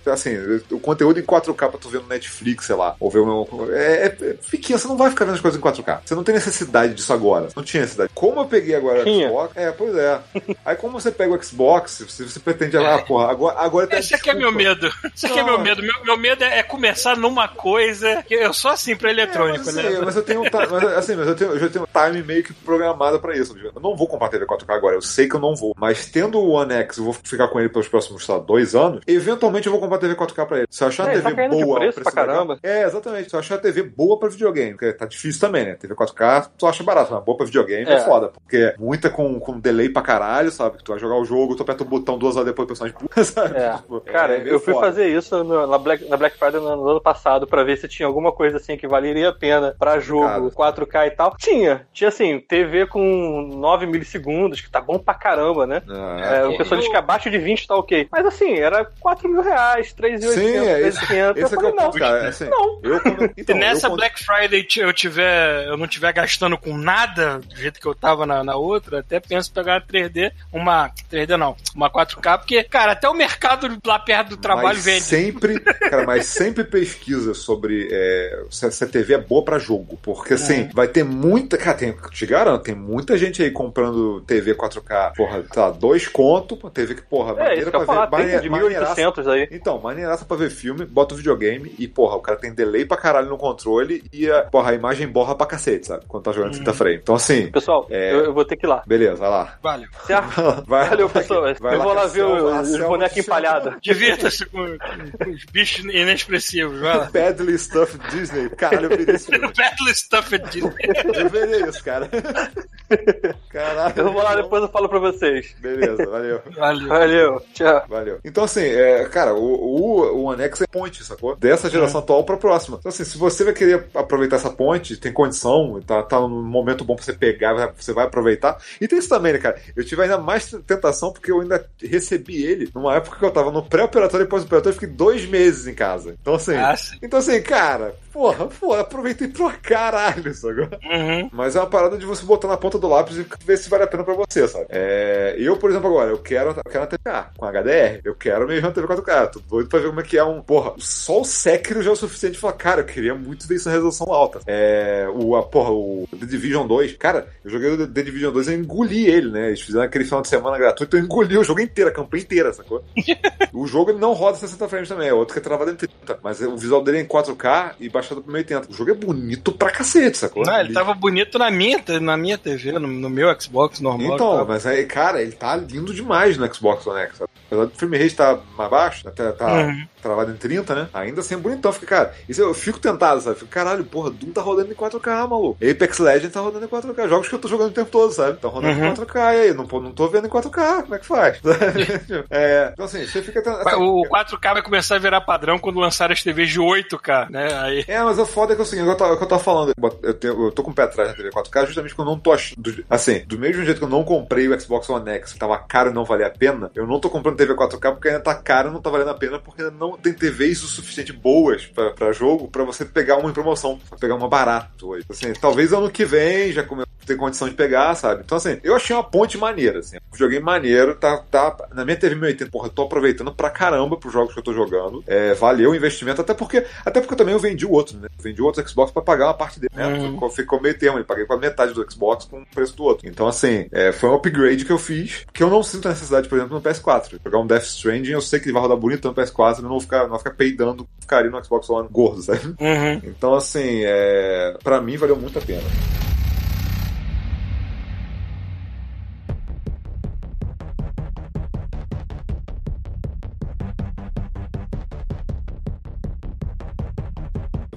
[0.07, 0.35] assim,
[0.71, 3.73] o conteúdo em 4K pra tu ver no Netflix, sei lá, ou ver o meu.
[3.75, 5.99] É, é, é pequeno, você não vai ficar vendo as coisas em 4K.
[6.05, 7.47] Você não tem necessidade disso agora.
[7.55, 8.11] Não tinha necessidade.
[8.13, 9.27] Como eu peguei agora Tinha.
[9.27, 9.57] o Xbox.
[9.57, 10.19] É, pois é.
[10.65, 14.15] Aí como você pega o Xbox, se você pretende, ah, porra, agora, agora tem Esse
[14.15, 14.91] aqui é meu medo.
[15.15, 15.81] Esse aqui é meu medo.
[15.81, 18.23] Meu, meu medo é, é começar numa coisa.
[18.23, 19.87] que Eu sou assim pra eletrônico, mas, né?
[19.87, 21.87] assim, mas eu tenho, um ti- mas, assim, mas eu tenho, eu já tenho um
[22.11, 23.55] time meio que programado pra isso.
[23.57, 25.73] Eu não vou comprar TV 4K agora, eu sei que eu não vou.
[25.77, 28.75] Mas tendo o One X, eu vou ficar com ele pelos próximos, sei lá, dois
[28.75, 29.01] anos.
[29.07, 30.67] Eventualmente eu vou comprar TV 4K pra ele.
[30.69, 32.59] Se eu achar a É, tá TV de boa, preço pra legal- caramba.
[32.63, 33.29] É, exatamente.
[33.29, 35.75] Se eu achar a TV boa pra videogame, porque tá difícil também, né?
[35.75, 37.99] TV 4K, tu acha barato, mas boa pra videogame é, É.
[38.01, 38.29] foda.
[38.29, 40.77] Porque é muita com, com delay pra caralho, sabe?
[40.77, 42.97] Que tu vai jogar o jogo, tu aperta o botão duas horas depois o personagem
[42.99, 43.57] pula, sabe?
[43.57, 43.73] É.
[43.73, 44.85] Tipo, Cara, é meio eu fui foda.
[44.87, 47.87] fazer isso no- na, Black, na Black Friday no, no ano passado pra ver se
[47.87, 51.35] tinha alguma coisa assim que valeria a pena pra jogo 4K e tal.
[51.37, 51.85] Tinha.
[51.93, 55.81] Tinha assim, TV com 9 milissegundos, que tá bom pra caramba, né?
[55.89, 58.07] Ah, É, o pessoal diz que abaixo de 20 tá ok.
[58.11, 59.78] Mas assim, era 4 mil reais.
[59.79, 61.09] Reais, 3,800, Sim, é esse, 3,500.
[61.09, 62.29] esse é Eu é falei, não, ponto, cara.
[62.29, 62.79] Assim, não.
[62.83, 66.77] Eu, quando, então, Se nessa eu, Black Friday eu tiver, eu não tiver gastando com
[66.77, 70.31] nada do jeito que eu tava na, na outra, até penso em pegar uma 3D,
[70.51, 74.85] uma 3D não, uma 4K, porque, cara, até o mercado lá perto do trabalho mas
[74.85, 75.01] vende.
[75.01, 79.97] sempre, cara, mas sempre pesquisa sobre é, se a TV é boa pra jogo.
[80.01, 81.57] Porque assim, vai ter muita.
[81.57, 86.57] Cara, tem, te garanto, tem muita gente aí comprando TV 4K, porra, tá, dois conto,
[86.69, 88.23] TV que, porra, É, que eu ia falar, ver.
[88.23, 88.95] 30 de maneiraça.
[88.95, 89.47] 1.800 aí.
[89.51, 92.97] Então, maneiraça pra ver filme, bota o videogame e, porra, o cara tem delay pra
[92.97, 96.05] caralho no controle e, a, porra, a imagem borra pra cacete, sabe?
[96.07, 96.95] Quando tá jogando em 30 frame.
[96.95, 98.13] Então, assim, Pessoal, É.
[98.13, 98.81] eu, eu vou ter que ir lá.
[98.87, 99.57] beleza, vai lá.
[99.61, 99.87] Valeu.
[100.07, 100.63] Certo?
[100.65, 101.41] Vai, Valeu, pessoal.
[101.59, 103.75] vai Eu vou lá a ver os, selva bonecos chama- empalhados.
[103.81, 107.09] Divirta-se com, os bichos inexpressivos, vai lá.
[107.13, 108.49] Badly Stuffed Disney.
[108.51, 109.29] Caralho, eu vi isso.
[109.59, 110.73] Battle Stuffed Disney.
[111.15, 112.09] Eu verei isso, cara.
[113.49, 113.93] Caralho.
[113.95, 115.55] Eu vou lá depois eu falo pra vocês.
[115.59, 116.41] Beleza, valeu.
[116.55, 116.87] Valeu.
[116.87, 117.83] Valeu, tchau.
[117.87, 118.19] Valeu.
[118.23, 121.35] Então, assim, é, cara, o, o, o Annex é ponte, sacou?
[121.35, 122.77] Dessa geração atual pra próxima.
[122.79, 126.83] Então, assim, se você vai querer aproveitar essa ponte, tem condição, tá, tá num momento
[126.83, 128.57] bom pra você pegar, você vai aproveitar.
[128.79, 129.59] E tem isso também, né, cara?
[129.75, 133.51] Eu tive ainda mais tentação porque eu ainda recebi ele numa época que eu tava
[133.51, 136.15] no pré-operatório e pós-operatório, fiquei dois meses em casa.
[136.21, 136.55] Então, assim.
[136.55, 136.75] Ah.
[137.01, 140.65] Então, assim, cara, porra, porra, aproveitei pra caralho, sacou?
[140.83, 141.29] Uhum.
[141.31, 143.83] Mas é uma parada de você botar na ponta do lápis e ver se vale
[143.83, 144.65] a pena pra você, sabe?
[144.69, 148.01] É, eu, por exemplo, agora, eu quero, eu quero uma TVA com HDR.
[148.03, 149.31] Eu quero mesmo uma TV 4K.
[149.31, 150.41] Tô doido pra ver como é que é um.
[150.41, 153.55] Porra, só o Sekiro já é o suficiente pra falar, cara, eu queria muito ver
[153.55, 154.39] isso na resolução alta.
[154.45, 156.93] É, o, a, porra, o The Division 2.
[156.93, 159.47] Cara, eu joguei o The Division 2 e eu engoli ele, né?
[159.47, 162.53] Eles fizeram aquele final de semana gratuito, eu engoli o jogo inteiro, a campanha inteira,
[162.53, 162.83] sacou?
[163.53, 166.19] o jogo ele não roda 60 frames também, é outro que é travado em 30.
[166.23, 168.71] Mas o visual dele é em 4K e baixado pro 1080.
[168.71, 170.43] O jogo é bonito pra cacete, sacou?
[170.43, 174.15] Não, ele tava bonito na minha, na minha TV, no, no meu Xbox normal.
[174.15, 174.45] Então, tava.
[174.45, 177.21] mas aí, cara, ele tá lindo demais no Xbox One X.
[177.47, 179.87] Apesar do frame rate tá mais baixo, até tá Uhum.
[180.01, 180.87] Travado em 30, né?
[180.93, 181.71] Ainda assim é bonitão.
[181.73, 183.37] Fica, cara, isso eu fico tentado, sabe?
[183.37, 185.57] Fico, caralho, porra, Doom tá rodando em 4K, maluco.
[185.63, 187.07] Apex Legends tá rodando em 4K.
[187.09, 188.37] Jogos que eu tô jogando o tempo todo, sabe?
[188.37, 188.85] Tá rodando Uhum.
[188.87, 189.15] em 4K.
[189.35, 190.81] E aí, não, não tô vendo em 4K.
[190.83, 191.39] Como é que faz?
[192.29, 193.39] é, então, assim, você fica.
[193.39, 197.53] até- O 4K vai começar a virar padrão quando lançar as TVs de 8K, né?
[197.61, 197.85] Aí.
[197.87, 199.17] É, mas o foda é que é o seguinte, é o que eu tô, é
[199.17, 199.73] que eu tô falando,
[200.03, 202.19] eu, tenho- eu tô com o pé atrás na TV 4K justamente porque eu não
[202.19, 202.83] tô achando.
[202.89, 205.89] Assim, do mesmo jeito que eu não comprei o Xbox One X, que tava caro
[205.89, 208.69] e não valia a pena, eu não tô comprando TV 4K porque ainda tá caro
[208.69, 211.91] e não tá valendo a pena porque ainda não tem TVs o suficiente boas pra,
[211.91, 215.05] pra jogo pra você pegar uma em promoção, pra pegar uma barato hoje.
[215.09, 218.21] Assim, talvez ano que vem já come- ter condição de pegar, sabe?
[218.23, 219.97] Então, assim, eu achei uma ponte maneira, assim.
[220.11, 221.55] Videogame maneiro, tá, tá.
[221.73, 224.53] Na minha TV 1080, porra, eu tô aproveitando pra caramba pros jogos que eu tô
[224.53, 225.03] jogando.
[225.07, 228.07] É, valeu o investimento, até porque, até porque também eu vendi o outro, né?
[228.15, 229.87] Eu vendi o outro Xbox pra pagar uma parte dele, né?
[229.87, 230.11] Uhum.
[230.13, 232.83] Ficou, ficou meio termo, eu paguei com a metade do Xbox com o preço do
[232.83, 233.07] outro.
[233.09, 236.37] Então, assim, é, foi um upgrade que eu fiz, que eu não sinto necessidade, por
[236.37, 237.19] exemplo, no PS4.
[237.25, 239.78] Jogar um Death Stranding, eu sei que ele vai rodar bonito no PS4, eu não
[239.79, 242.45] vou ficar, não vou ficar peidando, ficaria no Xbox One gordo, sabe?
[242.45, 243.01] Uhum.
[243.03, 245.63] Então, assim, é, pra mim valeu muito a pena.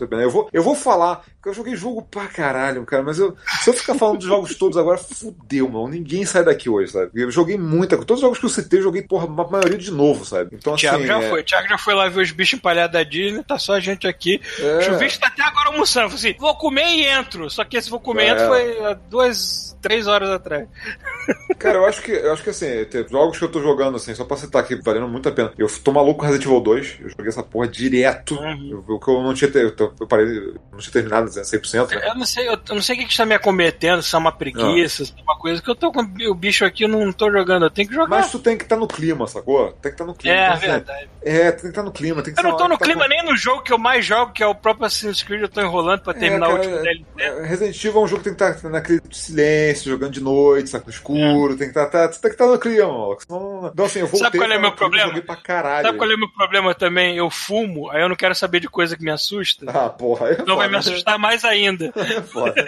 [0.06, 0.20] Bem.
[0.20, 3.70] Eu vou, eu vou falar, que eu joguei jogo pra caralho, cara, mas eu, se
[3.70, 5.88] eu ficar falando dos jogos todos agora, fudeu, mano.
[5.88, 7.10] Ninguém sai daqui hoje, sabe?
[7.14, 7.96] Eu joguei muita.
[7.98, 10.50] Todos os jogos que eu citei, eu joguei, porra, a maioria de novo, sabe?
[10.54, 10.82] Então, O assim.
[10.88, 11.42] Thiago já é- foi.
[11.42, 14.40] Thiago já foi lá ver os bichos empalhados da Disney, tá só a gente aqui.
[14.58, 14.78] É.
[14.78, 16.10] O Chuvisco tá até agora almoçando.
[16.10, 17.48] Falei assim, vou comer e entro.
[17.50, 18.30] Só que esse vou comer e É.
[18.32, 20.68] entro foi há duas, três horas atrás.
[21.58, 24.14] Cara, eu acho que, eu acho que assim, tem jogos que eu tô jogando, assim,
[24.14, 25.52] só pra citar aqui, valendo muito a pena.
[25.56, 28.34] Eu tô maluco com Resident Evil 2, eu joguei essa porra direto.
[28.34, 28.84] Uhum.
[28.88, 29.70] Eu- O que eu não tinha, eu,
[30.00, 30.26] eu parei,
[30.72, 32.08] não tinha terminado 100%, né?
[32.08, 34.18] Eu não sei, eu, eu não sei o que, que está me acometendo, se é
[34.18, 37.12] uma preguiça, se é uma coisa que eu tô com o bicho aqui, eu não
[37.12, 38.08] tô jogando, eu tenho que jogar.
[38.08, 39.72] Mas tu tem que estar no clima, sacou?
[39.72, 40.36] Tem que estar no clima.
[40.36, 41.08] é, Então, assim, verdade.
[41.22, 42.22] É, tem que estar no clima.
[42.22, 44.04] Tem que Eu não tô no que clima tá nem no jogo que eu mais
[44.04, 46.56] jogo, que é o próprio Assassin's Creed, eu tô enrolando pra com- terminar É, o
[46.56, 47.06] cara, último dele.
[47.18, 50.70] é, Resident Evil é um jogo que tem que estar naquele silêncio, jogando de noite,
[50.70, 53.22] saco escuro, tem que estar, tá, você tem que estar no clima, maluco.
[53.26, 55.12] Senão, então, assim, eu voltei Sabe qual é o meu problema?
[55.12, 57.16] Sabe qual é o meu problema também?
[57.16, 59.66] Eu fumo, aí eu não quero saber de coisa que me assusta.
[59.68, 60.30] Ah, porra.
[60.30, 61.92] é Então vai me assustar mais ainda.
[61.96, 62.64] É foda.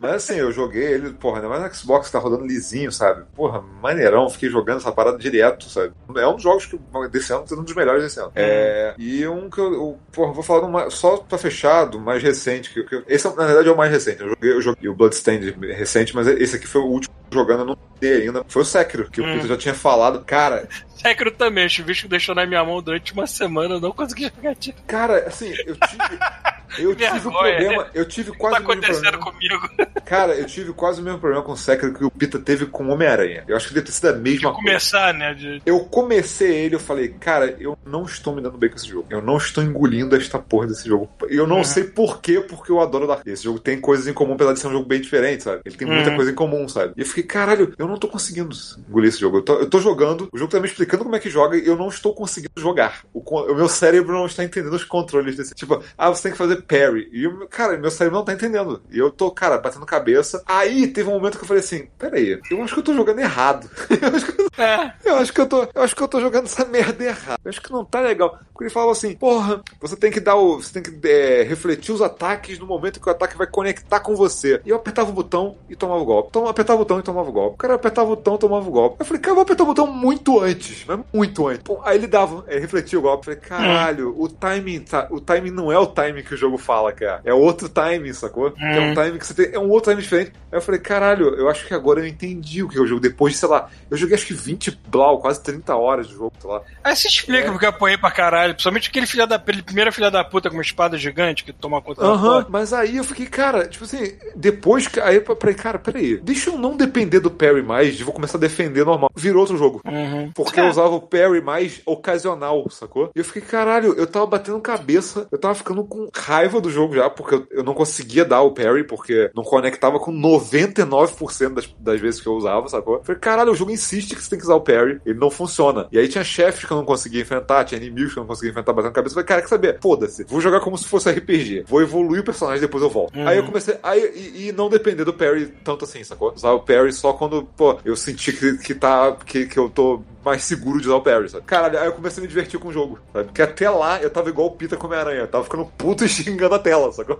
[0.00, 3.24] Mas assim, eu joguei ele, porra, ainda mais no Xbox tá rodando lisinho, sabe?
[3.34, 5.92] Porra, maneirão, fiquei jogando essa parada direto, sabe?
[6.16, 6.78] É um dos jogos que
[7.10, 8.30] desse ano, tá sendo um dos melhores desse ano.
[8.36, 12.72] É, e um que eu, eu porra, vou falar só pra fechar, do mais recente,
[12.72, 14.20] que, que- esse na verdade é o mais recente.
[14.22, 17.66] Eu joguei, eu joguei o Bloodstained recente, mas esse aqui foi o último jogando, eu
[17.66, 18.44] não dei ainda.
[18.48, 19.32] Foi o Sekiro, que o Hum.
[19.32, 20.24] Peter já tinha falado.
[20.24, 24.30] Cara, Sekiro também, o chuvisco deixou na minha mão durante uma semana, eu não consegui
[24.34, 24.76] jogar tiro.
[24.86, 26.18] cara, assim, eu tive.
[26.78, 27.56] Eu tive um vergonha.
[27.56, 29.60] problema, eu tive O quase tá o mesmo acontecendo problema.
[29.68, 29.90] comigo?
[30.04, 32.84] Cara, eu tive quase o mesmo problema com o Sekiro que o Pita teve com
[32.86, 33.44] o Homem-Aranha.
[33.46, 34.66] Eu acho que deve ter sido a mesma coisa.
[34.66, 35.34] Começar, né?
[35.34, 35.62] De...
[35.64, 39.06] Eu comecei ele, eu falei, cara, eu não estou me dando bem com esse jogo.
[39.10, 41.08] Eu não estou engolindo esta porra desse jogo.
[41.28, 41.64] Eu não Uhum.
[41.64, 43.26] sei porquê, porque eu adoro Dark.
[43.26, 45.60] Esse jogo tem coisas em comum, apesar de ser um jogo bem diferente, sabe?
[45.64, 46.16] Ele tem muita Uhum.
[46.16, 46.92] coisa em comum, sabe?
[46.96, 48.54] E eu fiquei, caralho, eu não tô conseguindo
[48.88, 49.38] engolir esse jogo.
[49.38, 51.66] Eu tô, eu tô jogando, o jogo tá me explicando como é que joga e
[51.66, 53.02] eu não estou conseguindo jogar.
[53.12, 55.54] O, o meu cérebro não está entendendo os controles desse.
[55.54, 57.08] Tipo, ah, você tem que fazer parry.
[57.12, 58.82] E, o meu- cara, meu cérebro não tá entendendo.
[58.90, 60.42] E eu tô, cara, batendo cabeça.
[60.46, 63.18] Aí teve um momento que eu falei assim: peraí, eu acho que eu tô jogando
[63.20, 63.68] errado.
[63.90, 64.92] eu acho que eu É.
[65.04, 67.38] eu acho que eu tô, eu acho que eu tô jogando essa merda errada.
[67.44, 68.38] Eu acho que não tá legal.
[68.52, 70.60] Porque ele falava assim, porra, você tem que dar o.
[70.60, 74.16] Você tem que é, refletir os ataques no momento que o ataque vai conectar com
[74.16, 74.60] você.
[74.64, 76.28] E eu apertava o botão e tomava o golpe.
[76.30, 77.54] Então, eu apertava o botão e tomava o golpe.
[77.54, 78.96] O cara apertava o botão e tomava o golpe.
[79.00, 80.84] Eu falei, cara, eu vou apertar o botão muito antes.
[80.86, 81.62] Mas muito antes.
[81.62, 83.28] Pô, aí ele dava, ele refletia o golpe.
[83.30, 84.80] Eu falei, caralho, o timing.
[84.80, 87.20] tá- o timing não é o timing que o jogo fala, cara.
[87.24, 88.52] É outro timing, sacou?
[88.52, 88.94] Que é um Hum.
[88.94, 89.54] timing que você tem.
[89.54, 90.32] É um outro timing diferente.
[90.50, 93.00] Aí eu falei, caralho, eu acho que agora eu entendi o que é o jogo.
[93.00, 96.32] Depois de, sei lá, eu joguei acho que 20 blau, quase 30 horas de jogo,
[96.40, 96.62] sei lá.
[96.82, 97.50] Aí se explica É.
[97.50, 98.54] porque eu apanhei pra caralho.
[98.54, 101.82] Principalmente aquele filho da aquele primeiro filho da puta com uma espada gigante que toma
[101.82, 102.46] conta da Aham, porra.
[102.48, 105.00] mas aí eu fiquei, cara, tipo assim, depois que.
[105.00, 108.38] Aí eu falei, cara, peraí, deixa eu não depender do parry mais, e vou começar
[108.38, 109.10] a defender normal.
[109.16, 109.82] Virou outro jogo.
[109.84, 110.30] Uhum.
[110.34, 110.62] Porque É.
[110.62, 113.10] eu usava o parry mais ocasional, sacou?
[113.14, 116.94] E eu fiquei, caralho, eu tava batendo cabeça, eu tava ficando com raiva do jogo
[116.94, 121.74] já, porque eu, eu não conseguia dar o parry, porque não conectava com 99% das,
[121.78, 122.96] das vezes que eu usava, sacou?
[122.96, 125.30] Eu falei, caralho, o jogo insiste que você tem que usar o parry, ele não
[125.30, 125.88] funciona.
[125.90, 128.50] E aí tinha chefes que eu não conseguia enfrentar, tinha inimigos que eu não conseguia
[128.50, 129.12] enfrentar batendo cabeça.
[129.12, 129.78] Eu falei, cara, quer saber?
[129.80, 131.64] Foda-se, vou jogar como se fosse RPG.
[131.66, 133.16] Vou evoluir o personagem, depois eu volto.
[133.16, 133.26] Uhum.
[133.26, 136.32] Aí eu comecei, aí, e, e não depender do parry tanto assim, sacou?
[136.34, 140.02] Usar o parry só quando, pô, eu senti que, que tá, que, que eu tô
[140.24, 141.44] mais seguro de usar o parry, sabe?
[141.44, 143.26] Caralho, aí eu comecei a me divertir com o jogo, sabe?
[143.26, 146.04] Porque até lá eu tava igual o Pita com a Homem-Aranha, eu tava ficando puto
[146.04, 147.16] e xingando a tela, sacou?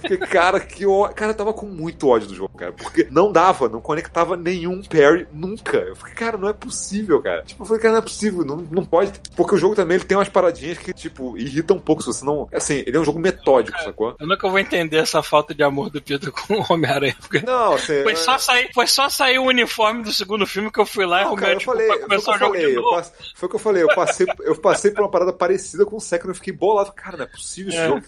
[0.00, 1.14] Fiquei, cara, que ódio.
[1.14, 4.82] Cara, eu tava com muito ódio do jogo, cara, porque não dava, não conectava nenhum
[4.82, 5.78] parry nunca.
[5.78, 7.42] Eu fiquei, cara, não é possível, cara.
[7.42, 9.12] Tipo, eu falei, cara, não é possível, não, não pode.
[9.36, 12.24] Porque o jogo também ele tem umas paradinhas que, tipo, irritam um pouco se você
[12.24, 12.48] não.
[12.52, 14.14] Assim, ele é um jogo metódico, sacou?
[14.18, 17.16] Eu nunca vou entender essa falta de amor do Pedro com o Homem-Aranha.
[17.20, 18.02] porque Não, assim.
[18.02, 21.20] Foi só, sair, foi só sair o uniforme do segundo filme que eu fui lá
[21.20, 22.66] e Não, arrumei cara, eu tipo, falei, pra o começar o que eu jogo falei,
[22.70, 22.96] de eu novo.
[22.96, 25.96] passe- foi o que eu falei, eu passei, eu passei por uma parada parecida com
[25.96, 27.86] o Sekiro, eu fiquei bolado, cara, não é possível esse É.
[27.86, 28.02] jogo.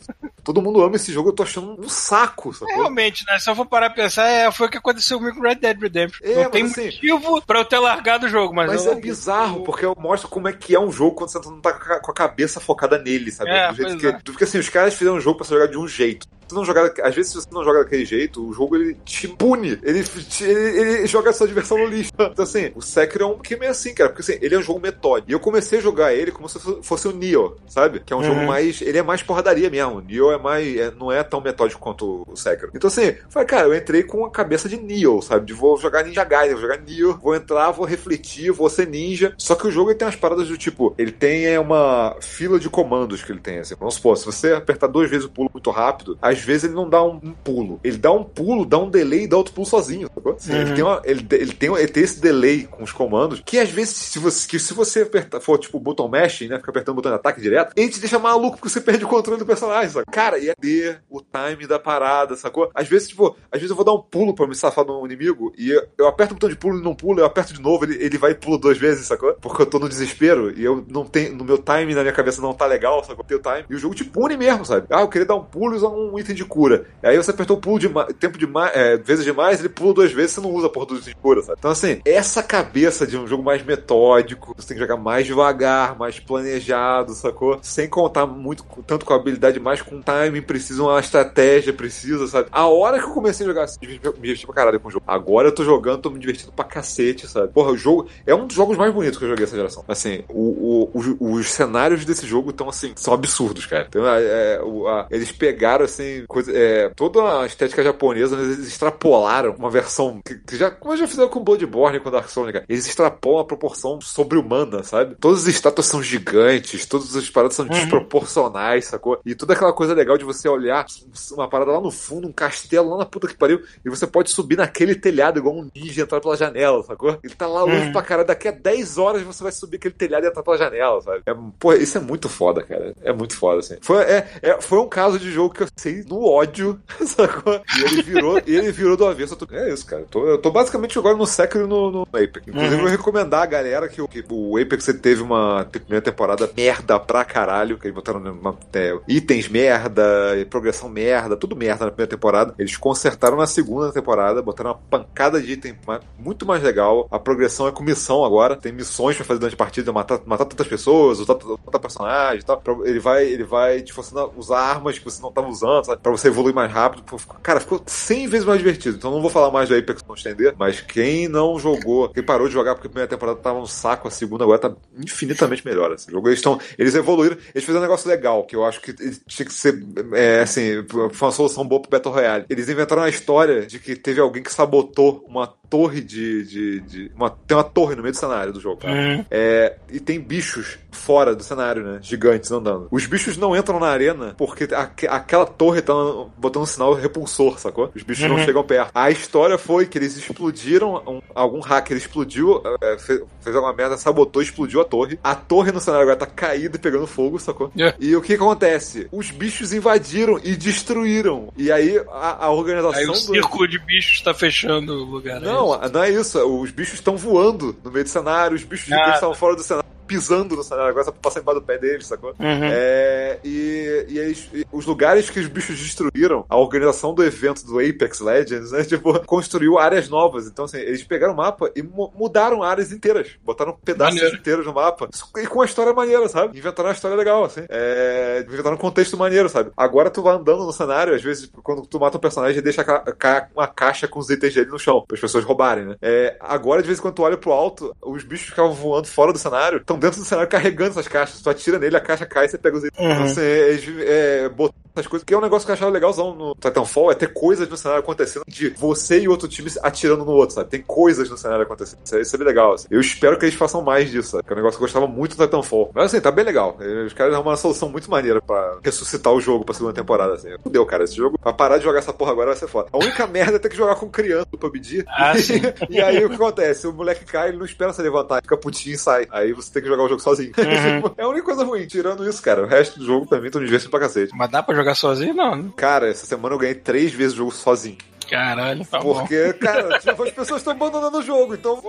[0.45, 2.75] Todo mundo ama esse jogo, eu tô achando um saco, É, sacou?
[2.75, 3.39] Realmente, né?
[3.39, 5.81] Se eu for parar pra pensar, é, foi o que aconteceu comigo com Red Dead
[5.81, 6.19] Redemption.
[6.27, 8.95] É, não tem assim- motivo pra eu ter largado o jogo, mas, Mas eu é
[8.97, 12.15] bizarro, porque mostra como é que é um jogo quando você não tá com a-
[12.15, 13.51] cabeça focada nele, sabe?
[13.51, 14.13] É, Do jeito que, é.
[14.25, 16.27] Porque assim, os caras fizeram um jogo pra você jogar de um jeito.
[16.48, 19.27] Se não jogar, às vezes, se você não joga daquele jeito, o jogo ele te
[19.28, 19.78] pune.
[19.82, 20.60] Ele, te- ele,
[20.98, 22.10] ele joga a sua diversão no lixo.
[22.19, 24.10] Então, assim, o Sekiro é um pouquinho meio assim, cara.
[24.10, 25.31] Porque assim, ele é um jogo metódico.
[25.31, 28.01] E eu comecei a jogar ele como se fosse o Nioh, sabe?
[28.01, 28.24] Que é um Uhum.
[28.27, 28.81] jogo mais.
[28.82, 29.97] Ele é mais porradaria mesmo.
[29.97, 30.77] O Nioh é mais.
[30.77, 32.70] é- não é tão metódico quanto o Sekiro.
[32.74, 35.47] Então, assim, eu falei, cara, eu entrei com a cabeça de Nioh, sabe?
[35.47, 39.35] De vou jogar Ninja Gaiden, vou jogar Nioh, vou entrar, vou refletir, vou ser ninja.
[39.39, 42.59] Só que o jogo ele tem umas paradas do tipo, ele tem é, uma fila
[42.59, 43.74] de comandos que ele tem, assim.
[43.78, 46.89] Vamos supor, se você apertar duas vezes o pulo muito rápido, às vezes ele não
[46.89, 47.81] dá um, um pulo.
[47.85, 50.32] Ele dá um pulo, dá um delay e dá outro pulo sozinho, sacou?
[50.35, 50.74] Assim, ele, Uhum.
[50.74, 53.94] tem uma- ele, ele tem, ele tem esse delay com os comandos, que às vezes,
[53.97, 56.56] se você, que se você apertar, for tipo botão mashing, né?
[56.59, 59.09] Fica apertando o botão de ataque direto, ele te deixa maluco porque você perde o
[59.09, 60.06] controle do personagem, sabe?
[60.10, 62.70] Cara, e é de o time da parada, sacou?
[62.74, 65.52] Às vezes, tipo, às vezes eu vou dar um pulo pra me safar um inimigo
[65.56, 67.85] e eu, eu aperto o botão de pulo e não pulo, eu aperto de novo,
[67.85, 69.35] ele, ele vai e pula duas vezes, sacou?
[69.40, 72.40] Porque eu tô no desespero e eu não tenho, no meu time, na minha cabeça
[72.43, 73.24] não tá legal, sacou?
[73.24, 73.64] Teu time.
[73.70, 74.86] E o jogo te pune mesmo, sabe?
[74.90, 76.86] Ah, eu queria dar um pulo e usar um item de cura.
[77.03, 77.89] Aí você apertou o pulo de
[78.19, 80.94] tempo de é, vezes demais, ele pula duas vezes, você não usa a porra do
[80.97, 81.57] item de cura, sabe?
[81.59, 85.97] Então, assim, essa cabeça de um jogo mais metódico, você tem que jogar mais devagar,
[85.99, 87.59] mais planejado, sacou?
[87.62, 92.49] Sem contar muito, tanto com a habilidade, mais com timing, precisa uma estratégia, precisa, sabe?
[92.53, 95.05] A hora que eu comecei a jogar assim, me diverti pra caralho com o jogo.
[95.07, 97.49] Agora eu tô jogando, tô me divertindo pra cacete, sabe?
[97.53, 99.85] Porra, o jogo é um dos jogos mais bonitos que eu joguei essa geração.
[99.89, 100.43] Assim, o,
[100.85, 103.86] o- os, os cenários desse jogo estão assim, são absurdos, cara.
[103.89, 108.47] Então, é, é, o- a- eles pegaram assim, coisa, é, toda a estética japonesa, mas
[108.59, 112.29] eles extrapolaram uma versão que, que já, como já fizeram com Bloodborne e com Dark
[112.29, 112.63] Souls, né?
[112.69, 115.17] Eles extrapolam a proporção sobre-humana, sabe?
[115.21, 119.21] Todas as estátuas são gigantes, todas as paradas são desproporcionais, sacou?
[119.25, 120.85] E toda aquela coisa legal de você olhar
[121.33, 124.31] uma parada lá no fundo, um castelo lá na puta que pariu, e você pode
[124.31, 127.19] subir naquele telhado igual um ninja e entrar pela janela, sacou?
[127.23, 127.93] Ele tá lá longe Uhum.
[127.93, 131.01] pra caralho, daqui a 10 horas você vai subir aquele telhado e entrar pela janela,
[131.01, 131.23] sabe?
[131.27, 132.95] É, pô, isso é muito foda, cara.
[133.03, 133.77] É muito foda, assim.
[133.81, 137.61] Foi, é, é- foi um caso de jogo que eu sei no ódio, sacou?
[137.79, 139.35] E ele virou, e ele virou do avesso.
[139.35, 140.03] Eu tô- é isso, cara.
[140.03, 142.47] Eu tô, eu tô basicamente agora no e no, no Apex.
[142.49, 146.51] Inclusive, eu vou recomendar a galera que, o- que o Apex teve uma primeira temporada
[146.57, 150.03] merda pra caralho, que eles botaram uma, é, itens merda,
[150.51, 152.55] progressão merda, tudo merda na primeira temporada.
[152.59, 155.74] Eles consertaram na segunda temporada, botaram uma pancada de item
[156.19, 157.07] muito mais legal.
[157.11, 160.45] A progressão é com missão agora, tem missões pra fazer durante a partida, matar, matar
[160.45, 162.62] tantas pessoas, usar tantos personagens e tal.
[162.85, 165.91] Ele vai, ele vai te forçando a usar armas que você não tava usando, sabe?
[165.97, 167.02] Pra você evoluir mais rápido.
[167.43, 168.97] Cara, ficou 100 vezes mais divertido.
[168.97, 172.47] Então não vou falar mais do Apex não estender, mas quem não jogou, quem parou
[172.47, 175.93] de jogar porque a primeira temporada tava um saco, a segunda agora tá infinitamente melhor.
[175.93, 178.93] Esse jogo, eles estão, eles evoluíram, eles fizeram um negócio legal, que eu acho que
[178.93, 182.44] tinha que ser, é, assim, foi uma solução boa pro Battle Royale.
[182.48, 186.44] Eles inventaram a história de que teve alguém que sabotou uma torre de.
[186.44, 188.86] de, de- uma, tem uma torre no meio do cenário do jogo.
[188.86, 189.24] Uhum.
[189.31, 191.99] É, e tem bichos fora do cenário, né?
[192.03, 192.89] Gigantes andando.
[192.90, 195.94] Os bichos não entram na arena porque aque- aquela torre tá
[196.36, 197.90] botando um sinal repulsor, sacou?
[197.97, 198.44] Os bichos não Uhum.
[198.44, 198.90] chegam perto.
[198.94, 203.97] A história foi que eles explodiram, um- algum hacker explodiu, é, fe- fez alguma merda,
[203.97, 205.19] sabotou, explodiu a torre.
[205.24, 207.73] A torre no cenário agora tá caída e pegando fogo, sacou?
[207.78, 207.94] É.
[207.99, 209.09] E o que acontece?
[209.11, 211.51] Os bichos invadiram e destruíram.
[211.57, 215.40] E aí a, a organização Aí o do- círculo de bichos tá fechando o lugar.
[215.40, 215.49] né?
[215.69, 216.39] Não, não é isso.
[216.39, 219.63] Os bichos estão voando no meio do cenário, os bichos Ah, gigantes estavam fora do
[219.63, 222.31] cenário, pisando no cenário, agora só passa embaixo do pé deles, sacou?
[222.39, 222.65] Uhum.
[222.71, 227.65] É, e, e eles- e os lugares que os bichos destruíram, a organização do evento
[227.65, 230.47] do Apex Legends, né, tipo, construiu áreas novas.
[230.47, 233.31] Então, assim, eles pegaram o mapa e mu- mudaram áreas inteiras.
[233.43, 234.37] Botaram pedaços Maneiro.
[234.37, 235.09] inteiros no mapa.
[235.39, 236.59] E com uma história maneira, sabe?
[236.59, 237.63] Inventaram uma história legal, assim.
[237.69, 239.71] É, inventaram um contexto maneiro, sabe?
[239.77, 243.01] Agora tu vai andando no cenário, às vezes, quando tu mata um personagem, deixa ca-
[243.19, 245.97] ca- uma caixa com os itens dele no chão, para as pessoas roubarem, né?
[246.03, 249.07] É, agora, de vez em quando tu olha pro alto, os bichos que ficavam voando
[249.09, 251.41] fora do cenário, estão dentro do cenário carregando essas caixas.
[251.41, 253.01] Tu atira nele, a caixa cai e você pega os itens.
[253.01, 253.12] Uhum.
[253.12, 256.35] Então, assim, eles é, botaram essas coisas, que é um negócio que eu achava legalzão
[256.35, 260.32] no Titanfall, é ter coisas no cenário acontecendo de você e outro time atirando no
[260.32, 260.70] outro, sabe?
[260.70, 262.01] Tem coisas no cenário acontecendo.
[262.05, 262.86] Isso, é- isso é bem legal, assim.
[262.90, 264.44] Eu espero que eles façam mais disso, sabe?
[264.44, 265.90] Que é um negócio que eu gostava muito do Titanfall.
[265.94, 266.77] Mas assim, tá bem legal.
[267.06, 270.48] Os caras arrumaram uma solução muito maneira pra ressuscitar o jogo pra segunda temporada, assim.
[270.62, 271.05] Fudeu, cara.
[271.05, 272.89] Esse jogo, pra parar de jogar essa porra agora vai ser foda.
[272.93, 275.05] A única merda é ter que jogar com criança do PUBG.
[275.09, 275.60] Ah, sim.
[275.90, 276.86] e aí o que acontece?
[276.86, 279.27] O moleque cai, ele não espera se levantar, fica putinho e sai.
[279.31, 280.52] Aí você tem que jogar o jogo sozinho.
[280.59, 281.14] Uhum.
[281.16, 281.86] é a única coisa ruim.
[281.86, 284.32] Tirando isso, cara, o resto do jogo pra mim tô divertido pra cacete.
[284.35, 285.35] Mas dá pra jogar sozinho?
[285.35, 285.71] Não.
[285.71, 287.99] Cara, essa semana eu ganhei três vezes o jogo sozinho.
[288.33, 289.15] Caralho, tá bom.
[289.21, 291.81] Porque, cara, tipo, as pessoas estão abandonando o jogo, então.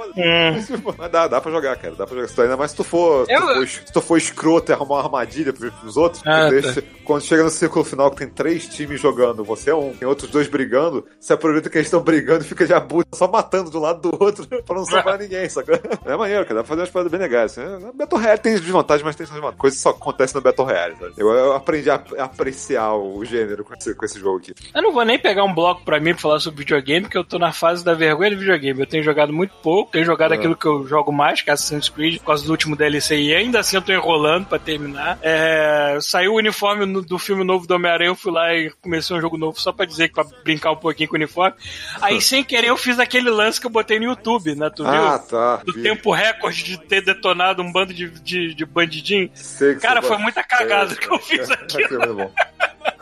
[0.67, 1.95] Tipo, Mas dá, dá pra jogar, cara.
[1.95, 2.27] Dá pra jogar.
[2.27, 3.25] Se tu- Ainda mais se tu for.
[3.25, 6.49] Se Eu- tu for, se tu for escroto e arrumar uma armadilha pros, outros, Ah,
[6.49, 10.07] deixa- quando chega no círculo final que tem três times jogando, você é um, tem
[10.07, 13.69] outros dois brigando, você aproveita que eles estão brigando e fica de abuso, só matando
[13.71, 15.75] de um lado do outro pra não salvar ninguém, sacou?
[16.05, 16.55] É maneiro, cara.
[16.55, 17.57] Dá pra fazer umas paradas bem legais.
[17.57, 17.85] Assim.
[17.85, 19.59] No Battle Royale tem desvantagens, mas tem suas vantagens.
[19.61, 21.13] Coisa que só acontece no Battle Royale, sabe?
[21.17, 24.53] Eu, eu aprendi a, a apreciar o gênero com esse, com esse jogo aqui.
[24.73, 27.23] Eu não vou nem pegar um bloco pra mim pra falar sobre videogame, porque eu
[27.23, 28.79] tô na fase da vergonha do videogame.
[28.79, 30.37] Eu tenho jogado muito pouco, tenho jogado É.
[30.37, 33.33] aquilo que eu jogo mais, que é Assassin's Creed, por causa do último DLC, e
[33.35, 35.17] ainda assim eu tô enrolando pra terminar.
[35.21, 39.15] É, saiu o uniforme no- do filme novo do Homem-Aranha, eu fui lá e comecei
[39.15, 41.55] um jogo novo só pra dizer que pra brincar um pouquinho com o uniforme.
[42.01, 44.69] Aí, sem querer, eu fiz aquele lance que eu botei no YouTube, né?
[44.75, 45.27] Tu Ah, viu?
[45.27, 45.57] tá.
[45.65, 45.83] Do Vi.
[45.83, 49.29] tempo recorde de ter detonado um bando de, de, de bandidinho.
[49.33, 51.83] Sei que Cara, foi muita cagada É, que eu fiz é, aqui.
[51.83, 52.31] é muito bom.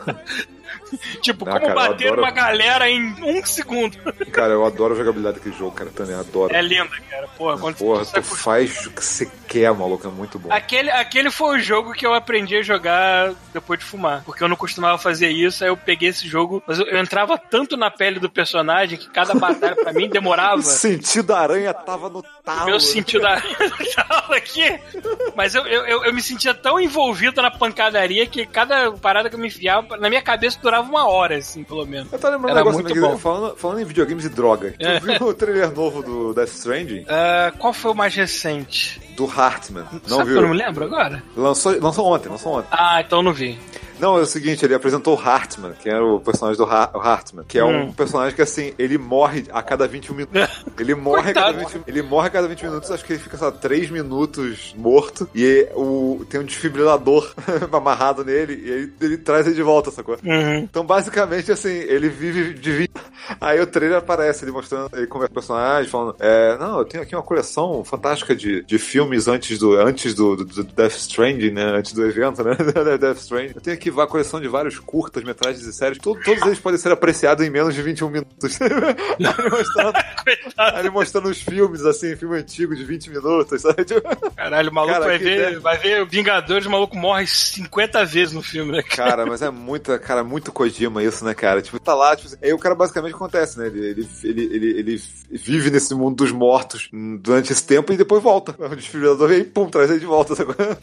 [1.22, 2.22] Tipo, Ah, como cara, bater adoro.
[2.22, 3.96] uma galera em um segundo.
[4.32, 5.90] Cara, eu adoro a jogabilidade daquele jogo, cara.
[5.90, 6.54] Também adoro.
[6.54, 7.28] É linda, cara.
[7.36, 10.06] Porra, quando Porra, você tu faz o que você quer, maluco.
[10.06, 10.50] É muito bom.
[10.52, 14.22] Aquele, aquele foi o jogo que eu aprendi a jogar depois de fumar.
[14.24, 16.62] Porque eu não costumava fazer isso, aí eu peguei esse jogo.
[16.66, 20.56] Mas eu, eu entrava tanto na pele do personagem que cada batalha pra mim demorava.
[20.62, 22.66] O sentido da aranha tava no talo.
[22.66, 23.40] Meu sentido da
[24.08, 24.78] tava aqui.
[25.36, 29.34] Mas eu, eu, eu, eu me sentia tão envolvido na pancadaria que cada parada que
[29.34, 32.12] eu me enfiava, na minha cabeça durava uma hora, assim, pelo menos.
[32.12, 33.18] Eu tô lembrando um Era negócio muito bom.
[33.18, 34.74] falando, falando em videogames e droga.
[34.78, 35.00] Tu É.
[35.00, 37.04] viu o trailer novo do Death Stranding?
[37.08, 39.00] Ah, qual foi o mais recente?
[39.16, 39.84] Do Hartman.
[40.08, 40.48] Não Sabe que eu não viu?
[40.50, 41.22] me lembro agora?
[41.36, 42.68] Lançou, lançou ontem, lançou ontem.
[42.70, 43.58] Ah, então eu não vi.
[44.02, 47.44] Não, é o seguinte, ele apresentou o Hartman, que era o personagem do Ha- Hartman,
[47.46, 47.92] que é um Hum.
[47.92, 50.64] personagem que, assim, ele morre a cada 21 minutos.
[50.76, 51.78] Ele morre, a cada Coitado.
[51.78, 55.28] 20, ele morre a cada 20 minutos, acho que ele fica, lá, 3 minutos morto,
[55.32, 57.32] e o, tem um desfibrilador
[57.72, 60.18] amarrado nele, e ele, ele traz ele de volta, sacou?
[60.24, 60.56] Uhum.
[60.58, 63.00] Então, basicamente, assim, ele vive de vida.
[63.40, 66.84] Aí o trailer aparece, ele mostrando, ele conversa com o personagem, falando: é, Não, eu
[66.84, 70.96] tenho aqui uma coleção fantástica de, de filmes antes do, antes do, do, do Death
[70.96, 71.64] Stranding, né?
[71.76, 72.56] Antes do evento, né?
[72.98, 73.52] Death Stranding.
[73.54, 75.98] Eu tenho aqui a coleção de vários curtas, metragens e séries.
[75.98, 78.58] Todos, todos eles podem ser apreciados em menos de 21 minutos.
[78.60, 79.98] ele, mostrando,
[80.78, 83.84] ele mostrando os filmes, assim, filme antigo de 20 minutos, sabe?
[84.36, 85.60] Caralho, o maluco Cara, vai, ver, ideia.
[85.60, 88.82] vai ver Vingadores, o maluco morre 50 vezes no filme, né?
[88.82, 91.62] Cara, cara mas é muita, cara, muito Kojima isso, né, cara?
[91.62, 93.66] Tipo, tá lá, tipo, aí o cara basicamente acontece, né?
[93.66, 96.88] Ele, ele, ele, ele, vive nesse mundo dos mortos
[97.20, 98.54] durante esse tempo e depois volta.
[98.58, 100.34] O desfibrilador vem e pum, traz ele de volta.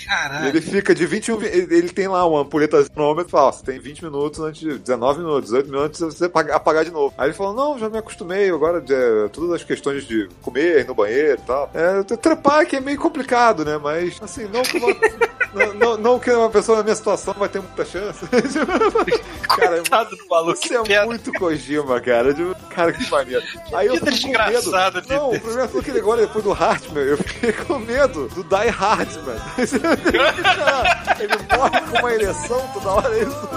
[0.06, 0.48] Caralho.
[0.48, 1.42] Ele fica de 21.
[1.44, 4.78] Ele, ele tem lá uma ampulheta cronômetro e fala: você tem 20 minutos antes de
[4.78, 7.14] 19 minutos, 18 minutos você apagar de novo.
[7.18, 10.94] Aí ele falou: não, já me acostumei, agora é, todas as questões de comer no
[10.94, 11.72] banheiro e tal.
[11.74, 13.78] É, trepar que é meio complicado, né?
[13.78, 14.62] Mas assim, não
[15.54, 18.26] não, não, não, que uma pessoa na minha situação vai ter muita chance.
[19.48, 20.60] cara, Coitado do maluco.
[20.64, 22.36] Isso é muito Kojima, cara.
[22.70, 23.44] Cara, que maneiro.
[23.74, 24.72] Aí eu fico com medo.
[25.08, 28.44] Não, o problema foi que ele agora, depois do Hartman, eu fiquei com medo do
[28.44, 29.40] Die Hartman.
[31.20, 33.50] ele morre com uma ereção toda hora, é isso?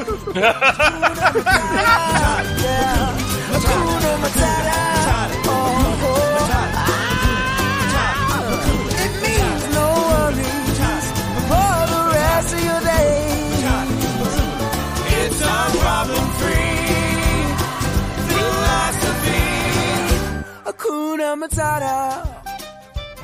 [20.64, 22.24] Hakuna Matata.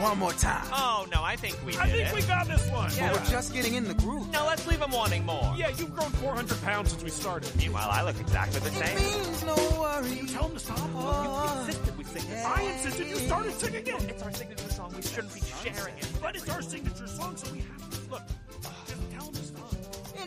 [0.01, 0.65] One more time.
[0.73, 2.15] Oh, no, I think we did I think it.
[2.15, 2.91] we got this one.
[2.97, 4.31] Yeah, we're just getting in the groove.
[4.31, 5.55] Now let's leave him wanting more.
[5.57, 7.51] Yeah, you've grown 400 pounds since we started.
[7.57, 8.97] Meanwhile, I look exactly the same.
[8.97, 10.21] It means no worries.
[10.21, 10.79] You tell him to stop.
[10.95, 12.47] Oh, you insisted we sing it.
[12.47, 14.11] I insisted you started singing it.
[14.11, 14.93] It's our signature song.
[14.95, 16.09] We shouldn't be sharing it.
[16.23, 18.11] But it's our signature song, so we have to.
[18.13, 18.23] Look,